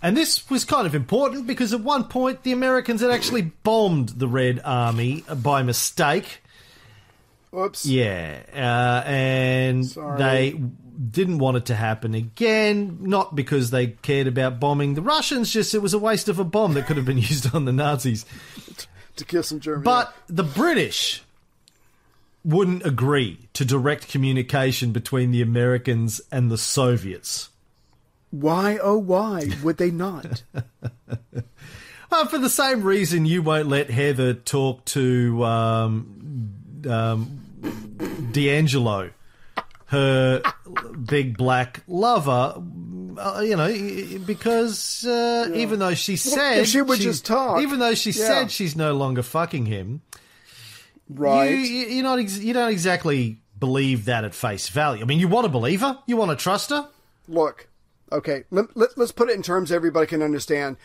And 0.02 0.14
this 0.14 0.48
was 0.50 0.66
kind 0.66 0.86
of 0.86 0.94
important 0.94 1.46
because 1.46 1.72
at 1.72 1.80
one 1.80 2.04
point 2.04 2.42
the 2.42 2.52
Americans 2.52 3.00
had 3.00 3.10
actually 3.10 3.42
bombed 3.42 4.10
the 4.10 4.28
Red 4.28 4.60
Army 4.62 5.24
by 5.42 5.62
mistake. 5.62 6.42
Whoops. 7.50 7.86
Yeah, 7.86 8.42
uh, 8.52 9.08
and 9.08 9.86
Sorry. 9.86 10.18
they 10.18 10.60
didn't 11.10 11.38
want 11.38 11.56
it 11.56 11.66
to 11.66 11.74
happen 11.74 12.14
again. 12.14 12.98
Not 13.00 13.34
because 13.34 13.70
they 13.70 13.86
cared 13.86 14.26
about 14.26 14.60
bombing 14.60 14.94
the 14.94 15.02
Russians, 15.02 15.50
just 15.50 15.74
it 15.74 15.78
was 15.78 15.94
a 15.94 15.98
waste 15.98 16.28
of 16.28 16.38
a 16.38 16.44
bomb 16.44 16.74
that 16.74 16.86
could 16.86 16.98
have 16.98 17.06
been 17.06 17.18
used 17.18 17.54
on 17.54 17.64
the 17.64 17.72
Nazis. 17.72 18.26
To 19.16 19.24
kill 19.24 19.42
some 19.42 19.60
Germans. 19.60 19.84
But 19.84 20.14
the 20.28 20.44
British 20.44 21.22
wouldn't 22.48 22.84
agree 22.86 23.48
to 23.52 23.64
direct 23.64 24.08
communication 24.08 24.90
between 24.92 25.30
the 25.30 25.42
Americans 25.42 26.20
and 26.32 26.50
the 26.50 26.56
Soviets. 26.58 27.50
why, 28.30 28.78
oh, 28.82 28.96
why 28.98 29.50
would 29.62 29.76
they 29.76 29.90
not? 29.90 30.42
Uh, 32.10 32.24
for 32.24 32.38
the 32.38 32.48
same 32.48 32.82
reason, 32.82 33.26
you 33.26 33.42
won't 33.42 33.68
let 33.68 33.90
Heather 33.90 34.32
talk 34.32 34.82
to 34.86 35.44
um, 35.44 36.54
um, 36.88 38.30
D'Angelo, 38.32 39.10
her 39.86 40.40
big 41.04 41.36
black 41.36 41.82
lover. 41.86 42.62
Uh, 43.18 43.40
you 43.44 43.56
know, 43.56 44.18
because 44.24 45.04
uh, 45.04 45.50
even 45.54 45.80
though 45.80 45.92
she 45.94 46.16
said 46.16 46.58
if 46.60 46.68
she 46.68 46.80
would 46.80 46.96
she's- 46.96 47.16
just 47.16 47.26
talk. 47.26 47.60
even 47.60 47.78
though 47.78 47.94
she 47.94 48.10
Yeah. 48.12 48.26
said 48.26 48.50
she's 48.50 48.74
no 48.74 48.94
longer 48.94 49.22
fucking 49.22 49.66
him, 49.66 50.00
right. 51.08 51.50
you, 51.50 51.56
you, 51.56 51.86
you're 51.86 52.02
not 52.02 52.18
ex- 52.18 52.38
you 52.38 52.52
don't 52.52 52.70
exactly 52.70 53.40
believe 53.58 54.06
that 54.06 54.24
at 54.24 54.34
face 54.34 54.68
value. 54.68 55.02
I 55.02 55.06
mean, 55.06 55.18
you 55.18 55.28
want 55.28 55.44
to 55.44 55.50
believe 55.50 55.80
her, 55.80 55.98
you 56.06 56.16
want 56.16 56.30
to 56.30 56.36
trust 56.36 56.70
her. 56.70 56.88
Look, 57.28 57.68
okay, 58.10 58.44
let, 58.50 58.76
let, 58.76 58.96
let's 58.96 59.12
put 59.12 59.28
it 59.28 59.36
in 59.36 59.42
terms 59.42 59.72
everybody 59.72 60.06
can 60.06 60.22
understand. 60.22 60.76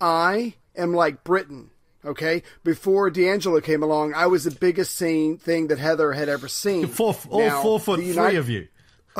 I 0.00 0.54
am 0.76 0.94
like 0.94 1.24
Britain, 1.24 1.70
okay? 2.04 2.42
Before 2.62 3.10
D'Angelo 3.10 3.60
came 3.60 3.82
along, 3.82 4.14
I 4.14 4.26
was 4.26 4.44
the 4.44 4.50
biggest 4.50 4.94
scene 4.94 5.38
thing 5.38 5.68
that 5.68 5.78
Heather 5.78 6.12
had 6.12 6.28
ever 6.28 6.48
seen. 6.48 6.86
Four, 6.86 7.16
all 7.30 7.40
Now, 7.40 7.62
four 7.62 7.80
foot 7.80 8.00
the 8.00 8.12
three 8.12 8.36
of 8.36 8.48
you. 8.48 8.68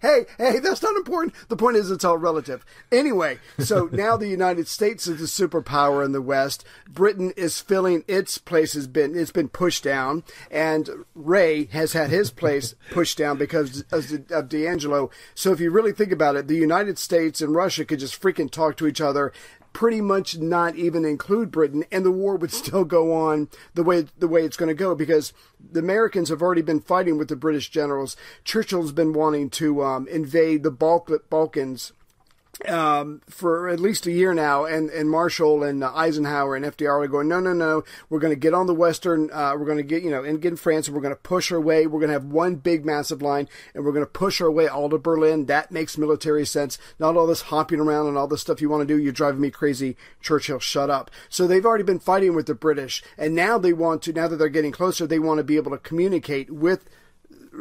Hey, 0.00 0.24
hey, 0.38 0.58
that's 0.60 0.82
not 0.82 0.96
important. 0.96 1.34
The 1.48 1.56
point 1.56 1.76
is, 1.76 1.90
it's 1.90 2.04
all 2.04 2.16
relative. 2.16 2.64
Anyway, 2.90 3.38
so 3.58 3.84
now 3.92 4.16
the 4.16 4.28
United 4.28 4.66
States 4.66 5.06
is 5.06 5.20
a 5.20 5.46
superpower 5.46 6.04
in 6.04 6.12
the 6.12 6.22
West. 6.22 6.64
Britain 6.88 7.32
is 7.36 7.60
filling 7.60 8.04
its 8.08 8.38
place 8.38 8.72
has 8.72 8.86
been 8.86 9.14
it's 9.14 9.30
been 9.30 9.48
pushed 9.48 9.84
down, 9.84 10.24
and 10.50 10.88
Ray 11.14 11.66
has 11.66 11.92
had 11.92 12.10
his 12.10 12.30
place 12.30 12.74
pushed 12.90 13.18
down 13.18 13.36
because 13.36 13.84
of, 13.92 14.30
of 14.30 14.48
D'Angelo. 14.48 15.10
So 15.34 15.52
if 15.52 15.60
you 15.60 15.70
really 15.70 15.92
think 15.92 16.12
about 16.12 16.36
it, 16.36 16.48
the 16.48 16.56
United 16.56 16.98
States 16.98 17.40
and 17.40 17.54
Russia 17.54 17.84
could 17.84 18.00
just 18.00 18.20
freaking 18.20 18.50
talk 18.50 18.76
to 18.78 18.86
each 18.86 19.00
other. 19.00 19.32
Pretty 19.72 20.00
much 20.00 20.38
not 20.38 20.76
even 20.76 21.04
include 21.04 21.50
Britain, 21.50 21.84
and 21.90 22.04
the 22.04 22.10
war 22.10 22.36
would 22.36 22.52
still 22.52 22.84
go 22.84 23.14
on 23.14 23.48
the 23.74 23.82
way 23.82 24.06
the 24.18 24.28
way 24.28 24.44
it's 24.44 24.56
going 24.56 24.68
to 24.68 24.74
go 24.74 24.94
because 24.94 25.32
the 25.58 25.80
Americans 25.80 26.28
have 26.28 26.42
already 26.42 26.62
been 26.62 26.80
fighting 26.80 27.16
with 27.16 27.28
the 27.28 27.36
British 27.36 27.70
generals. 27.70 28.16
Churchill's 28.44 28.92
been 28.92 29.12
wanting 29.12 29.48
to 29.50 29.82
um, 29.82 30.08
invade 30.08 30.62
the 30.62 30.70
Balk- 30.70 31.28
Balkans 31.30 31.92
um, 32.68 33.20
for 33.28 33.68
at 33.68 33.80
least 33.80 34.06
a 34.06 34.12
year 34.12 34.34
now, 34.34 34.64
and, 34.64 34.90
and 34.90 35.10
Marshall 35.10 35.62
and 35.62 35.82
uh, 35.82 35.92
Eisenhower 35.94 36.56
and 36.56 36.64
FDR 36.64 37.04
are 37.04 37.08
going, 37.08 37.28
no, 37.28 37.40
no, 37.40 37.52
no, 37.52 37.84
we're 38.08 38.18
going 38.18 38.32
to 38.32 38.38
get 38.38 38.54
on 38.54 38.66
the 38.66 38.74
Western, 38.74 39.30
uh, 39.32 39.54
we're 39.56 39.64
going 39.64 39.76
to 39.78 39.82
get, 39.82 40.02
you 40.02 40.10
know, 40.10 40.22
and 40.22 40.40
get 40.40 40.52
in 40.52 40.56
France, 40.56 40.86
and 40.86 40.94
we're 40.94 41.02
going 41.02 41.14
to 41.14 41.20
push 41.20 41.50
our 41.52 41.60
way, 41.60 41.86
we're 41.86 42.00
going 42.00 42.08
to 42.08 42.14
have 42.14 42.24
one 42.24 42.56
big 42.56 42.84
massive 42.84 43.22
line, 43.22 43.48
and 43.74 43.84
we're 43.84 43.92
going 43.92 44.04
to 44.04 44.10
push 44.10 44.40
our 44.40 44.50
way 44.50 44.68
all 44.68 44.90
to 44.90 44.98
Berlin. 44.98 45.46
That 45.46 45.70
makes 45.70 45.98
military 45.98 46.46
sense. 46.46 46.78
Not 46.98 47.16
all 47.16 47.26
this 47.26 47.42
hopping 47.42 47.80
around 47.80 48.08
and 48.08 48.18
all 48.18 48.28
this 48.28 48.40
stuff 48.40 48.60
you 48.60 48.68
want 48.68 48.86
to 48.86 48.94
do. 48.94 49.00
You're 49.00 49.12
driving 49.12 49.40
me 49.40 49.50
crazy. 49.50 49.96
Churchill, 50.20 50.58
shut 50.58 50.90
up. 50.90 51.10
So 51.28 51.46
they've 51.46 51.64
already 51.64 51.84
been 51.84 51.98
fighting 51.98 52.34
with 52.34 52.46
the 52.46 52.54
British, 52.54 53.02
and 53.16 53.34
now 53.34 53.58
they 53.58 53.72
want 53.72 54.02
to, 54.02 54.12
now 54.12 54.28
that 54.28 54.36
they're 54.36 54.48
getting 54.48 54.72
closer, 54.72 55.06
they 55.06 55.18
want 55.18 55.38
to 55.38 55.44
be 55.44 55.56
able 55.56 55.70
to 55.72 55.78
communicate 55.78 56.50
with 56.50 56.84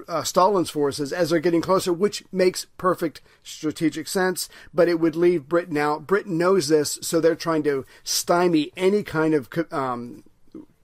uh, 0.08 0.24
Stalin's 0.24 0.70
forces 0.70 1.12
as 1.14 1.30
they're 1.30 1.40
getting 1.40 1.62
closer, 1.62 1.92
which 1.94 2.24
makes 2.32 2.66
perfect 2.78 3.22
strategic 3.44 4.08
sense, 4.08 4.50
but 4.74 4.88
it 4.88 5.00
would 5.00 5.16
leave 5.16 5.50
Britain 5.50 5.78
out. 5.78 6.08
Britain 6.08 6.38
knows 6.38 6.68
this, 6.68 7.00
so 7.02 7.20
they're 7.20 7.36
trying 7.36 7.64
to 7.64 7.86
stymie 8.04 8.72
any 8.76 9.04
kind 9.04 9.34
of 9.34 9.50
um, 9.72 10.24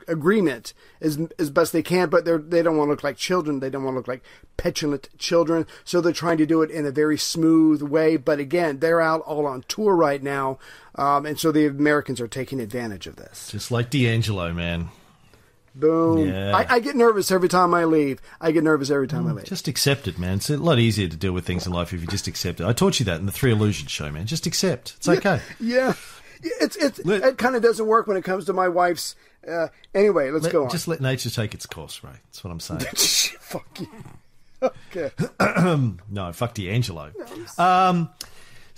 agreement 0.07 0.73
as 1.01 1.19
as 1.39 1.49
best 1.49 1.73
they 1.73 1.83
can. 1.83 2.09
But 2.09 2.25
they 2.25 2.37
they 2.37 2.61
don't 2.61 2.77
want 2.77 2.87
to 2.87 2.91
look 2.91 3.03
like 3.03 3.17
children. 3.17 3.59
They 3.59 3.69
don't 3.69 3.83
want 3.83 3.95
to 3.95 3.99
look 3.99 4.07
like 4.07 4.23
petulant 4.57 5.09
children. 5.17 5.67
So 5.83 6.01
they're 6.01 6.13
trying 6.13 6.37
to 6.37 6.45
do 6.45 6.61
it 6.61 6.71
in 6.71 6.85
a 6.85 6.91
very 6.91 7.17
smooth 7.17 7.81
way. 7.81 8.17
But 8.17 8.39
again, 8.39 8.79
they're 8.79 9.01
out 9.01 9.21
all 9.21 9.45
on 9.45 9.63
tour 9.67 9.95
right 9.95 10.21
now, 10.21 10.59
um, 10.95 11.25
and 11.25 11.39
so 11.39 11.51
the 11.51 11.65
Americans 11.65 12.21
are 12.21 12.27
taking 12.27 12.59
advantage 12.59 13.07
of 13.07 13.15
this. 13.15 13.49
Just 13.51 13.71
like 13.71 13.89
D'Angelo, 13.89 14.53
man. 14.53 14.89
Boom. 15.75 16.27
Yeah. 16.29 16.55
I, 16.55 16.75
I 16.75 16.79
get 16.79 16.95
nervous 16.95 17.31
every 17.31 17.49
time 17.49 17.73
I 17.73 17.83
leave. 17.85 18.21
I 18.39 18.51
get 18.51 18.63
nervous 18.63 18.89
every 18.89 19.07
time 19.07 19.27
I 19.27 19.31
leave. 19.33 19.45
Just 19.45 19.67
accept 19.67 20.07
it, 20.07 20.17
man. 20.17 20.37
It's 20.37 20.49
a 20.49 20.57
lot 20.57 20.79
easier 20.79 21.07
to 21.07 21.17
deal 21.17 21.33
with 21.33 21.45
things 21.45 21.65
in 21.67 21.73
life 21.73 21.91
if 21.93 22.01
you 22.01 22.07
just 22.07 22.27
accept 22.27 22.61
it. 22.61 22.65
I 22.65 22.71
taught 22.73 22.99
you 22.99 23.05
that 23.07 23.19
in 23.19 23.25
the 23.25 23.31
Three 23.31 23.51
Illusions 23.51 23.91
show, 23.91 24.09
man. 24.11 24.25
Just 24.25 24.45
accept. 24.45 24.93
It's 24.97 25.07
okay. 25.09 25.41
Yeah. 25.59 25.93
It's 26.41 26.75
it's 26.77 27.03
Let- 27.05 27.23
it 27.23 27.37
kind 27.37 27.55
of 27.55 27.61
doesn't 27.61 27.85
work 27.85 28.07
when 28.07 28.17
it 28.17 28.23
comes 28.23 28.45
to 28.45 28.53
my 28.53 28.67
wife's. 28.69 29.15
Uh, 29.47 29.67
anyway, 29.93 30.31
let's 30.31 30.43
Let- 30.45 30.53
go 30.53 30.63
on. 30.63 30.69
Just 30.69 30.87
let 30.87 31.01
nature 31.01 31.29
take 31.29 31.53
its 31.53 31.65
course, 31.65 32.03
Ray. 32.03 32.11
That's 32.25 32.43
what 32.43 32.51
I'm 32.51 32.59
saying. 32.59 32.79
Fuck 33.39 33.79
you. 33.79 33.87
Okay. 34.95 35.11
no, 36.09 36.31
fuck 36.33 36.53
D'Angelo. 36.55 37.11
Um, 37.59 38.09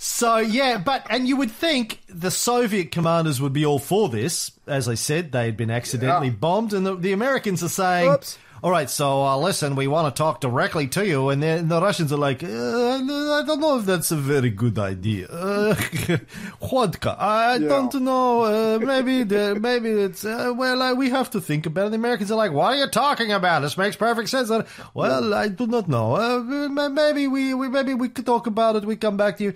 so 0.00 0.38
yeah, 0.38 0.78
but 0.78 1.06
and 1.10 1.26
you 1.28 1.36
would 1.36 1.50
think 1.50 2.00
the 2.08 2.30
Soviet 2.30 2.90
commanders 2.92 3.40
would 3.40 3.52
be 3.52 3.66
all 3.66 3.78
for 3.80 4.08
this. 4.08 4.52
As 4.66 4.88
I 4.88 4.94
said, 4.94 5.32
they 5.32 5.44
had 5.46 5.56
been 5.56 5.70
accidentally 5.70 6.28
Yeah. 6.28 6.34
bombed, 6.34 6.72
and 6.72 6.86
the, 6.86 6.94
the 6.94 7.12
Americans 7.12 7.62
are 7.64 7.68
saying, 7.68 8.12
Oops. 8.12 8.38
"All 8.62 8.70
right, 8.70 8.88
so 8.88 9.24
uh, 9.24 9.36
listen, 9.36 9.74
we 9.76 9.88
want 9.88 10.14
to 10.14 10.16
talk 10.16 10.40
directly 10.40 10.86
to 10.88 11.04
you," 11.06 11.30
and 11.30 11.42
then 11.42 11.66
the 11.68 11.80
Russians 11.82 12.12
are 12.12 12.16
like, 12.18 12.44
uh, 12.44 12.46
"I 12.48 13.42
don't 13.44 13.60
know 13.60 13.78
if 13.78 13.86
that's 13.86 14.10
a 14.12 14.16
very 14.16 14.50
good 14.50 14.78
idea." 14.78 15.26
Uh, 15.28 15.74
vodka, 16.60 17.16
I 17.18 17.56
Yeah. 17.56 17.68
don't 17.68 17.94
know. 17.94 18.42
Uh, 18.44 18.78
maybe, 18.78 19.24
the, 19.24 19.58
maybe 19.60 19.90
it's 19.90 20.24
uh, 20.24 20.52
well, 20.56 20.80
uh, 20.82 20.94
we 20.94 21.10
have 21.10 21.30
to 21.30 21.40
think 21.40 21.66
about 21.66 21.86
it. 21.88 21.90
The 21.90 21.96
Americans 21.96 22.30
are 22.30 22.36
like, 22.36 22.52
"What 22.52 22.74
are 22.74 22.76
you 22.76 22.86
talking 22.88 23.32
about? 23.32 23.62
This 23.62 23.76
makes 23.76 23.96
perfect 23.96 24.28
sense." 24.28 24.50
Well, 24.94 25.34
I 25.34 25.48
do 25.48 25.66
not 25.66 25.88
know. 25.88 26.14
Uh, 26.14 26.68
maybe 26.90 27.26
we, 27.26 27.54
we, 27.54 27.68
maybe 27.68 27.94
we 27.94 28.08
could 28.08 28.26
talk 28.26 28.46
about 28.46 28.76
it. 28.76 28.84
We 28.84 28.96
come 28.96 29.16
back 29.16 29.38
to 29.38 29.44
you. 29.44 29.54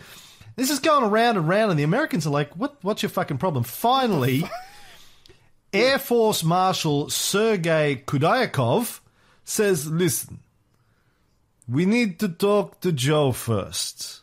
This 0.57 0.71
is 0.71 0.79
going 0.81 1.05
around 1.05 1.37
and 1.37 1.49
round, 1.49 1.71
and 1.71 1.79
the 1.79 1.85
Americans 1.85 2.27
are 2.27 2.31
like, 2.31 2.55
"What? 2.57 2.77
What's 2.83 3.03
your 3.03 3.11
fucking 3.11 3.39
problem?" 3.39 3.65
Finally. 3.65 4.45
Air 5.73 5.99
Force 5.99 6.45
Marshal 6.45 7.09
Sergei 7.09 8.03
Khudyakov 8.07 9.01
says, 9.43 9.91
listen, 9.91 10.41
we 11.67 11.87
need 11.87 12.19
to 12.21 12.29
talk 12.29 12.81
to 12.83 12.93
Joe 12.93 13.33
first. 13.33 14.21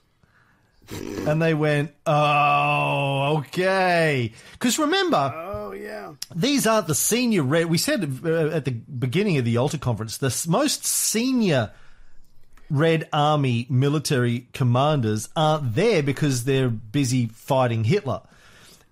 And 0.91 1.41
they 1.41 1.55
went, 1.55 1.91
oh, 2.05 3.37
okay. 3.39 4.31
Because 4.53 4.77
remember, 4.77 5.31
Oh 5.35 5.71
yeah. 5.71 6.13
these 6.35 6.65
aren't 6.67 6.87
the 6.87 6.95
senior 6.95 7.43
red. 7.43 7.65
We 7.65 7.77
said 7.79 8.19
uh, 8.23 8.49
at 8.49 8.65
the 8.65 8.71
beginning 8.71 9.37
of 9.37 9.45
the 9.45 9.51
Yalta 9.51 9.77
conference, 9.79 10.17
the 10.17 10.45
most 10.47 10.85
senior 10.85 11.71
Red 12.69 13.07
Army 13.11 13.65
military 13.69 14.47
commanders 14.53 15.29
aren't 15.35 15.75
there 15.75 16.03
because 16.03 16.43
they're 16.43 16.69
busy 16.69 17.27
fighting 17.27 17.83
Hitler. 17.83 18.21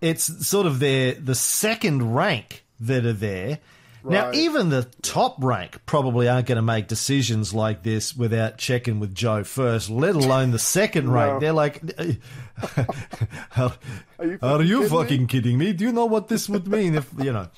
It's 0.02 0.48
sort 0.48 0.68
of 0.68 0.80
their 0.80 1.14
the 1.14 1.36
second 1.36 2.14
rank 2.14 2.64
that 2.80 3.06
are 3.06 3.14
there. 3.14 3.60
Now, 4.04 4.32
even 4.32 4.70
the 4.70 4.84
top 5.02 5.44
rank 5.44 5.82
probably 5.86 6.30
aren't 6.30 6.48
going 6.48 6.56
to 6.58 6.62
make 6.62 6.88
decisions 6.88 7.54
like 7.54 7.84
this 7.84 8.16
without 8.16 8.58
checking 8.58 9.02
with 9.02 9.14
Joe 9.14 9.44
first, 9.44 9.90
let 9.90 10.16
alone 10.16 10.52
the 10.52 10.60
second 10.60 11.12
rank. 11.14 11.42
They're 11.42 11.52
like, 11.52 11.82
are, 13.58 13.74
you 14.22 14.40
are 14.42 14.62
you 14.62 14.82
fucking 14.82 14.82
me? 14.82 14.88
fucking 14.88 15.28
kidding 15.28 15.58
me? 15.58 15.74
Do 15.74 15.84
you 15.84 15.92
know 15.92 16.06
what 16.06 16.30
this 16.30 16.48
would 16.48 16.68
mean 16.68 16.96
if, 16.96 17.12
you 17.18 17.34
know? 17.34 17.50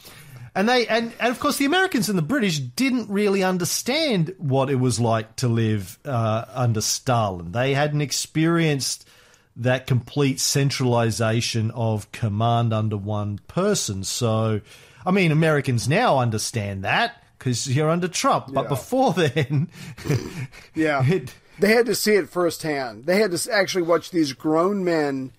And 0.59 0.67
they 0.67 0.85
and, 0.87 1.13
and 1.21 1.31
of 1.31 1.39
course 1.39 1.55
the 1.55 1.63
Americans 1.63 2.09
and 2.09 2.17
the 2.17 2.21
British 2.21 2.59
didn't 2.59 3.09
really 3.09 3.43
understand 3.43 4.35
what 4.37 4.69
it 4.69 4.75
was 4.75 4.99
like 4.99 5.37
to 5.37 5.47
live 5.47 5.97
uh, 6.03 6.43
under 6.53 6.81
Stalin. 6.81 7.53
They 7.53 7.73
hadn't 7.73 8.01
experienced 8.01 9.07
that 9.55 9.87
complete 9.87 10.37
centralization 10.41 11.71
of 11.71 12.11
command 12.11 12.73
under 12.73 12.97
one 12.97 13.39
person. 13.47 14.03
So, 14.03 14.59
I 15.05 15.11
mean, 15.11 15.31
Americans 15.31 15.87
now 15.87 16.19
understand 16.19 16.83
that 16.83 17.23
because 17.37 17.73
you're 17.73 17.89
under 17.89 18.09
Trump. 18.09 18.53
But 18.53 18.63
Yeah. 18.63 18.67
before 18.69 19.13
then, 19.17 19.69
Yeah. 20.75 21.05
it, 21.05 21.33
They 21.59 21.73
had 21.73 21.85
to 21.85 21.95
see 21.95 22.15
it 22.15 22.29
firsthand. 22.29 23.05
They 23.05 23.19
had 23.19 23.31
to 23.31 23.51
actually 23.53 23.83
watch 23.83 24.11
these 24.11 24.33
grown 24.33 24.83
men, 24.83 25.31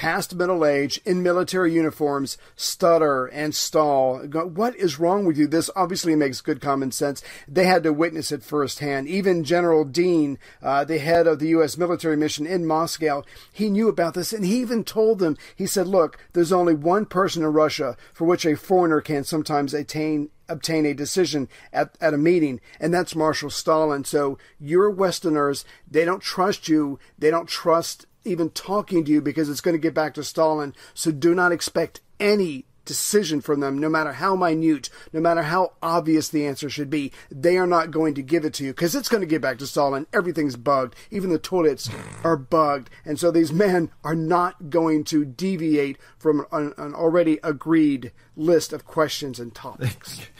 past 0.00 0.34
middle 0.34 0.64
age, 0.64 0.98
in 1.04 1.22
military 1.22 1.74
uniforms, 1.74 2.38
stutter 2.56 3.26
and 3.26 3.54
stall. 3.54 4.20
What 4.20 4.74
is 4.76 4.98
wrong 4.98 5.26
with 5.26 5.36
you? 5.36 5.46
This 5.46 5.68
obviously 5.76 6.16
makes 6.16 6.40
good 6.40 6.58
common 6.58 6.90
sense. 6.90 7.22
They 7.46 7.64
had 7.64 7.82
to 7.82 7.92
witness 7.92 8.32
it 8.32 8.42
firsthand. 8.42 9.08
Even 9.08 9.44
General 9.44 9.84
Deane, 9.84 10.38
uh, 10.62 10.84
the 10.84 10.96
head 10.96 11.26
of 11.26 11.38
the 11.38 11.48
U.S. 11.48 11.76
military 11.76 12.16
mission 12.16 12.46
in 12.46 12.64
Moscow, 12.64 13.24
he 13.52 13.68
knew 13.68 13.88
about 13.88 14.14
this, 14.14 14.32
and 14.32 14.42
he 14.42 14.58
even 14.62 14.84
told 14.84 15.18
them. 15.18 15.36
He 15.54 15.66
said, 15.66 15.86
"Look, 15.86 16.16
there's 16.32 16.50
only 16.50 16.72
one 16.72 17.04
person 17.04 17.42
in 17.42 17.52
Russia 17.52 17.94
for 18.14 18.24
which 18.24 18.46
a 18.46 18.56
foreigner 18.56 19.02
can 19.02 19.22
sometimes 19.24 19.74
attain." 19.74 20.30
obtain 20.48 20.84
a 20.84 20.92
decision 20.92 21.48
at, 21.72 21.96
at 22.00 22.12
a 22.12 22.18
meeting, 22.18 22.60
and 22.80 22.92
that's 22.92 23.14
Marshal 23.14 23.50
Stalin. 23.50 24.02
So 24.02 24.36
you're 24.58 24.90
Westerners, 24.90 25.64
they 25.88 26.04
don't 26.04 26.20
trust 26.20 26.66
you, 26.66 26.98
they 27.16 27.30
don't 27.30 27.48
trust 27.48 28.06
even 28.24 28.50
talking 28.50 29.04
to 29.04 29.12
you 29.12 29.20
because 29.20 29.48
it's 29.48 29.60
going 29.60 29.74
to 29.74 29.78
get 29.78 29.94
back 29.94 30.14
to 30.14 30.24
Stalin. 30.24 30.74
So 30.94 31.10
do 31.10 31.34
not 31.34 31.52
expect 31.52 32.00
any 32.18 32.66
decision 32.84 33.40
from 33.40 33.60
them, 33.60 33.78
no 33.78 33.88
matter 33.88 34.12
how 34.14 34.34
minute, 34.34 34.90
no 35.12 35.20
matter 35.20 35.42
how 35.42 35.72
obvious 35.80 36.28
the 36.28 36.44
answer 36.44 36.68
should 36.68 36.90
be. 36.90 37.12
They 37.30 37.56
are 37.56 37.66
not 37.66 37.92
going 37.92 38.14
to 38.14 38.22
give 38.22 38.44
it 38.44 38.54
to 38.54 38.64
you 38.64 38.72
because 38.72 38.96
it's 38.96 39.08
going 39.08 39.20
to 39.20 39.28
get 39.28 39.40
back 39.40 39.58
to 39.58 39.66
Stalin. 39.66 40.08
Everything's 40.12 40.56
bugged. 40.56 40.96
Even 41.10 41.30
the 41.30 41.38
toilets 41.38 41.88
are 42.24 42.36
bugged. 42.36 42.90
And 43.04 43.18
so 43.18 43.30
these 43.30 43.52
men 43.52 43.90
are 44.02 44.16
not 44.16 44.70
going 44.70 45.04
to 45.04 45.24
deviate 45.24 45.98
from 46.18 46.46
an, 46.50 46.74
an 46.76 46.94
already 46.94 47.38
agreed 47.44 48.12
list 48.36 48.72
of 48.72 48.86
questions 48.86 49.38
and 49.40 49.54
topics. 49.54 50.20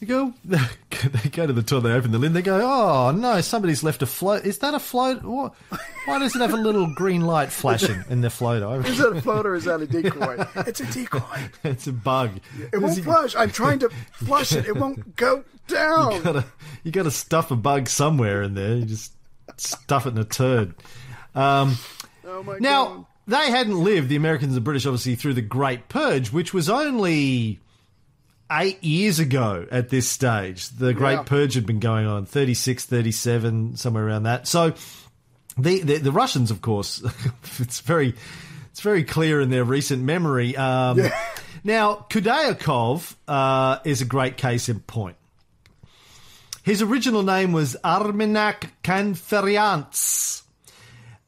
They 0.00 0.06
go, 0.06 0.32
they 0.46 1.28
go 1.30 1.46
to 1.46 1.52
the 1.52 1.62
toilet, 1.62 1.82
they 1.82 1.92
open 1.92 2.10
the 2.10 2.18
lid, 2.18 2.32
they 2.32 2.40
go, 2.40 2.58
oh 2.62 3.10
no, 3.10 3.42
somebody's 3.42 3.82
left 3.82 4.00
a 4.00 4.06
float. 4.06 4.46
Is 4.46 4.56
that 4.60 4.72
a 4.72 4.78
float? 4.78 5.22
What? 5.22 5.52
Why 6.06 6.18
does 6.18 6.34
it 6.34 6.40
have 6.40 6.54
a 6.54 6.56
little 6.56 6.94
green 6.94 7.20
light 7.20 7.52
flashing 7.52 8.02
in 8.08 8.22
the 8.22 8.30
float? 8.30 8.62
Is 8.86 8.96
that 8.96 9.14
a 9.14 9.20
floater 9.20 9.50
or 9.50 9.56
is 9.56 9.64
that 9.64 9.82
a 9.82 9.86
decoy? 9.86 10.42
It's 10.66 10.80
a 10.80 10.86
decoy. 10.86 11.50
it's 11.64 11.86
a 11.86 11.92
bug. 11.92 12.40
It 12.72 12.78
won't 12.78 13.04
flush. 13.04 13.36
I'm 13.36 13.50
trying 13.50 13.80
to 13.80 13.90
flush 14.12 14.52
it. 14.52 14.64
It 14.64 14.74
won't 14.74 15.16
go 15.16 15.44
down. 15.68 16.12
You 16.12 16.22
gotta, 16.22 16.44
you 16.82 16.92
gotta 16.92 17.10
stuff 17.10 17.50
a 17.50 17.56
bug 17.56 17.86
somewhere 17.86 18.40
in 18.42 18.54
there. 18.54 18.76
You 18.76 18.86
just 18.86 19.12
stuff 19.58 20.06
it 20.06 20.14
in 20.14 20.18
a 20.18 20.24
turd. 20.24 20.76
Um, 21.34 21.76
Oh 22.30 22.42
my 22.42 22.58
now, 22.58 22.84
god. 22.86 23.06
They 23.30 23.50
hadn't 23.50 23.82
lived, 23.82 24.08
the 24.08 24.16
Americans 24.16 24.48
and 24.50 24.56
the 24.56 24.60
British, 24.60 24.86
obviously, 24.86 25.14
through 25.14 25.34
the 25.34 25.42
Great 25.42 25.88
Purge, 25.88 26.32
which 26.32 26.52
was 26.52 26.68
only 26.68 27.60
eight 28.50 28.82
years 28.82 29.18
ago 29.18 29.66
at 29.70 29.88
this 29.88 30.08
stage. 30.08 30.68
The 30.68 30.92
Great 30.92 31.12
Yeah. 31.14 31.22
Purge 31.22 31.54
had 31.54 31.66
been 31.66 31.80
going 31.80 32.06
on, 32.06 32.26
36, 32.26 32.84
37, 32.86 33.76
somewhere 33.76 34.06
around 34.06 34.24
that. 34.24 34.48
So 34.48 34.74
the, 35.56 35.80
the, 35.82 35.98
the 35.98 36.12
Russians, 36.12 36.50
of 36.50 36.60
course, 36.60 37.02
it's 37.58 37.80
very, 37.80 38.14
it's 38.70 38.80
very 38.80 39.04
clear 39.04 39.40
in 39.40 39.50
their 39.50 39.64
recent 39.64 40.02
memory. 40.02 40.56
Um, 40.56 41.00
Now, 41.62 42.06
Khudyakov 42.08 43.14
uh, 43.28 43.78
is 43.84 44.00
a 44.00 44.04
great 44.04 44.36
case 44.36 44.68
in 44.68 44.80
point. 44.80 45.16
His 46.62 46.82
original 46.82 47.22
name 47.22 47.52
was 47.52 47.76
Armenak 47.84 48.70
Khanferiants. 48.82 50.42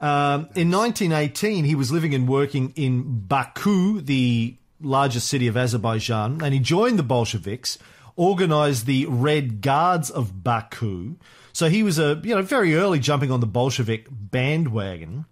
Um, 0.03 0.49
in 0.57 0.71
1918, 0.71 1.65
he 1.65 1.77
was 1.77 1.93
living 1.93 2.13
and 2.13 2.29
working 2.29 2.73
in 2.75 3.21
Baku, 3.21 4.01
the 4.01 4.57
largest 4.81 5.29
city 5.29 5.47
of 5.47 5.57
Azerbaijan, 5.57 6.41
and 6.43 6.53
he 6.53 6.59
joined 6.59 6.99
the 6.99 7.05
Bolsheviks, 7.05 7.79
organized 8.17 8.87
the 8.87 9.07
Red 9.07 9.61
Guards 9.61 10.11
of 10.11 10.43
Baku. 10.43 11.15
So 11.53 11.69
he 11.69 11.85
was 11.85 11.99
a 11.99 12.21
you 12.25 12.35
know 12.35 12.43
very 12.43 12.75
early 12.75 12.99
jumping 12.99 13.31
on 13.31 13.41
the 13.41 13.47
Bolshevik 13.47 14.09
bandwagon. 14.11 15.27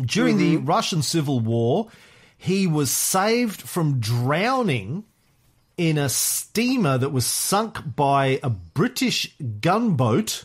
during 0.00 0.38
the 0.38 0.56
Russian 0.56 1.02
Civil 1.02 1.40
War, 1.40 1.88
he 2.38 2.66
was 2.66 2.90
saved 2.90 3.60
from 3.60 4.00
drowning 4.00 5.04
in 5.76 5.98
a 5.98 6.08
steamer 6.08 6.96
that 6.96 7.10
was 7.10 7.26
sunk 7.26 7.94
by 7.94 8.40
a 8.42 8.50
British 8.50 9.36
gunboat. 9.60 10.44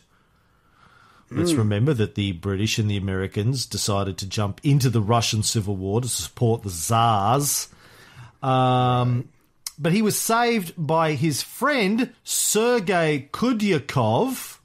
Let's 1.29 1.53
remember 1.53 1.93
that 1.93 2.15
the 2.15 2.31
British 2.31 2.79
and 2.79 2.89
the 2.89 2.97
Americans 2.97 3.65
decided 3.65 4.17
to 4.19 4.27
jump 4.27 4.61
into 4.63 4.89
the 4.89 5.01
Russian 5.01 5.43
Civil 5.43 5.75
War 5.75 5.99
to 5.99 6.07
support 6.07 6.63
the 6.63 6.69
Tsars. 6.69 7.67
Um, 8.41 9.27
but 9.77 9.91
he 9.91 10.01
was 10.01 10.17
saved 10.17 10.73
by 10.77 11.13
his 11.13 11.41
friend 11.41 12.13
Sergei 12.23 13.29
Khudyakov, 13.31 14.57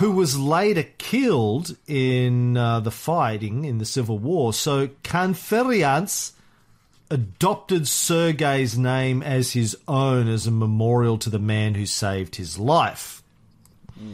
who 0.00 0.10
was 0.10 0.38
later 0.38 0.84
killed 0.98 1.76
in 1.86 2.56
uh, 2.56 2.80
the 2.80 2.90
fighting 2.90 3.64
in 3.64 3.78
the 3.78 3.84
Civil 3.84 4.18
War. 4.18 4.52
So 4.52 4.88
Khanferiants 5.04 6.32
adopted 7.08 7.86
Sergei's 7.86 8.76
name 8.76 9.22
as 9.22 9.52
his 9.52 9.76
own 9.86 10.28
as 10.28 10.46
a 10.48 10.50
memorial 10.50 11.18
to 11.18 11.30
the 11.30 11.38
man 11.38 11.74
who 11.74 11.86
saved 11.86 12.34
his 12.34 12.58
life. 12.58 13.22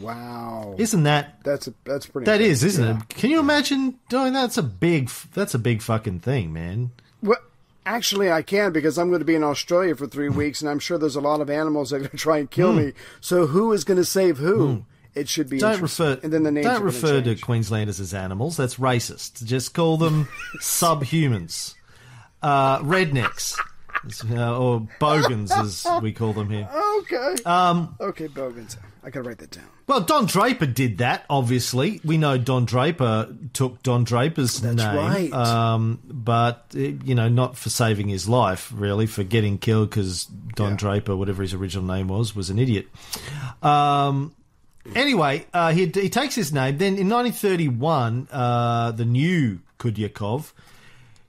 Wow. 0.01 0.75
Isn't 0.77 1.03
that 1.03 1.43
That's 1.43 1.67
a, 1.67 1.73
that's 1.83 2.05
pretty. 2.05 2.25
that 2.25 2.39
is, 2.41 2.63
isn't 2.63 2.83
it? 2.97 3.09
Can 3.09 3.29
you 3.29 3.39
imagine 3.39 3.99
doing? 4.09 4.33
That's 4.33 4.57
a 4.57 4.63
big 4.63 5.09
that's 5.33 5.53
a 5.53 5.59
big 5.59 5.81
fucking 5.81 6.21
thing, 6.21 6.53
man. 6.53 6.91
Well, 7.21 7.37
actually, 7.85 8.31
I 8.31 8.43
can 8.43 8.71
because 8.71 8.97
I'm 8.97 9.09
going 9.09 9.19
to 9.19 9.25
be 9.25 9.35
in 9.35 9.43
Australia 9.43 9.95
for 9.95 10.07
three 10.07 10.29
weeks, 10.29 10.61
and 10.61 10.69
I'm 10.69 10.79
sure 10.79 10.97
there's 10.97 11.17
a 11.17 11.21
lot 11.21 11.41
of 11.41 11.49
animals 11.49 11.89
that 11.89 11.97
are 11.97 11.99
going 11.99 12.11
to 12.11 12.17
try 12.17 12.37
and 12.37 12.49
kill 12.49 12.71
me. 12.73 12.93
So 13.19 13.45
who 13.47 13.73
is 13.73 13.83
going 13.83 13.97
to 13.97 14.05
save 14.05 14.37
who? 14.37 14.85
It 15.15 15.29
should 15.29 15.47
be 15.49 15.57
Hmm. 15.57 15.61
Don't 15.61 15.81
refer 15.81 16.19
And 16.23 16.33
then 16.33 16.43
the 16.43 16.51
names 16.51 16.65
don't 16.65 16.81
refer 16.81 17.21
to. 17.21 17.35
Queenslanders 17.35 17.99
as 17.99 18.13
animals. 18.15 18.57
That's 18.57 18.75
racist. 18.75 19.43
Just 19.45 19.73
call 19.75 19.97
them 19.97 20.27
subhumans, 20.59 21.75
uh, 22.41 22.79
rednecks, 22.79 23.59
uh, 24.31 24.57
or 24.57 24.87
bogans, 24.99 25.51
as 25.51 25.85
we 26.01 26.13
call 26.13 26.33
them 26.33 26.49
here. 26.49 26.69
Okay. 27.03 27.35
Um. 27.45 27.95
Okay, 27.99 28.27
Bogans. 28.27 28.77
I 29.05 29.09
gotta 29.09 29.27
write 29.27 29.39
that 29.39 29.51
down. 29.51 29.65
Well, 29.85 29.99
Don 30.01 30.25
Draper 30.27 30.65
did 30.65 30.99
that. 30.99 31.25
Obviously, 31.29 31.99
we 32.05 32.17
know 32.17 32.37
Don 32.37 32.63
Draper 32.63 33.35
took 33.51 33.83
Don 33.83 34.05
Draper's 34.05 34.61
That's 34.61 34.77
name, 34.77 34.95
right. 34.95 35.33
um, 35.33 35.99
but 36.05 36.67
uh, 36.75 36.79
you 36.79 37.13
know, 37.13 37.27
not 37.27 37.57
for 37.57 37.69
saving 37.69 38.07
his 38.07 38.29
life, 38.29 38.71
really, 38.73 39.05
for 39.05 39.23
getting 39.23 39.57
killed 39.57 39.89
because 39.89 40.23
Don 40.55 40.71
Yeah. 40.71 40.77
Draper, 40.77 41.15
whatever 41.17 41.41
his 41.41 41.53
original 41.53 41.85
name 41.85 42.07
was, 42.07 42.33
was 42.33 42.49
an 42.49 42.59
idiot. 42.59 42.87
Um, 43.61 44.33
anyway, 44.95 45.45
uh, 45.53 45.73
he, 45.73 45.87
he 45.87 46.09
takes 46.09 46.35
his 46.35 46.53
name. 46.53 46.77
Then 46.77 46.97
in 46.97 47.09
1931, 47.09 48.29
uh, 48.31 48.91
the 48.91 49.05
new 49.05 49.59
Khudyakov 49.79 50.53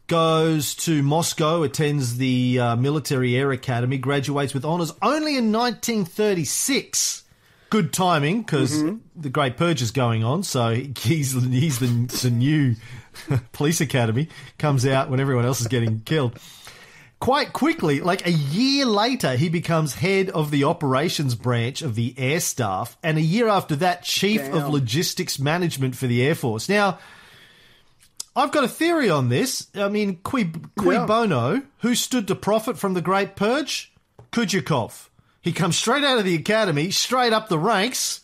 goes 0.07 0.75
to 0.77 1.03
Moscow, 1.03 1.63
attends 1.65 2.19
the 2.19 2.61
uh, 2.61 2.77
Military 2.77 3.35
Air 3.37 3.51
Academy, 3.51 3.99
graduates 3.99 4.55
with 4.55 4.65
honours 4.65 4.93
only 5.03 5.37
in 5.37 5.51
1936. 5.51 7.23
Good 7.75 7.93
timing 7.93 8.43
because 8.43 8.73
mm-hmm. 8.73 8.99
the 9.21 9.31
Great 9.31 9.57
Purge 9.57 9.83
is 9.83 9.91
going 9.91 10.23
on, 10.23 10.45
so 10.45 10.77
he's 10.77 11.33
he's 11.33 11.81
the 11.81 11.89
the 12.23 12.31
new 12.31 12.77
police 13.53 13.81
academy 13.81 14.29
comes 14.59 14.87
out 14.87 15.11
when 15.11 15.19
everyone 15.19 15.45
else 15.45 15.61
is 15.61 15.67
getting 15.67 15.99
killed. 16.03 16.39
Quite 17.19 17.53
quickly, 17.53 18.01
like 18.01 18.29
a 18.29 18.31
year 18.31 18.87
later, 18.87 19.35
he 19.35 19.49
becomes 19.49 19.97
head 19.97 20.31
of 20.31 20.53
the 20.53 20.63
operations 20.63 21.35
branch 21.35 21.83
of 21.83 21.97
the 21.97 22.15
air 22.17 22.39
staff, 22.39 22.97
and 23.03 23.19
a 23.19 23.21
year 23.21 23.49
after 23.49 23.75
that, 23.75 24.05
chief 24.05 24.41
of 24.53 24.69
logistics 24.69 25.41
management 25.41 25.97
for 25.97 26.07
the 26.07 26.25
Air 26.25 26.37
Force. 26.37 26.69
Now, 26.69 27.01
I've 28.37 28.53
got 28.53 28.63
a 28.63 28.69
theory 28.69 29.11
on 29.11 29.31
this. 29.31 29.67
I 29.75 29.89
mean, 29.89 30.21
qui, 30.23 30.53
qui 30.79 30.95
Yeah. 30.95 31.07
bono, 31.07 31.63
who 31.79 31.97
stood 31.97 32.29
to 32.29 32.37
profit 32.37 32.79
from 32.79 32.95
the 32.95 33.03
Great 33.03 33.35
Purge? 33.35 33.93
Khudyakov. 34.31 35.09
He 35.45 35.53
comes 35.53 35.77
straight 35.77 36.03
out 36.03 36.19
of 36.19 36.25
the 36.25 36.35
academy, 36.35 36.91
straight 36.91 37.33
up 37.33 37.49
the 37.49 37.59
ranks. 37.59 38.23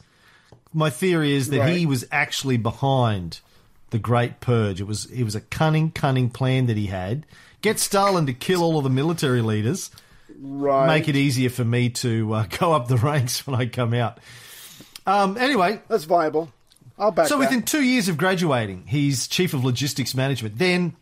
My 0.72 0.88
theory 0.90 1.34
is 1.34 1.50
that 1.50 1.68
he 1.68 1.84
was 1.86 2.06
actually 2.10 2.56
behind 2.56 3.40
the 3.90 3.98
Great 3.98 4.40
Purge. 4.40 4.80
It 4.80 4.86
was 4.86 5.04
it 5.06 5.22
was 5.24 5.34
a 5.34 5.40
cunning, 5.42 5.90
cunning 5.90 6.30
plan 6.30 6.66
that 6.66 6.76
he 6.78 6.86
had. 6.86 7.26
Get 7.60 7.78
Stalin 7.78 8.24
to 8.26 8.32
kill 8.32 8.62
all 8.62 8.78
of 8.78 8.84
the 8.84 8.90
military 8.90 9.42
leaders, 9.42 9.90
Right. 10.40 10.86
make 10.86 11.08
it 11.08 11.16
easier 11.16 11.50
for 11.50 11.64
me 11.64 11.90
to 11.90 12.32
uh, 12.32 12.46
go 12.58 12.72
up 12.72 12.88
the 12.88 12.96
ranks 12.96 13.46
when 13.46 13.60
I 13.60 13.66
come 13.66 13.92
out. 13.92 14.18
Um, 15.06 15.36
anyway, 15.36 15.80
That's 15.88 16.04
viable. 16.04 16.50
I'll 16.98 17.10
back 17.10 17.26
so 17.26 17.34
that. 17.34 17.40
within 17.40 17.62
two 17.64 17.82
years 17.82 18.08
of 18.08 18.16
graduating, 18.16 18.84
he's 18.86 19.26
chief 19.28 19.52
of 19.54 19.64
logistics 19.64 20.14
management. 20.14 20.56
Then, 20.58 20.94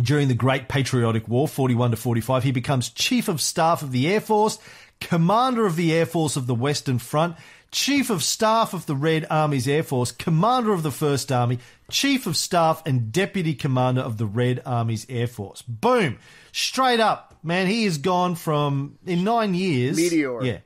during 0.00 0.28
the 0.28 0.34
Great 0.34 0.68
Patriotic 0.68 1.26
War, 1.28 1.48
41 1.48 1.90
to 1.90 1.96
45, 1.96 2.42
he 2.44 2.52
becomes 2.52 2.88
chief 2.90 3.28
of 3.28 3.40
staff 3.40 3.82
of 3.82 3.92
the 3.92 4.08
Air 4.08 4.20
Force, 4.20 4.58
commander 5.02 5.66
of 5.66 5.76
the 5.76 5.92
Air 5.92 6.06
Force 6.06 6.36
of 6.36 6.46
the 6.46 6.54
Western 6.54 6.98
Front, 6.98 7.36
chief 7.70 8.10
of 8.10 8.22
staff 8.22 8.74
of 8.74 8.86
the 8.86 8.94
Red 8.94 9.26
Army's 9.30 9.66
Air 9.66 9.82
Force, 9.82 10.12
commander 10.12 10.72
of 10.72 10.82
the 10.82 10.90
First 10.90 11.32
Army, 11.32 11.58
chief 11.90 12.26
of 12.26 12.36
staff 12.36 12.82
and 12.86 13.12
deputy 13.12 13.54
commander 13.54 14.00
of 14.00 14.18
the 14.18 14.26
Red 14.26 14.62
Army's 14.64 15.06
Air 15.08 15.26
Force. 15.26 15.62
Boom. 15.62 16.18
Straight 16.52 17.00
up, 17.00 17.38
man, 17.42 17.66
he 17.66 17.84
has 17.84 17.98
gone 17.98 18.34
from, 18.34 18.98
in 19.06 19.24
nine 19.24 19.54
years. 19.54 19.96
Meteor. 19.96 20.44
Yeah. 20.44 20.58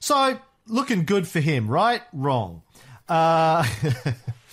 So, 0.00 0.38
looking 0.66 1.04
good 1.04 1.26
for 1.26 1.40
him, 1.40 1.68
right? 1.68 2.02
Wrong. 2.12 2.62
Uh, 3.08 3.66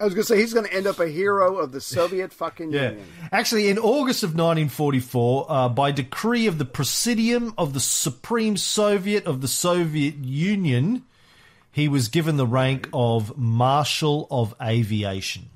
I 0.00 0.04
was 0.04 0.14
going 0.14 0.22
to 0.24 0.28
say 0.28 0.38
he's 0.38 0.54
going 0.54 0.66
to 0.66 0.72
end 0.72 0.86
up 0.86 1.00
a 1.00 1.08
hero 1.08 1.56
of 1.58 1.72
the 1.72 1.80
Soviet 1.80 2.32
fucking 2.32 2.72
Yeah. 2.72 2.90
Union. 2.90 3.06
Actually, 3.32 3.68
in 3.68 3.78
August 3.78 4.22
of 4.22 4.30
1944, 4.30 5.46
uh, 5.48 5.68
by 5.70 5.90
decree 5.90 6.46
of 6.46 6.58
the 6.58 6.64
Presidium 6.64 7.52
of 7.58 7.74
the 7.74 7.80
Supreme 7.80 8.56
Soviet 8.56 9.26
of 9.26 9.40
the 9.40 9.48
Soviet 9.48 10.14
Union, 10.16 11.02
he 11.72 11.88
was 11.88 12.08
given 12.08 12.36
the 12.36 12.46
rank 12.46 12.88
of 12.92 13.36
Marshal 13.36 14.28
of 14.30 14.54
Aviation. 14.62 15.50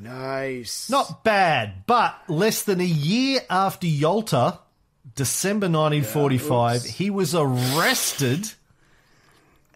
Nice. 0.00 0.88
Not 0.88 1.24
bad, 1.24 1.84
but 1.86 2.16
less 2.28 2.62
than 2.62 2.80
a 2.80 2.84
year 2.84 3.40
after 3.50 3.86
Yalta, 3.86 4.60
December 5.16 5.66
1945, 5.66 6.76
oops. 6.76 6.84
he 6.84 7.10
was 7.10 7.34
arrested 7.34 8.52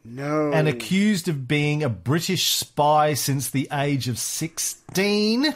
no. 0.05 0.53
and 0.53 0.68
accused 0.68 1.28
of 1.28 1.46
being 1.48 1.82
a 1.82 1.88
British 1.88 2.48
spy 2.55 3.14
since 3.14 3.50
the 3.50 3.68
age 3.72 4.09
of 4.09 4.18
16. 4.18 5.55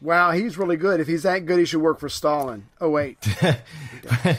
wow, 0.00 0.30
he's 0.32 0.56
really 0.58 0.76
good. 0.76 1.00
If 1.00 1.06
he's 1.06 1.22
that 1.24 1.46
good, 1.46 1.58
he 1.58 1.64
should 1.64 1.82
work 1.82 2.00
for 2.00 2.08
Stalin. 2.08 2.66
Oh 2.80 2.90
wait. 2.90 3.18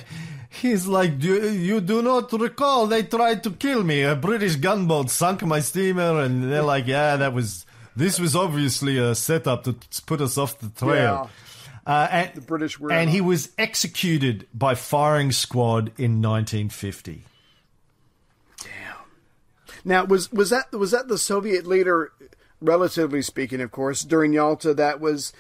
He's 0.61 0.87
like, 0.87 1.19
"Do- 1.19 1.53
you 1.53 1.79
do 1.79 2.01
not 2.01 2.33
recall 2.33 2.87
they 2.87 3.03
tried 3.03 3.43
to 3.43 3.51
kill 3.51 3.83
me. 3.83 4.01
A 4.01 4.15
British 4.15 4.55
gunboat 4.55 5.09
sunk 5.09 5.43
my 5.43 5.59
steamer, 5.59 6.19
and 6.21 6.51
they're 6.51 6.63
like, 6.63 6.87
yeah, 6.87 7.15
that 7.17 7.33
was. 7.33 7.65
This 7.95 8.19
was 8.19 8.35
obviously 8.35 8.97
a 8.97 9.13
setup 9.13 9.63
to 9.65 9.75
put 10.05 10.21
us 10.21 10.37
off 10.37 10.57
the 10.59 10.69
trail. 10.69 11.29
Uh, 11.85 12.07
and, 12.11 12.33
The 12.33 12.41
British 12.41 12.79
were 12.79 12.91
and 12.91 13.09
he 13.09 13.19
was 13.19 13.49
executed 13.57 14.47
by 14.53 14.75
firing 14.75 15.31
squad 15.31 15.91
in 15.97 16.21
1950. 16.21 17.23
Now 19.89 20.05
was 20.05 20.31
was 20.31 20.51
that 20.51 20.71
was 20.71 20.91
that 20.91 21.07
the 21.07 21.17
Soviet 21.17 21.65
leader, 21.65 22.13
relatively 22.61 23.23
speaking, 23.23 23.59
of 23.59 23.71
course, 23.71 24.03
during 24.03 24.31
Yalta 24.33 24.73
that 24.75 25.01
was 25.01 25.33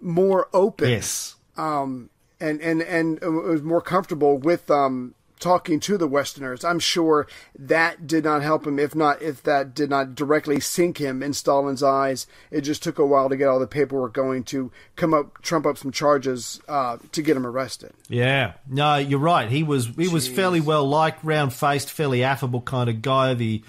more 0.00 0.48
open. 0.52 0.90
Yes. 0.90 1.36
um, 1.56 2.10
and 2.40 2.60
and 2.60 2.82
and 2.82 3.20
was 3.20 3.62
more 3.62 3.80
comfortable 3.80 4.36
with 4.36 4.68
um, 4.70 5.14
talking 5.38 5.78
to 5.80 5.96
the 5.96 6.08
Westerners. 6.08 6.64
I'm 6.64 6.80
sure 6.80 7.28
that 7.56 8.06
did 8.06 8.24
not 8.24 8.42
help 8.42 8.66
him. 8.66 8.78
If 8.78 8.94
not, 8.94 9.22
if 9.22 9.42
that 9.44 9.74
did 9.74 9.90
not 9.90 10.14
directly 10.16 10.58
sink 10.58 10.98
him 10.98 11.22
in 11.22 11.32
Stalin's 11.32 11.82
eyes, 11.82 12.26
it 12.50 12.62
just 12.62 12.82
took 12.82 12.98
a 12.98 13.06
while 13.06 13.28
to 13.28 13.36
get 13.36 13.46
all 13.46 13.60
the 13.60 13.66
paperwork 13.66 14.14
going 14.14 14.42
to 14.44 14.72
come 14.96 15.14
up, 15.14 15.40
trump 15.42 15.66
up 15.66 15.78
some 15.78 15.92
charges 15.92 16.60
uh, 16.68 16.98
to 17.12 17.22
get 17.22 17.36
him 17.36 17.46
arrested. 17.46 17.92
Yeah, 18.08 18.54
no, 18.68 18.96
you're 18.96 19.20
right. 19.20 19.48
He 19.48 19.62
was 19.62 19.86
he 19.86 20.08
was 20.08 20.26
fairly 20.26 20.60
well 20.60 20.88
liked, 20.88 21.22
round 21.22 21.52
faced, 21.52 21.90
fairly 21.90 22.24
affable 22.24 22.62
kind 22.62 22.90
of 22.90 23.02
guy. 23.02 23.34
The 23.34 23.62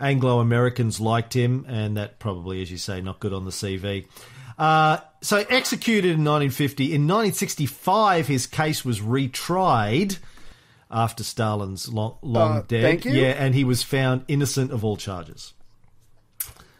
Anglo 0.00 0.40
Americans 0.40 1.00
liked 1.00 1.34
him, 1.34 1.64
and 1.68 1.96
that 1.96 2.18
probably, 2.18 2.62
as 2.62 2.70
you 2.70 2.78
say, 2.78 3.00
not 3.00 3.20
good 3.20 3.32
on 3.32 3.44
the 3.44 3.50
CV. 3.50 4.06
Uh, 4.58 4.98
so 5.20 5.44
executed 5.50 6.08
in 6.12 6.24
1950. 6.24 6.84
In 6.86 7.02
1965, 7.06 8.26
his 8.26 8.46
case 8.46 8.84
was 8.84 9.00
retried 9.00 10.18
after 10.90 11.22
Stalin's 11.22 11.88
long, 11.92 12.16
long 12.22 12.58
Uh, 12.58 12.62
you? 12.70 13.12
Yeah, 13.12 13.28
and 13.30 13.54
he 13.54 13.64
was 13.64 13.82
found 13.82 14.24
innocent 14.28 14.72
of 14.72 14.84
all 14.84 14.96
charges. 14.96 15.52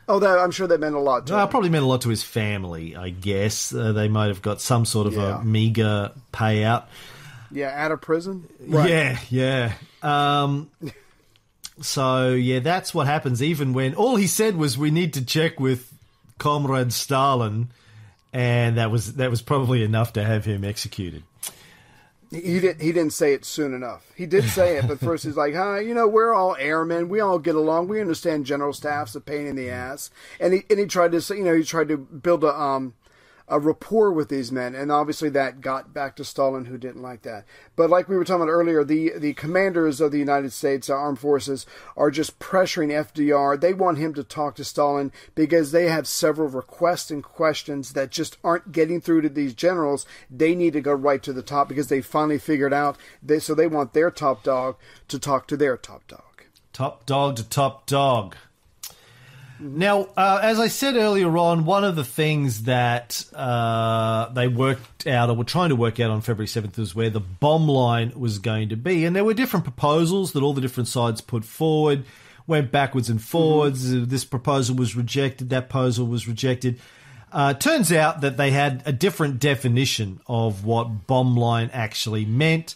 Although 0.09 0.43
I'm 0.43 0.51
sure 0.51 0.67
that 0.67 0.81
meant 0.81 0.95
a 0.95 1.01
lot 1.01 1.27
to 1.27 1.37
Uh, 1.37 1.43
him. 1.45 1.49
probably 1.51 1.69
meant 1.69 1.85
a 1.85 1.87
lot 1.87 2.01
to 2.03 2.09
his 2.09 2.23
family, 2.23 2.97
I 2.97 3.11
guess. 3.11 3.75
Uh, 3.75 3.93
they 3.93 4.09
might 4.09 4.29
have 4.29 4.41
got 4.41 4.61
some 4.61 4.85
sort 4.87 5.07
of 5.07 5.15
Yeah. 5.15 5.41
a 5.41 5.45
meager 5.45 6.13
payout. 6.33 6.85
Yeah, 7.51 7.73
out 7.75 7.93
of 7.93 8.01
prison. 8.01 8.45
Yeah, 8.67 9.19
yeah. 9.31 9.73
Um, 10.03 10.71
so 11.81 12.31
yeah, 12.33 12.61
that's 12.61 12.95
what 12.95 13.07
happens. 13.07 13.43
Even 13.43 13.73
when 13.73 13.95
all 13.95 14.17
he 14.17 14.27
said 14.27 14.57
was, 14.57 14.77
"We 14.77 14.91
need 14.91 15.15
to 15.15 15.25
check 15.25 15.61
with 15.61 15.93
Comrade 16.39 16.93
Stalin, 16.93 17.69
and 18.33 18.79
that 18.79 18.91
was 18.91 19.15
that 19.15 19.31
was 19.31 19.43
probably 19.43 19.83
enough 19.83 20.13
to 20.15 20.25
have 20.25 20.45
him 20.45 20.65
executed. 20.65 21.23
He 22.31 22.61
didn't. 22.61 22.83
He 22.83 22.93
didn't 22.93 23.15
say 23.15 23.33
it 23.33 23.47
soon 23.47 23.73
enough. 23.73 24.05
He 24.15 24.27
did 24.27 24.45
say 24.45 24.77
it, 24.77 24.87
but 24.87 25.01
first 25.01 25.25
he's 25.25 25.37
like, 25.37 25.55
"Hi, 25.55 25.81
you 25.81 25.95
know, 25.95 26.07
we're 26.07 26.35
all 26.35 26.57
airmen. 26.59 27.09
We 27.09 27.21
all 27.21 27.39
get 27.39 27.55
along. 27.55 27.89
We 27.89 28.01
understand 28.01 28.45
general 28.45 28.75
staff's 28.75 29.15
a 29.15 29.21
pain 29.21 29.47
in 29.47 29.57
the 29.57 29.71
ass." 29.71 30.11
And 30.39 30.53
he 30.53 30.65
and 30.69 30.79
he 30.79 30.85
tried 30.87 31.13
to, 31.13 31.23
say, 31.23 31.37
you 31.39 31.45
know, 31.45 31.57
he 31.57 31.65
tried 31.65 31.89
to 31.89 31.97
build 31.97 32.45
a 32.45 32.55
um 32.55 32.93
a 33.49 33.59
rapport 33.59 34.13
with 34.13 34.29
these 34.29 34.53
men, 34.53 34.75
and 34.75 34.93
obviously 34.93 35.29
that 35.31 35.61
got 35.61 35.95
back 35.95 36.17
to 36.17 36.25
Stalin, 36.25 36.67
who 36.67 36.79
didn't 36.79 37.03
like 37.03 37.23
that. 37.23 37.45
But 37.77 37.91
like 37.91 38.09
we 38.09 38.17
were 38.17 38.25
talking 38.25 38.43
about 38.43 38.51
earlier, 38.51 38.85
the 38.85 39.13
the 39.17 39.35
commanders 39.35 40.01
of 40.01 40.13
the 40.13 40.19
United 40.19 40.53
States 40.53 40.91
Armed 40.91 41.19
Forces 41.19 41.67
are 41.97 42.11
just 42.11 42.39
pressuring 42.39 42.89
FDR. 42.89 43.61
They 43.61 43.73
want 43.73 43.99
him 43.99 44.15
to 44.15 44.25
talk 44.25 44.55
to 44.57 44.65
Stalin 44.65 45.13
because 45.35 45.73
they 45.73 45.89
have 45.89 46.07
several 46.07 46.49
requests 46.49 47.11
and 47.11 47.23
questions 47.23 47.93
that 47.95 48.11
just 48.11 48.37
aren't 48.45 48.73
getting 48.73 49.01
through 49.01 49.23
to 49.23 49.29
these 49.29 49.55
generals. 49.55 50.07
They 50.31 50.55
need 50.55 50.75
to 50.75 50.81
go 50.81 50.93
right 50.93 51.23
to 51.23 51.33
the 51.33 51.43
top 51.43 51.69
because 51.69 51.89
they 51.89 52.01
finally 52.01 52.39
figured 52.39 52.73
out. 52.75 52.97
They, 53.23 53.39
so 53.39 53.55
they 53.55 53.67
want 53.67 53.93
their 53.93 54.11
top 54.11 54.43
dog 54.43 54.77
to 55.09 55.19
talk 55.19 55.49
to 55.49 55.57
their 55.57 55.77
top 55.77 56.07
dog. 56.07 56.23
Top 56.73 57.07
dog 57.07 57.37
to 57.37 57.49
top 57.49 57.87
dog. 57.87 58.37
Now, 59.61 60.09
uh, 60.17 60.39
as 60.43 60.61
I 60.61 60.69
said 60.69 60.95
earlier 60.97 61.37
on, 61.37 61.65
one 61.65 61.83
of 61.83 61.97
the 61.97 62.05
things 62.05 62.63
that 62.65 63.25
uh, 63.35 64.29
they 64.33 64.47
worked 64.47 65.07
out 65.07 65.31
or 65.31 65.35
were 65.37 65.45
trying 65.45 65.71
to 65.71 65.77
work 65.77 65.99
out 65.99 66.11
on 66.11 66.21
February 66.21 66.47
7th 66.47 66.79
was 66.79 66.95
where 66.95 67.11
the 67.11 67.21
bomb 67.21 67.67
line 67.69 68.13
was 68.15 68.39
going 68.39 68.69
to 68.69 68.77
be. 68.77 69.05
And 69.05 69.17
there 69.17 69.25
were 69.25 69.35
different 69.35 69.65
proposals 69.65 70.33
that 70.33 70.43
all 70.43 70.53
the 70.53 70.61
different 70.61 70.89
sides 70.89 71.21
put 71.21 71.45
forward, 71.45 72.05
went 72.47 72.71
backwards 72.71 73.11
and 73.11 73.21
forwards. 73.23 73.93
Mm-hmm. 73.93 74.05
This 74.05 74.25
proposal 74.25 74.77
was 74.77 74.95
rejected, 74.95 75.51
that 75.51 75.69
proposal 75.69 76.07
was 76.07 76.29
rejected. 76.29 76.79
Uh, 77.33 77.53
turns 77.53 77.93
out 77.93 78.21
that 78.23 78.37
they 78.37 78.51
had 78.53 78.83
a 78.87 78.93
different 78.93 79.39
definition 79.41 80.21
of 80.29 80.65
what 80.65 81.07
bomb 81.07 81.37
line 81.37 81.69
actually 81.73 82.25
meant. 82.25 82.75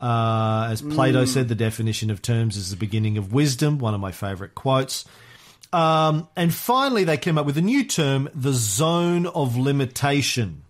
Uh, 0.00 0.68
as 0.70 0.82
Plato 0.82 1.24
Mm. 1.24 1.28
said, 1.28 1.48
the 1.48 1.54
definition 1.54 2.10
of 2.10 2.20
terms 2.20 2.56
is 2.56 2.70
the 2.70 2.76
beginning 2.76 3.16
of 3.18 3.32
wisdom, 3.32 3.78
one 3.78 3.94
of 3.94 4.00
my 4.00 4.10
favorite 4.10 4.54
quotes. 4.54 5.04
Um, 5.74 6.28
and 6.36 6.54
finally, 6.54 7.02
they 7.02 7.16
came 7.16 7.36
up 7.36 7.46
with 7.46 7.58
a 7.58 7.60
new 7.60 7.82
term, 7.82 8.28
the 8.32 8.52
zone 8.52 9.26
of 9.26 9.56
limitation. 9.56 10.62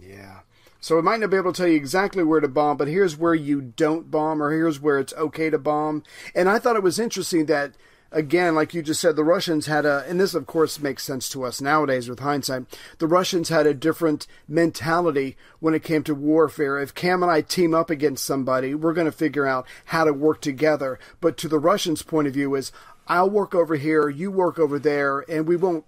Yeah. 0.00 0.40
So 0.80 0.94
we 0.94 1.02
might 1.02 1.18
not 1.18 1.30
be 1.30 1.36
able 1.36 1.52
to 1.52 1.56
tell 1.56 1.66
you 1.66 1.74
exactly 1.74 2.22
where 2.22 2.38
to 2.38 2.46
bomb, 2.46 2.76
but 2.76 2.86
here's 2.86 3.16
where 3.16 3.34
you 3.34 3.60
don't 3.60 4.12
bomb, 4.12 4.40
or 4.40 4.52
here's 4.52 4.78
where 4.78 5.00
it's 5.00 5.12
okay 5.14 5.50
to 5.50 5.58
bomb. 5.58 6.04
And 6.36 6.48
I 6.48 6.60
thought 6.60 6.76
it 6.76 6.84
was 6.84 7.00
interesting 7.00 7.46
that, 7.46 7.72
again, 8.12 8.54
like 8.54 8.74
you 8.74 8.80
just 8.80 9.00
said, 9.00 9.16
the 9.16 9.24
Russians 9.24 9.66
had 9.66 9.84
a, 9.84 10.04
and 10.06 10.20
this 10.20 10.34
of 10.34 10.46
course 10.46 10.78
makes 10.78 11.02
sense 11.02 11.28
to 11.30 11.42
us 11.42 11.60
nowadays 11.60 12.08
with 12.08 12.20
hindsight, 12.20 12.78
the 12.98 13.08
Russians 13.08 13.48
had 13.48 13.66
a 13.66 13.74
different 13.74 14.28
mentality 14.46 15.36
when 15.58 15.74
it 15.74 15.82
came 15.82 16.04
to 16.04 16.14
warfare. 16.14 16.78
If 16.78 16.94
Cam 16.94 17.24
and 17.24 17.32
I 17.32 17.40
team 17.40 17.74
up 17.74 17.90
against 17.90 18.24
somebody, 18.24 18.76
we're 18.76 18.94
going 18.94 19.06
to 19.06 19.12
figure 19.12 19.48
out 19.48 19.66
how 19.86 20.04
to 20.04 20.12
work 20.12 20.40
together. 20.40 21.00
But 21.20 21.36
to 21.38 21.48
the 21.48 21.58
Russians' 21.58 22.02
point 22.02 22.28
of 22.28 22.34
view 22.34 22.54
is, 22.54 22.70
I'll 23.08 23.30
work 23.30 23.54
over 23.54 23.76
here, 23.76 24.08
you 24.08 24.30
work 24.30 24.58
over 24.58 24.78
there, 24.78 25.24
and 25.28 25.46
we 25.46 25.56
won't 25.56 25.84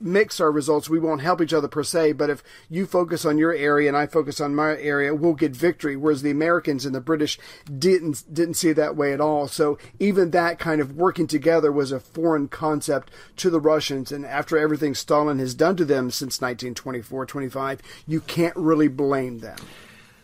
mix 0.00 0.40
our 0.40 0.50
results. 0.50 0.88
We 0.88 0.98
won't 0.98 1.20
help 1.20 1.40
each 1.40 1.52
other 1.52 1.68
per 1.68 1.82
se, 1.82 2.12
but 2.12 2.30
if 2.30 2.42
you 2.68 2.86
focus 2.86 3.24
on 3.24 3.38
your 3.38 3.52
area 3.52 3.88
and 3.88 3.96
I 3.96 4.06
focus 4.06 4.40
on 4.40 4.54
my 4.54 4.76
area, 4.78 5.14
we'll 5.14 5.34
get 5.34 5.54
victory. 5.54 5.96
Whereas 5.96 6.22
the 6.22 6.30
Americans 6.30 6.86
and 6.86 6.94
the 6.94 7.00
British 7.00 7.38
didn't 7.78 8.32
didn't 8.32 8.54
see 8.54 8.70
it 8.70 8.74
that 8.74 8.96
way 8.96 9.12
at 9.12 9.20
all. 9.20 9.46
So 9.46 9.78
even 9.98 10.30
that 10.30 10.58
kind 10.58 10.80
of 10.80 10.96
working 10.96 11.26
together 11.26 11.70
was 11.70 11.92
a 11.92 12.00
foreign 12.00 12.48
concept 12.48 13.10
to 13.36 13.50
the 13.50 13.60
Russians. 13.60 14.10
And 14.10 14.24
after 14.24 14.56
everything 14.56 14.94
Stalin 14.94 15.38
has 15.38 15.54
done 15.54 15.76
to 15.76 15.84
them 15.84 16.10
since 16.10 16.40
1924, 16.40 17.26
25, 17.26 17.82
you 18.06 18.20
can't 18.20 18.56
really 18.56 18.88
blame 18.88 19.40
them. 19.40 19.58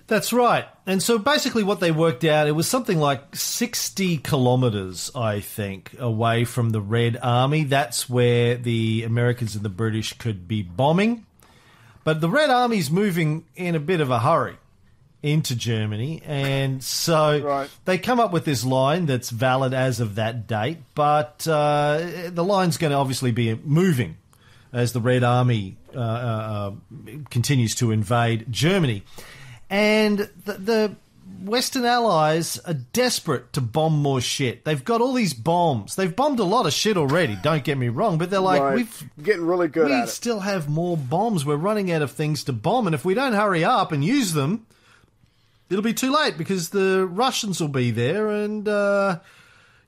That's 0.09 0.32
right. 0.32 0.66
And 0.86 1.02
so 1.02 1.18
basically, 1.18 1.64
what 1.64 1.80
they 1.80 1.90
worked 1.90 2.24
out, 2.24 2.46
it 2.46 2.52
was 2.52 2.68
something 2.68 2.98
like 2.98 3.34
60 3.34 4.18
kilometres, 4.18 5.11
I 5.16 5.40
think, 5.40 5.96
away 5.98 6.44
from 6.44 6.70
the 6.70 6.80
Red 6.80 7.18
Army. 7.20 7.64
That's 7.64 8.09
where 8.09 8.54
the 8.57 9.02
Americans 9.04 9.57
and 9.57 9.64
the 9.64 9.68
British 9.68 10.12
could 10.12 10.46
be 10.46 10.62
bombing. 10.62 11.26
But 12.04 12.20
the 12.20 12.28
Red 12.30 12.50
Army's 12.50 12.88
moving 12.88 13.46
in 13.57 13.74
a 13.74 13.80
bit 13.80 14.00
of 14.00 14.11
a 14.11 14.20
hurry 14.20 14.57
into 15.24 15.57
Germany. 15.57 16.22
And 16.24 16.84
so 16.84 17.40
Right. 17.42 17.70
they 17.84 17.98
come 17.98 18.20
up 18.20 18.32
with 18.32 18.44
this 18.44 18.64
line 18.64 19.07
that's 19.07 19.30
valid 19.30 19.74
as 19.74 19.98
of 19.98 20.14
that 20.14 20.46
date. 20.46 20.78
But 20.94 21.48
uh, 21.48 22.30
the 22.30 22.44
line's 22.44 22.76
going 22.76 22.92
to 22.92 22.96
obviously 22.96 23.32
be 23.32 23.57
moving 23.64 24.18
as 24.72 24.92
the 24.92 25.00
Red 25.00 25.24
Army 25.24 25.78
uh, 25.96 25.98
uh, 25.98 26.02
uh, 26.02 27.11
continues 27.30 27.74
to 27.76 27.90
invade 27.90 28.46
Germany. 28.52 29.02
And 29.68 30.30
the, 30.44 30.52
the 30.54 30.96
Western 31.42 31.84
Allies 31.84 32.58
are 32.60 32.74
desperate 32.74 33.52
to 33.54 33.60
bomb 33.60 33.94
more 34.00 34.20
shit. 34.20 34.64
They've 34.64 34.84
got 34.84 35.00
all 35.00 35.12
these 35.12 35.34
bombs. 35.34 35.96
They've 35.96 36.14
bombed 36.14 36.38
a 36.38 36.44
lot 36.44 36.66
of 36.66 36.72
shit 36.72 36.96
already, 36.96 37.36
don't 37.42 37.64
get 37.64 37.76
me 37.78 37.88
wrong, 37.88 38.16
but 38.18 38.30
they're 38.30 38.40
like, 38.40 38.62
Right. 38.62 38.76
we've 38.76 39.10
getting 39.22 39.44
really 39.46 39.68
good 39.68 39.88
we 39.88 39.94
at 39.94 40.04
it. 40.04 40.10
still 40.10 40.40
have 40.40 40.68
more 40.68 40.96
bombs. 40.96 41.44
We're 41.44 41.56
running 41.56 41.90
out 41.90 42.02
of 42.02 42.12
things 42.12 42.44
to 42.44 42.52
bomb, 42.52 42.86
and 42.86 42.94
if 42.94 43.04
we 43.04 43.14
don't 43.14 43.32
hurry 43.34 43.64
up 43.64 43.92
and 43.92 44.04
use 44.04 44.32
them, 44.32 44.66
it'll 45.68 45.82
be 45.82 45.94
too 45.94 46.12
late 46.12 46.38
because 46.38 46.70
the 46.70 47.06
Russians 47.10 47.60
will 47.60 47.68
be 47.68 47.90
there. 47.90 48.28
And 48.28 48.68
uh, 48.68 49.18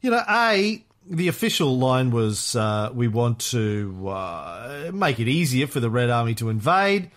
you 0.02 0.10
know, 0.10 0.22
a 0.28 0.84
the 1.10 1.28
official 1.28 1.78
line 1.78 2.10
was 2.10 2.54
uh, 2.56 2.90
we 2.92 3.08
want 3.08 3.38
to 3.52 4.08
uh, 4.08 4.90
make 4.92 5.18
it 5.20 5.28
easier 5.28 5.66
for 5.66 5.80
the 5.80 5.88
Red 5.88 6.10
Army 6.10 6.34
to 6.34 6.50
invade. 6.50 7.10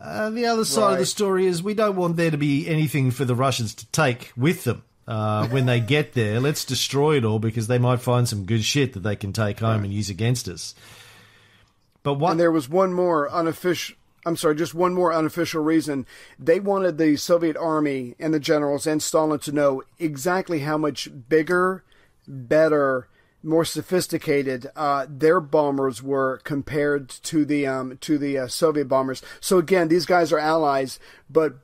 Uh, 0.00 0.30
the 0.30 0.46
other 0.46 0.64
side 0.64 0.94
of 0.94 0.98
the 0.98 1.06
story 1.06 1.46
is 1.46 1.62
we 1.62 1.74
don't 1.74 1.96
want 1.96 2.16
there 2.16 2.30
to 2.30 2.38
be 2.38 2.66
anything 2.66 3.10
for 3.10 3.24
the 3.24 3.34
Russians 3.34 3.74
to 3.74 3.86
take 3.86 4.32
with 4.36 4.64
them. 4.64 4.82
Uh, 5.06 5.48
when 5.48 5.66
they 5.66 5.80
get 5.80 6.12
there, 6.12 6.38
let's 6.38 6.64
destroy 6.64 7.16
it 7.16 7.24
all 7.24 7.40
because 7.40 7.66
they 7.66 7.78
might 7.78 8.00
find 8.00 8.28
some 8.28 8.44
good 8.44 8.64
shit 8.64 8.92
that 8.92 9.00
they 9.00 9.16
can 9.16 9.32
take 9.32 9.58
home 9.58 9.82
and 9.82 9.92
use 9.92 10.08
against 10.08 10.46
us. 10.48 10.74
But 12.02 12.14
what 12.14 12.30
And 12.32 12.40
there 12.40 12.52
was 12.52 12.68
one 12.68 12.92
more 12.92 13.30
unofficial. 13.30 13.96
I'm 14.24 14.36
sorry, 14.36 14.54
just 14.54 14.74
one 14.74 14.94
more 14.94 15.12
unofficial 15.12 15.62
reason. 15.62 16.06
They 16.38 16.60
wanted 16.60 16.96
the 16.96 17.16
Soviet 17.16 17.56
army 17.56 18.14
and 18.20 18.32
the 18.32 18.40
generals 18.40 18.86
and 18.86 19.02
Stalin 19.02 19.40
to 19.40 19.52
know 19.52 19.82
exactly 19.98 20.60
how 20.60 20.78
much 20.78 21.08
bigger, 21.28 21.82
better, 22.28 23.08
more 23.42 23.64
sophisticated 23.64 24.70
uh, 24.76 25.06
their 25.08 25.40
bombers 25.40 26.02
were 26.02 26.38
compared 26.44 27.08
to 27.08 27.44
the 27.44 27.66
um, 27.66 27.96
to 27.98 28.18
the 28.18 28.38
uh, 28.38 28.46
Soviet 28.46 28.86
bombers. 28.86 29.22
So 29.40 29.58
again, 29.58 29.88
these 29.88 30.06
guys 30.06 30.32
are 30.32 30.38
allies, 30.38 30.98
but 31.28 31.54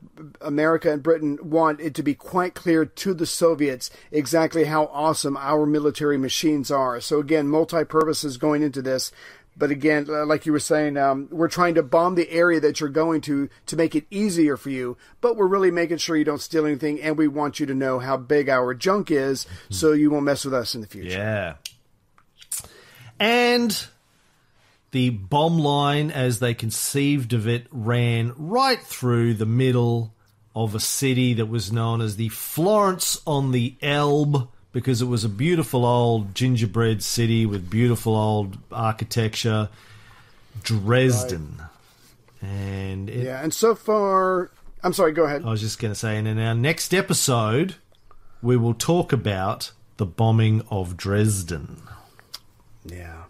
America 0.41 0.91
and 0.91 1.03
Britain 1.03 1.37
want 1.41 1.79
it 1.79 1.93
to 1.95 2.03
be 2.03 2.15
quite 2.15 2.55
clear 2.55 2.85
to 2.85 3.13
the 3.13 3.25
Soviets 3.25 3.89
exactly 4.11 4.65
how 4.65 4.85
awesome 4.87 5.37
our 5.37 5.65
military 5.65 6.17
machines 6.17 6.71
are. 6.71 6.99
So 6.99 7.19
again, 7.19 7.47
multi-purposes 7.47 8.37
going 8.37 8.63
into 8.63 8.81
this. 8.81 9.11
But 9.59 9.71
again, 9.71 10.05
like 10.05 10.45
you 10.45 10.51
were 10.51 10.59
saying, 10.59 10.97
um, 10.97 11.29
we're 11.31 11.47
trying 11.47 11.73
to 11.75 11.83
bomb 11.83 12.13
the 12.13 12.29
area 12.29 12.59
that 12.59 12.79
you're 12.79 12.89
going 12.89 13.21
to 13.21 13.49
to 13.65 13.75
make 13.75 13.95
it 13.95 14.05
easier 14.11 14.55
for 14.55 14.69
you. 14.69 14.97
But 15.19 15.35
we're 15.35 15.47
really 15.47 15.71
making 15.71 15.97
sure 15.97 16.15
you 16.15 16.23
don't 16.23 16.41
steal 16.41 16.67
anything, 16.67 17.01
and 17.01 17.17
we 17.17 17.27
want 17.27 17.59
you 17.59 17.65
to 17.65 17.73
know 17.73 17.97
how 17.97 18.17
big 18.17 18.49
our 18.49 18.75
junk 18.75 19.09
is, 19.09 19.47
so 19.71 19.93
you 19.93 20.11
won't 20.11 20.25
mess 20.25 20.45
with 20.45 20.53
us 20.53 20.75
in 20.75 20.81
the 20.81 20.87
future. 20.87 21.09
Yeah. 21.09 21.55
And 23.19 23.87
the 24.91 25.09
bomb 25.09 25.59
line, 25.59 26.11
as 26.11 26.39
they 26.39 26.53
conceived 26.53 27.33
of 27.33 27.47
it, 27.47 27.67
ran 27.71 28.33
right 28.37 28.81
through 28.81 29.35
the 29.35 29.45
middle 29.45 30.13
of 30.55 30.73
a 30.73 30.79
city 30.79 31.33
that 31.33 31.45
was 31.45 31.71
known 31.71 32.01
as 32.01 32.15
the 32.15 32.29
Florence 32.29 33.21
on 33.27 33.51
the 33.51 33.75
Elbe 33.81 34.47
because 34.71 35.01
it 35.01 35.05
was 35.05 35.23
a 35.23 35.29
beautiful 35.29 35.85
old 35.85 36.33
gingerbread 36.35 37.03
city 37.03 37.45
with 37.45 37.69
beautiful 37.69 38.15
old 38.15 38.57
architecture, 38.71 39.69
Dresden. 40.63 41.61
And 42.41 43.09
it, 43.09 43.25
Yeah, 43.25 43.41
and 43.43 43.53
so 43.53 43.75
far, 43.75 44.51
I'm 44.83 44.93
sorry. 44.93 45.11
Go 45.11 45.23
ahead. 45.23 45.43
I 45.43 45.49
was 45.49 45.61
just 45.61 45.79
going 45.79 45.91
to 45.91 45.99
say, 45.99 46.17
and 46.17 46.27
in 46.27 46.39
our 46.39 46.55
next 46.55 46.93
episode, 46.93 47.75
we 48.41 48.57
will 48.57 48.73
talk 48.73 49.11
about 49.11 49.71
the 49.97 50.05
bombing 50.05 50.63
of 50.69 50.95
Dresden. 50.95 51.81
Yeah. 52.87 53.23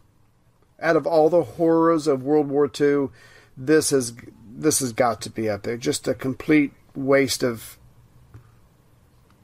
Out 0.82 0.96
of 0.96 1.08
all 1.08 1.30
the 1.30 1.44
horrors 1.44 2.08
of 2.08 2.24
World 2.24 2.48
War 2.50 2.70
II, 2.80 3.10
this 3.56 3.90
has 3.90 4.14
this 4.60 4.80
has 4.80 4.92
got 4.94 5.22
to 5.22 5.30
be 5.30 5.50
up 5.50 5.64
there. 5.64 5.78
Just 5.78 6.08
a 6.08 6.14
complete 6.14 6.72
waste 6.96 7.44
of 7.44 7.78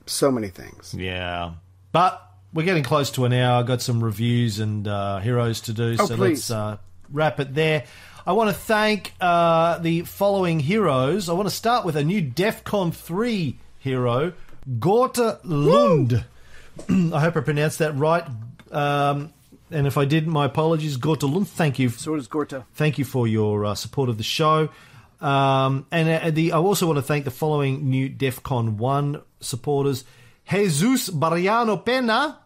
so 0.05 0.31
many 0.31 0.47
things. 0.49 0.93
Yeah. 0.97 1.53
But 1.91 2.21
we're 2.53 2.65
getting 2.65 2.83
close 2.83 3.11
to 3.11 3.25
an 3.25 3.33
hour. 3.33 3.59
I've 3.59 3.67
got 3.67 3.81
some 3.81 4.03
reviews 4.03 4.59
and 4.59 4.87
uh, 4.87 5.19
heroes 5.19 5.61
to 5.61 5.73
do, 5.73 5.95
Oh, 5.99 6.05
so 6.05 6.15
please. 6.15 6.49
let's 6.49 6.51
uh, 6.51 6.77
wrap 7.11 7.39
it 7.39 7.53
there. 7.53 7.85
I 8.25 8.31
want 8.33 8.49
to 8.49 8.55
thank 8.55 9.13
uh, 9.19 9.79
the 9.79 10.01
following 10.01 10.59
heroes. 10.59 11.29
I 11.29 11.33
want 11.33 11.47
to 11.49 11.53
start 11.55 11.85
with 11.85 11.95
a 11.95 12.03
new 12.03 12.21
DEF 12.21 12.63
CON 12.63 12.91
3 12.91 13.57
hero, 13.79 14.33
Gorta 14.79 15.39
Lund. 15.43 16.23
I 16.89 17.19
hope 17.19 17.35
I 17.37 17.41
pronounced 17.41 17.79
that 17.79 17.95
right. 17.97 18.23
Um, 18.71 19.33
and 19.73 19.87
if 19.87 19.97
I 19.97 20.05
didn't, 20.05 20.31
my 20.31 20.45
apologies. 20.45 20.97
Gorta 20.97 21.25
Lund, 21.25 21.47
thank 21.47 21.79
you. 21.79 21.89
So 21.89 22.15
does 22.15 22.27
Gorta. 22.27 22.65
Thank 22.73 22.97
you 22.97 23.05
for 23.05 23.27
your 23.27 23.65
uh, 23.65 23.75
support 23.75 24.09
of 24.09 24.17
the 24.17 24.23
show. 24.23 24.69
Um, 25.19 25.85
and 25.91 26.09
uh, 26.09 26.31
the, 26.31 26.51
I 26.51 26.57
also 26.57 26.85
want 26.85 26.97
to 26.97 27.01
thank 27.01 27.25
the 27.25 27.31
following 27.31 27.89
new 27.89 28.09
DEF 28.09 28.43
CON 28.43 28.77
1 28.77 29.21
supporters 29.39 30.03
Jesus 30.49 31.09
Bariano 31.09 31.83
Pena, 31.83 32.39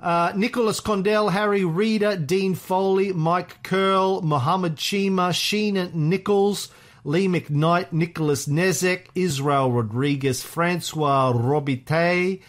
uh, 0.00 0.32
Nicholas 0.34 0.80
Condell, 0.80 1.28
Harry 1.28 1.64
Reeder, 1.64 2.16
Dean 2.16 2.54
Foley, 2.54 3.12
Mike 3.12 3.62
Curl, 3.62 4.22
Mohammed 4.22 4.76
Chima, 4.76 5.30
Sheena 5.30 5.92
Nichols, 5.94 6.68
Lee 7.04 7.28
McKnight, 7.28 7.92
Nicholas 7.92 8.46
Nezek, 8.46 9.06
Israel 9.14 9.70
Rodriguez, 9.70 10.42
Francois 10.42 11.32
Robite, 11.32 12.42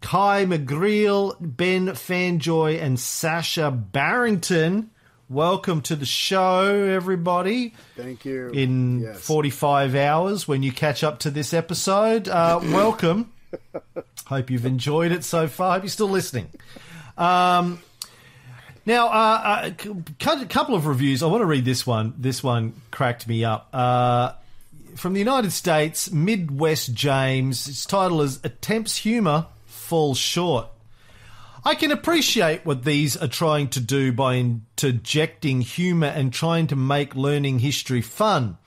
Kai 0.00 0.44
McGreal, 0.44 1.36
Ben 1.40 1.86
Fanjoy, 1.88 2.80
and 2.80 2.98
Sasha 3.00 3.70
Barrington. 3.70 4.90
Welcome 5.28 5.80
to 5.82 5.96
the 5.96 6.06
show, 6.06 6.64
everybody. 6.84 7.74
Thank 7.96 8.24
you. 8.24 8.48
In 8.50 9.00
Yes. 9.00 9.20
45 9.20 9.96
hours 9.96 10.46
when 10.46 10.62
you 10.62 10.70
catch 10.70 11.02
up 11.02 11.18
to 11.20 11.30
this 11.30 11.52
episode. 11.52 12.28
Uh, 12.28 12.60
welcome. 12.64 13.32
Hope 14.26 14.50
you've 14.50 14.66
enjoyed 14.66 15.10
it 15.12 15.24
so 15.24 15.48
far. 15.48 15.74
Hope 15.74 15.82
you're 15.84 15.88
still 15.90 16.08
listening. 16.10 16.48
Um, 17.18 17.80
now, 18.84 19.08
uh, 19.08 19.70
a 19.72 19.82
c- 19.82 20.44
couple 20.46 20.76
of 20.76 20.86
reviews. 20.86 21.22
I 21.24 21.26
want 21.26 21.40
to 21.40 21.46
read 21.46 21.64
this 21.64 21.84
one. 21.84 22.14
This 22.16 22.44
one 22.44 22.74
cracked 22.92 23.26
me 23.26 23.44
up. 23.44 23.68
Uh, 23.72 24.32
from 24.94 25.12
the 25.14 25.18
United 25.18 25.50
States, 25.52 26.12
Midwest 26.12 26.94
James. 26.94 27.66
Its 27.66 27.84
title 27.84 28.22
is 28.22 28.38
Attempts 28.44 28.98
Humor 28.98 29.46
Falls 29.86 30.18
Short. 30.18 30.66
I 31.64 31.76
can 31.76 31.92
appreciate 31.92 32.66
what 32.66 32.84
these 32.84 33.16
are 33.16 33.28
trying 33.28 33.68
to 33.68 33.78
do 33.78 34.10
by 34.10 34.34
interjecting 34.34 35.60
humour 35.60 36.08
and 36.08 36.32
trying 36.32 36.66
to 36.66 36.76
make 36.76 37.14
learning 37.14 37.60
history 37.60 38.02
fun. 38.02 38.58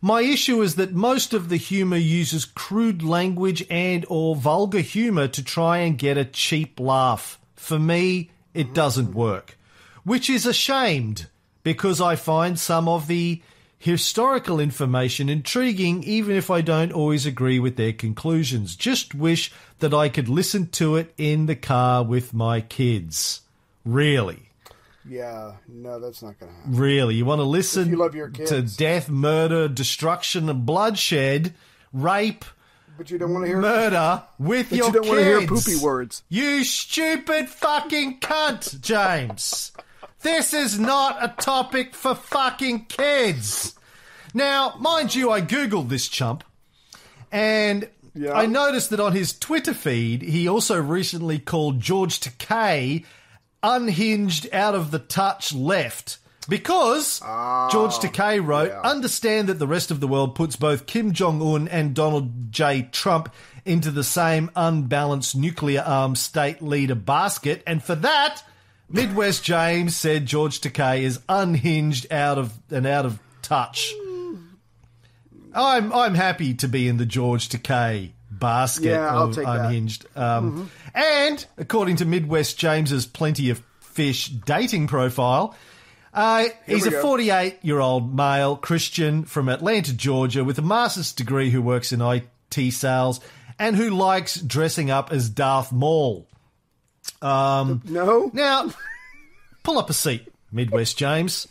My 0.00 0.22
issue 0.22 0.62
is 0.62 0.76
that 0.76 0.94
most 0.94 1.34
of 1.34 1.50
the 1.50 1.58
humour 1.58 1.98
uses 1.98 2.46
crude 2.46 3.02
language 3.02 3.66
and 3.68 4.06
or 4.08 4.34
vulgar 4.34 4.80
humour 4.80 5.28
to 5.28 5.44
try 5.44 5.78
and 5.78 5.98
get 5.98 6.16
a 6.16 6.24
cheap 6.24 6.80
laugh. 6.80 7.38
For 7.54 7.78
me, 7.78 8.30
it 8.54 8.72
doesn't 8.72 9.14
work. 9.14 9.58
Which 10.04 10.30
is 10.30 10.46
ashamed 10.46 11.26
because 11.62 12.00
I 12.00 12.16
find 12.16 12.58
some 12.58 12.88
of 12.88 13.08
the 13.08 13.42
historical 13.82 14.60
information 14.60 15.28
intriguing 15.28 16.04
even 16.04 16.36
if 16.36 16.50
I 16.50 16.60
don't 16.60 16.92
always 16.92 17.26
agree 17.26 17.58
with 17.58 17.76
their 17.76 17.92
conclusions. 17.92 18.76
Just 18.76 19.12
wish 19.14 19.52
that 19.80 19.92
I 19.92 20.08
could 20.08 20.28
listen 20.28 20.68
to 20.70 20.94
it 20.96 21.12
in 21.18 21.46
the 21.46 21.56
car 21.56 22.04
with 22.04 22.32
my 22.32 22.60
kids. 22.60 23.40
Really? 23.84 24.50
Yeah, 25.04 25.54
no, 25.66 25.98
that's 25.98 26.22
not 26.22 26.38
going 26.38 26.52
to 26.52 26.58
happen. 26.58 26.76
Really? 26.76 27.16
You 27.16 27.24
want 27.24 27.40
to 27.40 27.44
listen 27.44 27.88
you 27.88 27.96
love 27.96 28.14
your 28.14 28.28
kids. 28.28 28.50
to 28.50 28.62
death, 28.62 29.08
murder, 29.10 29.66
destruction, 29.66 30.48
and 30.48 30.64
bloodshed, 30.64 31.52
rape, 31.92 32.44
But 32.96 33.10
you 33.10 33.18
don't 33.18 33.32
want 33.32 33.44
to 33.46 33.48
hear. 33.48 33.60
murder 33.60 34.22
with 34.38 34.70
but 34.70 34.76
your 34.78 34.86
you 34.86 34.92
don't 34.92 35.02
kids? 35.02 35.10
want 35.12 35.20
to 35.20 35.24
hear 35.40 35.46
poopy 35.48 35.76
words. 35.84 36.22
You 36.28 36.62
stupid 36.62 37.48
fucking 37.48 38.20
cunt, 38.20 38.80
James. 38.80 39.72
This 40.22 40.54
is 40.54 40.78
not 40.78 41.18
a 41.20 41.28
topic 41.42 41.94
for 41.94 42.14
fucking 42.14 42.86
kids. 42.86 43.74
Now, 44.34 44.74
mind 44.78 45.14
you, 45.14 45.30
I 45.30 45.40
googled 45.40 45.88
this 45.88 46.08
chump, 46.08 46.44
and 47.30 47.88
Yeah. 48.14 48.32
I 48.32 48.46
noticed 48.46 48.90
that 48.90 49.00
on 49.00 49.12
his 49.14 49.32
Twitter 49.38 49.74
feed, 49.74 50.22
he 50.22 50.46
also 50.46 50.80
recently 50.80 51.38
called 51.38 51.80
George 51.80 52.20
Takei 52.20 53.04
unhinged 53.62 54.52
out 54.52 54.74
of 54.74 54.90
the 54.90 54.98
touch 54.98 55.52
left. 55.54 56.18
Because 56.48 57.20
ah, 57.24 57.68
George 57.70 57.94
Takei 57.94 58.44
wrote, 58.44 58.70
yeah. 58.70 58.80
understand 58.82 59.48
that 59.48 59.58
the 59.58 59.66
rest 59.66 59.90
of 59.90 60.00
the 60.00 60.08
world 60.08 60.34
puts 60.34 60.56
both 60.56 60.86
Kim 60.86 61.12
Jong 61.12 61.40
un 61.40 61.68
and 61.68 61.94
Donald 61.94 62.50
J. 62.52 62.88
Trump 62.90 63.32
into 63.64 63.90
the 63.92 64.02
same 64.02 64.50
unbalanced 64.56 65.36
nuclear 65.36 65.82
armed 65.86 66.18
state 66.18 66.60
leader 66.60 66.96
basket, 66.96 67.62
and 67.66 67.82
for 67.82 67.94
that, 67.94 68.42
Midwest 68.88 69.42
James 69.44 69.96
said 69.96 70.26
George 70.26 70.60
Takei 70.60 71.00
is 71.02 71.20
unhinged 71.28 72.12
out 72.12 72.38
of 72.38 72.52
and 72.70 72.86
out 72.86 73.06
of 73.06 73.18
touch. 73.40 73.92
I'm 75.54 75.92
I'm 75.92 76.14
happy 76.14 76.54
to 76.54 76.68
be 76.68 76.88
in 76.88 76.96
the 76.96 77.06
George 77.06 77.48
Takei 77.48 78.12
basket 78.30 78.86
Yeah, 78.90 79.14
of. 79.14 79.36
Mm-hmm. 79.36 79.50
unhinged. 79.50 80.06
Um, 80.16 80.70
And 80.94 81.44
according 81.58 81.96
to 81.96 82.04
Midwest 82.04 82.58
James's 82.58 83.06
plenty 83.06 83.50
of 83.50 83.62
fish 83.80 84.28
dating 84.28 84.86
profile, 84.88 85.54
uh, 86.14 86.44
he's 86.66 86.86
a 86.86 86.90
48 86.90 87.58
year 87.62 87.80
old 87.80 88.14
male 88.14 88.56
Christian 88.56 89.24
from 89.24 89.48
Atlanta, 89.48 89.94
Georgia, 89.94 90.44
with 90.44 90.58
a 90.58 90.62
master's 90.62 91.12
degree 91.12 91.50
who 91.50 91.62
works 91.62 91.92
in 91.92 92.00
IT 92.02 92.72
sales 92.72 93.20
and 93.58 93.76
who 93.76 93.90
likes 93.90 94.36
dressing 94.40 94.90
up 94.90 95.12
as 95.12 95.28
Darth 95.30 95.72
Maul. 95.72 96.26
No? 97.22 98.30
Now, 98.32 98.70
pull 99.62 99.78
up 99.78 99.88
a 99.90 99.94
seat, 99.94 100.26
Midwest 100.50 100.96
James. 100.98 101.48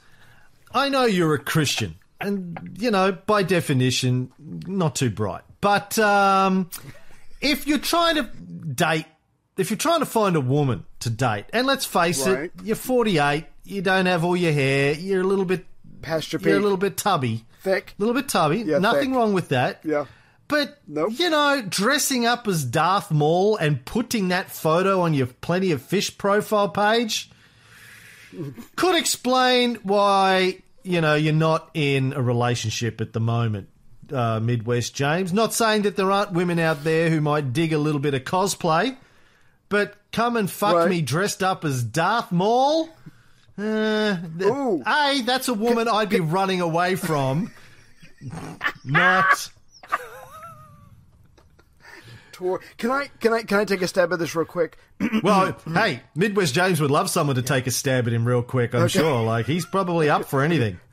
I 0.74 0.90
know 0.90 1.06
you're 1.06 1.34
a 1.34 1.40
Christian, 1.40 1.96
and, 2.20 2.76
you 2.80 2.92
know, 2.92 3.12
by 3.12 3.44
definition, 3.44 4.32
not 4.40 4.96
too 4.96 5.10
bright. 5.10 5.42
But 5.60 5.98
um, 6.00 6.70
if 7.42 7.68
you're 7.68 7.78
trying 7.78 8.16
to 8.16 8.24
date, 8.24 9.06
if 9.58 9.70
you're 9.70 9.78
trying 9.78 10.00
to 10.00 10.06
find 10.06 10.36
a 10.36 10.42
woman 10.42 10.86
to 11.02 11.10
date, 11.10 11.46
and 11.54 11.68
let's 11.68 11.86
face 11.86 12.26
Right. 12.26 12.46
it, 12.46 12.52
you're 12.64 12.76
48, 12.76 13.46
you 13.66 13.82
don't 13.82 14.06
have 14.06 14.24
all 14.24 14.36
your 14.38 14.54
hair, 14.54 14.94
you're 14.94 15.22
a 15.22 15.26
little 15.26 15.46
bit, 15.46 15.66
Pasture 16.02 16.40
you're 16.42 16.58
a 16.58 16.62
little 16.62 16.78
bit 16.78 16.98
tubby, 16.98 17.46
thick. 17.62 17.94
a 18.00 18.02
little 18.02 18.16
bit 18.16 18.28
tubby. 18.30 18.60
Yeah, 18.60 18.80
Nothing 18.80 19.10
thick. 19.12 19.18
wrong 19.18 19.34
with 19.34 19.50
that. 19.50 19.82
Yeah. 19.84 20.06
But 20.52 20.78
Nope. 20.88 21.14
you 21.18 21.30
know, 21.32 21.64
dressing 21.68 22.26
up 22.28 22.48
as 22.48 22.64
Darth 22.64 23.10
Maul 23.10 23.56
and 23.58 23.84
putting 23.86 24.28
that 24.28 24.52
photo 24.52 25.02
on 25.02 25.14
your 25.16 25.26
Plenty 25.28 25.72
of 25.72 25.82
Fish 25.82 26.16
profile 26.18 26.70
page 26.70 27.32
could 28.76 28.96
explain 28.96 29.76
why 29.84 30.60
you 30.84 31.02
know 31.02 31.16
you're 31.16 31.34
not 31.34 31.70
in 31.74 32.14
a 32.14 32.22
relationship 32.22 33.02
at 33.02 33.14
the 33.14 33.20
moment. 33.20 33.70
Uh, 34.12 34.42
Midwest 34.42 34.94
James. 34.94 35.32
Not 35.32 35.54
saying 35.54 35.84
that 35.84 35.96
there 35.96 36.12
aren't 36.12 36.34
women 36.34 36.60
out 36.60 36.84
there 36.84 37.10
who 37.10 37.22
might 37.22 37.54
dig 37.54 37.72
a 37.72 37.78
little 37.78 38.02
bit 38.02 38.14
of 38.14 38.26
cosplay, 38.26 38.98
but 39.70 39.96
come 40.12 40.36
and 40.36 40.52
fuck 40.52 40.76
Right. 40.76 40.90
me 40.90 41.02
dressed 41.02 41.42
up 41.42 41.64
as 41.64 41.82
Darth 41.82 42.30
Maul. 42.30 42.90
Uh, 43.58 44.18
th- 44.38 44.52
A, 44.86 45.22
that's 45.26 45.48
a 45.48 45.54
woman 45.54 45.88
I'd 45.88 46.10
be 46.10 46.20
running 46.20 46.60
away 46.60 46.96
from. 46.96 47.54
Not. 48.84 49.50
Tor- 52.42 52.60
Can 52.78 52.92
I 52.92 53.08
can 53.20 53.32
I 53.34 53.44
can 53.44 53.60
I 53.60 53.66
take 53.66 53.82
a 53.82 53.88
stab 53.88 54.12
at 54.12 54.20
this 54.20 54.36
real 54.36 54.46
quick? 54.46 54.78
Well, 55.24 55.56
hey, 55.74 56.02
Midwest 56.16 56.54
James 56.54 56.82
would 56.82 56.92
love 56.92 57.10
someone 57.10 57.36
to 57.36 57.42
take 57.42 57.68
a 57.68 57.72
stab 57.72 58.08
at 58.08 58.14
him 58.14 58.26
real 58.26 58.42
quick, 58.44 58.74
I'm 58.76 58.82
Okay. 58.84 59.00
sure. 59.00 59.24
Like, 59.24 59.46
he's 59.46 59.66
probably 59.66 60.10
up 60.10 60.26
for 60.26 60.42
anything. 60.44 60.80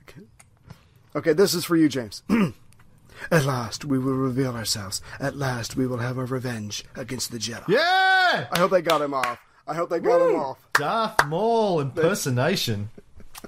Okay, 1.16 1.32
this 1.32 1.54
is 1.54 1.64
for 1.64 1.74
you, 1.74 1.88
James. 1.88 2.22
At 3.32 3.44
last, 3.44 3.84
we 3.84 3.98
will 3.98 4.12
reveal 4.12 4.54
ourselves. 4.54 5.00
At 5.18 5.34
last, 5.36 5.74
we 5.74 5.86
will 5.86 5.96
have 5.98 6.16
our 6.18 6.26
revenge 6.26 6.84
against 6.94 7.32
the 7.32 7.38
Jedi. 7.38 7.66
Yeah! 7.66 8.46
I 8.52 8.58
hope 8.58 8.70
they 8.70 8.82
got 8.82 9.00
him 9.02 9.14
off. 9.14 9.40
I 9.66 9.74
hope 9.74 9.90
they 9.90 9.98
got 9.98 10.20
him 10.20 10.36
off. 10.36 10.58
Darth 10.74 11.26
Maul 11.26 11.80
impersonation. 11.80 12.90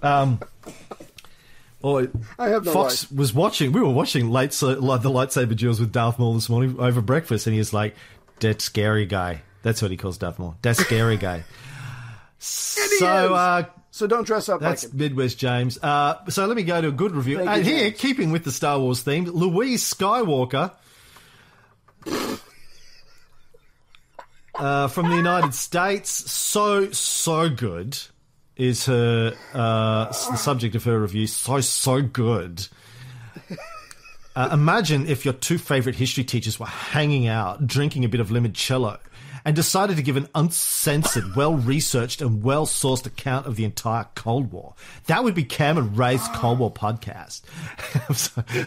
Um, 0.02 0.40
or 1.82 2.08
I 2.38 2.48
have 2.48 2.64
no 2.64 2.72
Fox 2.72 3.10
life. 3.10 3.18
was 3.18 3.34
watching. 3.34 3.72
We 3.72 3.80
were 3.80 3.90
watching 3.90 4.30
late, 4.30 4.52
so, 4.52 4.74
the 4.74 5.10
lightsaber 5.10 5.56
duels 5.56 5.80
with 5.80 5.92
Darth 5.92 6.18
Maul 6.18 6.34
this 6.34 6.48
morning 6.48 6.76
over 6.78 7.00
breakfast, 7.00 7.46
and 7.46 7.54
he 7.54 7.58
was 7.58 7.72
like, 7.72 7.94
"That 8.40 8.60
scary 8.60 9.06
guy." 9.06 9.42
That's 9.62 9.82
what 9.82 9.90
he 9.90 9.96
calls 9.96 10.18
Darth 10.18 10.38
Maul. 10.38 10.56
That 10.62 10.76
scary 10.76 11.16
guy. 11.16 11.44
so 12.38 13.34
uh, 13.34 13.64
So 13.90 14.06
don't 14.06 14.26
dress 14.26 14.48
up 14.48 14.60
That's 14.60 14.84
like. 14.84 14.94
Midwest 14.94 15.38
James. 15.38 15.78
Uh, 15.82 16.24
so 16.28 16.46
let 16.46 16.56
me 16.56 16.62
go 16.62 16.80
to 16.80 16.88
a 16.88 16.92
good 16.92 17.12
review. 17.12 17.38
Thank 17.38 17.50
and 17.50 17.66
you, 17.66 17.72
here, 17.74 17.90
James. 17.90 18.00
keeping 18.00 18.32
with 18.32 18.44
the 18.44 18.52
Star 18.52 18.78
Wars 18.78 19.02
theme, 19.02 19.24
Louise 19.24 19.92
Skywalker 19.92 20.72
uh, 24.54 24.88
from 24.88 25.10
the 25.10 25.16
United 25.16 25.54
States. 25.54 26.10
So, 26.10 26.90
so 26.92 27.50
good 27.50 27.98
is 28.60 28.84
her, 28.86 29.34
uh, 29.54 30.04
the 30.04 30.36
subject 30.36 30.74
of 30.74 30.84
her 30.84 31.00
review. 31.00 31.26
So, 31.26 31.60
so 31.60 32.02
good. 32.02 32.68
Uh, 34.36 34.50
imagine 34.52 35.08
if 35.08 35.24
your 35.24 35.34
two 35.34 35.58
favorite 35.58 35.96
history 35.96 36.22
teachers 36.22 36.60
were 36.60 36.66
hanging 36.66 37.26
out, 37.26 37.66
drinking 37.66 38.04
a 38.04 38.08
bit 38.08 38.20
of 38.20 38.28
limoncello, 38.28 38.98
and 39.44 39.56
decided 39.56 39.96
to 39.96 40.02
give 40.02 40.16
an 40.16 40.28
uncensored, 40.34 41.34
well 41.36 41.54
researched, 41.54 42.20
and 42.20 42.42
well 42.42 42.66
sourced 42.66 43.06
account 43.06 43.46
of 43.46 43.56
the 43.56 43.64
entire 43.64 44.06
Cold 44.14 44.52
War. 44.52 44.74
That 45.06 45.24
would 45.24 45.34
be 45.34 45.44
Cam 45.44 45.78
and 45.78 45.96
Ray's 45.96 46.26
Cold 46.34 46.58
War 46.58 46.72
podcast. 46.72 47.42
I'm 48.08 48.14
sorry. 48.14 48.66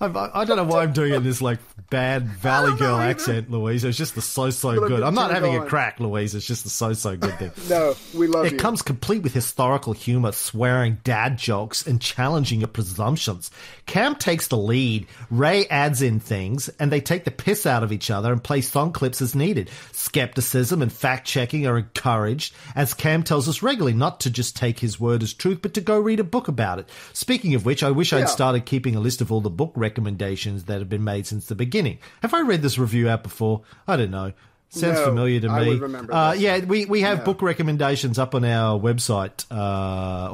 I, 0.00 0.30
I 0.40 0.44
don't 0.44 0.56
know 0.56 0.64
why 0.64 0.82
I'm 0.82 0.92
doing 0.92 1.12
it 1.12 1.16
in 1.16 1.24
this 1.24 1.40
like 1.42 1.58
bad 1.90 2.24
Valley 2.26 2.76
Girl 2.78 2.96
accent, 2.96 3.50
Louise. 3.50 3.84
It's 3.84 3.98
just 3.98 4.14
the 4.14 4.22
so 4.22 4.50
so 4.50 4.88
good. 4.88 5.02
I'm 5.02 5.14
not 5.14 5.30
having 5.30 5.56
a 5.56 5.64
crack, 5.66 6.00
Louise. 6.00 6.34
It's 6.34 6.46
just 6.46 6.64
the 6.64 6.70
so 6.70 6.92
so 6.92 7.16
good 7.16 7.38
thing. 7.38 7.50
No, 7.68 7.94
we 8.14 8.26
love 8.26 8.44
It 8.44 8.52
you. 8.52 8.58
comes 8.58 8.82
complete 8.82 9.22
with 9.22 9.32
historical 9.32 9.92
humor, 9.92 10.32
swearing, 10.32 10.98
dad 11.04 11.38
jokes, 11.38 11.86
and 11.86 12.00
challenging 12.00 12.60
your 12.60 12.68
presumptions. 12.68 13.50
Cam 13.86 14.14
takes 14.16 14.48
the 14.48 14.56
lead, 14.58 15.06
Ray 15.30 15.66
adds 15.68 16.02
in 16.02 16.18
things, 16.20 16.68
and 16.80 16.90
they 16.90 17.00
take 17.00 17.24
the 17.24 17.30
piss 17.30 17.64
out 17.66 17.82
of 17.82 17.92
each 17.92 18.10
other 18.10 18.32
and 18.32 18.42
play 18.42 18.60
song 18.60 18.92
clips 18.92 19.22
as 19.22 19.34
needed. 19.34 19.70
Skepticism 19.90 20.82
and 20.82 20.92
fact 20.92 21.26
checking 21.26 21.66
are 21.66 21.78
encouraged, 21.78 22.54
as 22.74 22.94
Cam 22.94 23.22
tells 23.22 23.48
us 23.48 23.62
regularly 23.62 23.96
not 23.96 24.20
to 24.20 24.30
just 24.30 24.56
take 24.56 24.78
his 24.78 25.00
word 25.00 25.22
as 25.22 25.32
truth, 25.34 25.60
but 25.62 25.74
to 25.74 25.80
go 25.80 25.98
read 25.98 26.20
a 26.20 26.24
book 26.24 26.48
about 26.48 26.78
it. 26.78 26.88
Speaking 27.12 27.54
of 27.54 27.64
which, 27.64 27.82
I 27.82 27.90
wish 27.90 28.12
I'd 28.12 28.28
started 28.28 28.64
keeping 28.66 28.96
a 28.96 29.00
list 29.00 29.20
of 29.20 29.32
all 29.32 29.40
the 29.40 29.50
book 29.50 29.72
recommendations 29.74 30.64
that 30.64 30.78
have 30.78 30.88
been 30.88 31.04
made 31.04 31.26
since 31.26 31.46
the 31.46 31.54
beginning. 31.54 31.98
Have 32.22 32.34
I 32.34 32.40
read 32.40 32.62
this 32.62 32.78
review 32.78 33.08
out 33.08 33.22
before? 33.22 33.62
I 33.86 33.96
don't 33.96 34.10
know. 34.10 34.32
Sounds 34.70 34.98
No, 35.00 35.04
familiar 35.04 35.38
to 35.40 35.48
me. 35.50 35.80
Uh, 36.10 36.32
yeah, 36.32 36.64
we, 36.64 36.86
we 36.86 37.02
have 37.02 37.18
Yeah. 37.18 37.24
book 37.24 37.42
recommendations 37.42 38.18
up 38.18 38.34
on 38.34 38.42
our 38.42 38.80
website 38.80 39.44
uh, 39.50 39.54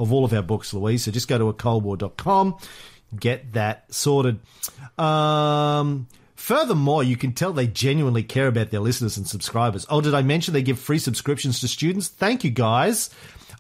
of 0.01 0.13
all 0.13 0.25
of 0.25 0.33
our 0.33 0.43
books, 0.43 0.73
Louise. 0.73 1.03
So 1.05 1.11
just 1.11 1.27
go 1.27 1.39
to 1.39 1.49
a 1.49 1.55
coldwar.com, 1.55 2.55
get 3.19 3.55
that 3.55 3.93
sorted. 3.93 4.39
Um, 4.97 6.07
furthermore, 6.39 7.03
you 7.03 7.17
can 7.17 7.33
tell 7.33 7.53
they 7.53 7.67
genuinely 7.67 8.23
care 8.23 8.47
about 8.47 8.71
their 8.71 8.81
listeners 8.81 9.17
and 9.17 9.27
subscribers. 9.27 9.85
Oh, 9.91 10.01
did 10.01 10.15
I 10.15 10.23
mention 10.23 10.55
they 10.55 10.63
give 10.63 10.79
free 10.79 10.99
subscriptions 10.99 11.61
to 11.61 11.69
students? 11.69 12.09
Thank 12.09 12.45
you, 12.45 12.51
guys. 12.51 13.11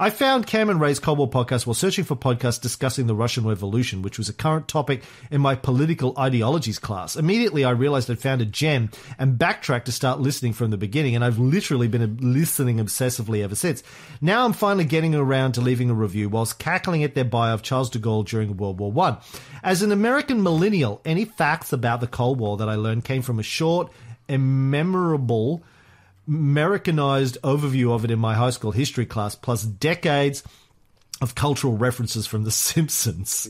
I 0.00 0.10
found 0.10 0.46
Cam 0.46 0.70
and 0.70 0.80
Ray's 0.80 1.00
Cold 1.00 1.18
War 1.18 1.28
podcast 1.28 1.66
while 1.66 1.74
searching 1.74 2.04
for 2.04 2.14
podcasts 2.14 2.60
discussing 2.60 3.08
the 3.08 3.16
Russian 3.16 3.44
Revolution, 3.44 4.00
which 4.00 4.16
was 4.16 4.28
a 4.28 4.32
current 4.32 4.68
topic 4.68 5.02
in 5.28 5.40
my 5.40 5.56
political 5.56 6.14
ideologies 6.16 6.78
class. 6.78 7.16
Immediately, 7.16 7.64
I 7.64 7.70
realized 7.70 8.08
I'd 8.08 8.20
found 8.20 8.40
a 8.40 8.46
gem 8.46 8.90
and 9.18 9.36
backtracked 9.36 9.86
to 9.86 9.92
start 9.92 10.20
listening 10.20 10.52
from 10.52 10.70
the 10.70 10.76
beginning, 10.76 11.16
and 11.16 11.24
I've 11.24 11.40
literally 11.40 11.88
been 11.88 12.16
listening 12.20 12.76
obsessively 12.76 13.42
ever 13.42 13.56
since. 13.56 13.82
Now 14.20 14.44
I'm 14.44 14.52
finally 14.52 14.84
getting 14.84 15.16
around 15.16 15.54
to 15.54 15.60
leaving 15.60 15.90
a 15.90 15.94
review 15.94 16.28
whilst 16.28 16.60
cackling 16.60 17.02
at 17.02 17.16
their 17.16 17.24
bio 17.24 17.54
of 17.54 17.62
Charles 17.62 17.90
de 17.90 17.98
Gaulle 17.98 18.24
during 18.24 18.56
World 18.56 18.78
War 18.78 18.92
One. 18.92 19.16
As 19.64 19.82
an 19.82 19.90
American 19.90 20.44
millennial, 20.44 21.00
any 21.04 21.24
facts 21.24 21.72
about 21.72 22.00
the 22.00 22.06
Cold 22.06 22.38
War 22.38 22.56
that 22.58 22.68
I 22.68 22.76
learned 22.76 23.04
came 23.04 23.22
from 23.22 23.40
a 23.40 23.42
short 23.42 23.90
and 24.28 24.70
memorable 24.70 25.64
Americanized 26.28 27.38
overview 27.42 27.92
of 27.94 28.04
it 28.04 28.10
in 28.10 28.18
my 28.18 28.34
high 28.34 28.50
school 28.50 28.70
history 28.70 29.06
class, 29.06 29.34
plus 29.34 29.62
decades 29.64 30.42
of 31.20 31.34
cultural 31.34 31.76
references 31.76 32.26
from 32.26 32.44
The 32.44 32.50
Simpsons. 32.50 33.48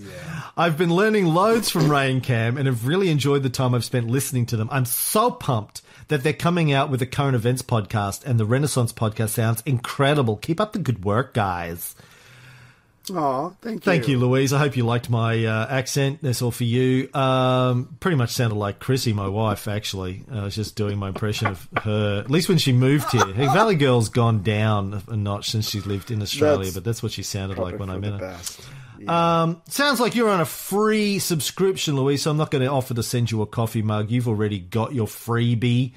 I've 0.57 0.79
been 0.79 0.95
learning 0.95 1.27
loads 1.27 1.69
from 1.69 1.91
Ray 1.91 2.11
and 2.11 2.23
Cam 2.23 2.57
and 2.57 2.67
have 2.67 2.87
really 2.87 3.11
enjoyed 3.11 3.43
the 3.43 3.51
time 3.51 3.75
I've 3.75 3.85
spent 3.85 4.09
listening 4.09 4.47
to 4.47 4.57
them. 4.57 4.69
I'm 4.73 4.87
so 4.87 5.31
pumped 5.31 5.83
that 6.09 6.23
they're 6.23 6.33
coming 6.33 6.73
out 6.73 6.89
with 6.89 7.03
a 7.03 7.07
current 7.07 7.35
events 7.35 7.61
podcast 7.61 8.25
and 8.25 8.41
the 8.41 8.47
Renaissance 8.47 8.93
podcast 8.93 9.31
sounds 9.31 9.63
incredible. 9.67 10.37
Keep 10.37 10.61
up 10.61 10.73
the 10.73 10.79
good 10.79 11.05
work, 11.05 11.35
guys. 11.35 11.95
Aw, 13.11 13.51
thank 13.63 13.77
you. 13.87 13.93
Thank 13.93 14.09
you, 14.09 14.19
Louise. 14.19 14.53
I 14.53 14.59
hope 14.59 14.77
you 14.77 14.85
liked 14.85 15.09
my 15.11 15.45
uh, 15.45 15.67
accent. 15.69 16.21
That's 16.23 16.43
all 16.43 16.51
for 16.51 16.65
you. 16.65 17.09
Um, 17.15 17.97
pretty 18.01 18.17
much 18.17 18.31
sounded 18.31 18.57
like 18.57 18.79
Chrissy, 18.81 19.13
my 19.13 19.29
wife, 19.29 19.69
actually. 19.69 20.25
I 20.31 20.45
was 20.45 20.55
just 20.55 20.77
doing 20.77 20.99
my 20.99 21.09
impression 21.09 21.47
of 21.49 21.69
her, 21.83 22.21
at 22.21 22.31
least 22.31 22.49
when 22.49 22.59
she 22.59 22.73
moved 22.73 23.11
here. 23.11 23.25
Valley 23.27 23.77
Girl's 23.77 24.09
gone 24.09 24.43
down 24.43 25.03
a 25.09 25.17
notch 25.17 25.51
since 25.51 25.71
she's 25.71 25.87
lived 25.87 26.11
in 26.11 26.21
Australia, 26.23 26.65
That's 26.65 26.75
but 26.75 26.85
that's 26.85 27.03
what 27.03 27.13
she 27.13 27.23
sounded 27.23 27.59
like 27.59 27.79
when 27.79 27.91
I 27.91 27.99
met 27.99 28.13
her. 28.13 28.19
best. 28.19 28.61
Um, 29.07 29.63
sounds 29.69 30.01
like 30.01 30.15
you're 30.17 30.29
on 30.29 30.41
a 30.41 30.45
free 30.45 31.21
subscription, 31.21 31.95
Louise. 31.97 32.23
So 32.23 32.31
I'm 32.33 32.37
not 32.37 32.51
going 32.51 32.65
to 32.65 32.71
offer 32.71 32.95
to 32.95 33.03
send 33.03 33.31
you 33.31 33.43
a 33.43 33.47
coffee 33.47 33.83
mug. 33.83 34.11
You've 34.11 34.27
already 34.29 34.59
got 34.59 34.93
your 34.93 35.07
freebie. 35.07 35.93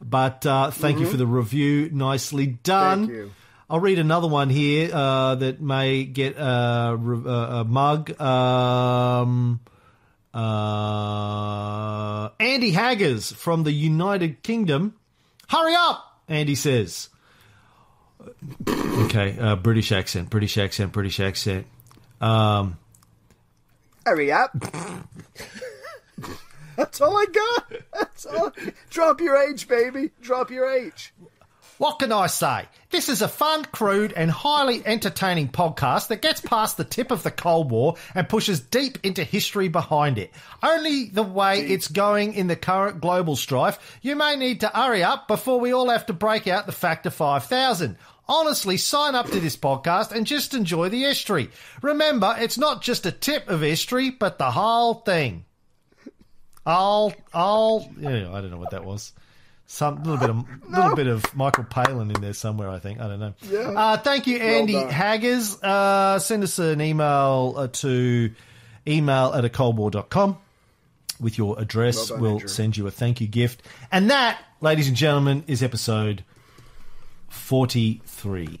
But 0.00 0.44
uh, 0.44 0.70
thank 0.70 0.98
you 1.00 1.06
for 1.06 1.16
the 1.16 1.26
review. 1.26 1.90
Nicely 1.92 2.46
done. 2.46 3.30
I'll 3.68 3.80
read 3.80 3.98
another 3.98 4.28
one 4.28 4.48
here 4.48 4.90
uh, 4.92 5.34
that 5.36 5.60
may 5.60 6.04
get 6.04 6.36
a, 6.36 6.92
a, 6.94 7.30
a 7.60 7.64
mug. 7.64 8.20
Um, 8.20 9.60
uh, 10.32 12.28
Andy 12.38 12.70
Haggers 12.70 13.32
from 13.32 13.64
the 13.64 13.72
United 13.72 14.44
Kingdom. 14.44 14.94
Hurry 15.48 15.74
up, 15.74 16.20
Andy 16.28 16.54
says. 16.54 17.08
Okay, 18.68 19.36
uh, 19.38 19.56
British 19.56 19.90
accent, 19.90 20.30
British 20.30 20.56
accent, 20.58 20.92
British 20.92 21.18
accent. 21.18 21.66
Um, 22.20 22.78
Hurry 24.04 24.30
up. 24.30 24.52
That's 26.76 27.00
all 27.00 27.16
I 27.16 27.24
got. 27.32 27.72
That's 27.92 28.26
all. 28.26 28.52
Drop 28.90 29.20
your 29.20 29.36
age, 29.36 29.66
baby. 29.66 30.10
Drop 30.20 30.50
your 30.50 30.70
age. 30.70 31.12
What 31.78 31.98
can 31.98 32.10
I 32.10 32.26
say? 32.28 32.64
This 32.90 33.10
is 33.10 33.20
a 33.20 33.28
fun, 33.28 33.66
crude, 33.66 34.14
and 34.14 34.30
highly 34.30 34.84
entertaining 34.86 35.48
podcast 35.48 36.08
that 36.08 36.22
gets 36.22 36.40
past 36.40 36.78
the 36.78 36.84
tip 36.84 37.10
of 37.10 37.22
the 37.22 37.30
Cold 37.30 37.70
War 37.70 37.96
and 38.14 38.28
pushes 38.28 38.60
deep 38.60 38.98
into 39.02 39.22
history 39.22 39.68
behind 39.68 40.16
it. 40.16 40.32
Only 40.62 41.10
the 41.10 41.22
way 41.22 41.60
it's 41.60 41.88
going 41.88 42.32
in 42.32 42.46
the 42.46 42.56
current 42.56 43.02
global 43.02 43.36
strife, 43.36 43.98
you 44.00 44.16
may 44.16 44.36
need 44.36 44.60
to 44.60 44.68
hurry 44.68 45.02
up 45.02 45.28
before 45.28 45.60
we 45.60 45.72
all 45.72 45.90
have 45.90 46.06
to 46.06 46.14
break 46.14 46.48
out 46.48 46.64
the 46.64 46.72
Factor 46.72 47.10
5000. 47.10 47.98
Honestly, 48.26 48.78
sign 48.78 49.14
up 49.14 49.26
to 49.26 49.38
this 49.38 49.56
podcast 49.56 50.12
and 50.12 50.26
just 50.26 50.54
enjoy 50.54 50.88
the 50.88 51.02
history. 51.02 51.50
Remember, 51.82 52.34
it's 52.38 52.56
not 52.56 52.80
just 52.80 53.04
a 53.04 53.12
tip 53.12 53.50
of 53.50 53.60
history, 53.60 54.08
but 54.10 54.38
the 54.38 54.50
whole 54.50 54.94
thing. 54.94 55.44
I'll, 56.64 57.12
I'll, 57.34 57.88
yeah, 57.98 58.32
I 58.32 58.40
don't 58.40 58.50
know 58.50 58.56
what 58.56 58.70
that 58.70 58.84
was. 58.84 59.12
Some 59.66 60.02
little 60.04 60.16
bit 60.18 60.30
of 60.30 60.44
little 60.70 60.94
bit 60.96 61.06
of 61.08 61.34
Michael 61.34 61.64
Palin 61.64 62.10
in 62.10 62.20
there 62.20 62.32
somewhere. 62.32 62.68
I 62.70 62.78
think 62.78 63.00
I 63.00 63.08
don't 63.08 63.18
know. 63.20 63.34
Yeah. 63.50 63.58
Uh, 63.70 63.96
thank 63.96 64.26
you, 64.26 64.38
Andy 64.38 64.74
done. 64.74 64.90
Haggers. 64.90 65.60
Uh, 65.62 66.18
send 66.20 66.44
us 66.44 66.58
an 66.58 66.80
email 66.80 67.54
uh, 67.56 67.68
to 67.68 68.30
email 68.86 69.32
at 69.34 69.44
a 69.44 69.48
coldwar.com 69.48 70.38
with 71.20 71.36
your 71.36 71.58
address. 71.58 71.96
Well 71.96 72.06
done, 72.06 72.20
we'll 72.20 72.32
Andrew. 72.32 72.48
send 72.48 72.76
you 72.76 72.86
a 72.86 72.90
thank 72.92 73.20
you 73.20 73.26
gift. 73.26 73.62
And 73.90 74.10
that, 74.10 74.38
ladies 74.60 74.86
and 74.86 74.96
gentlemen, 74.96 75.42
is 75.48 75.62
episode 75.64 76.22
forty 77.28 78.00
three. 78.06 78.60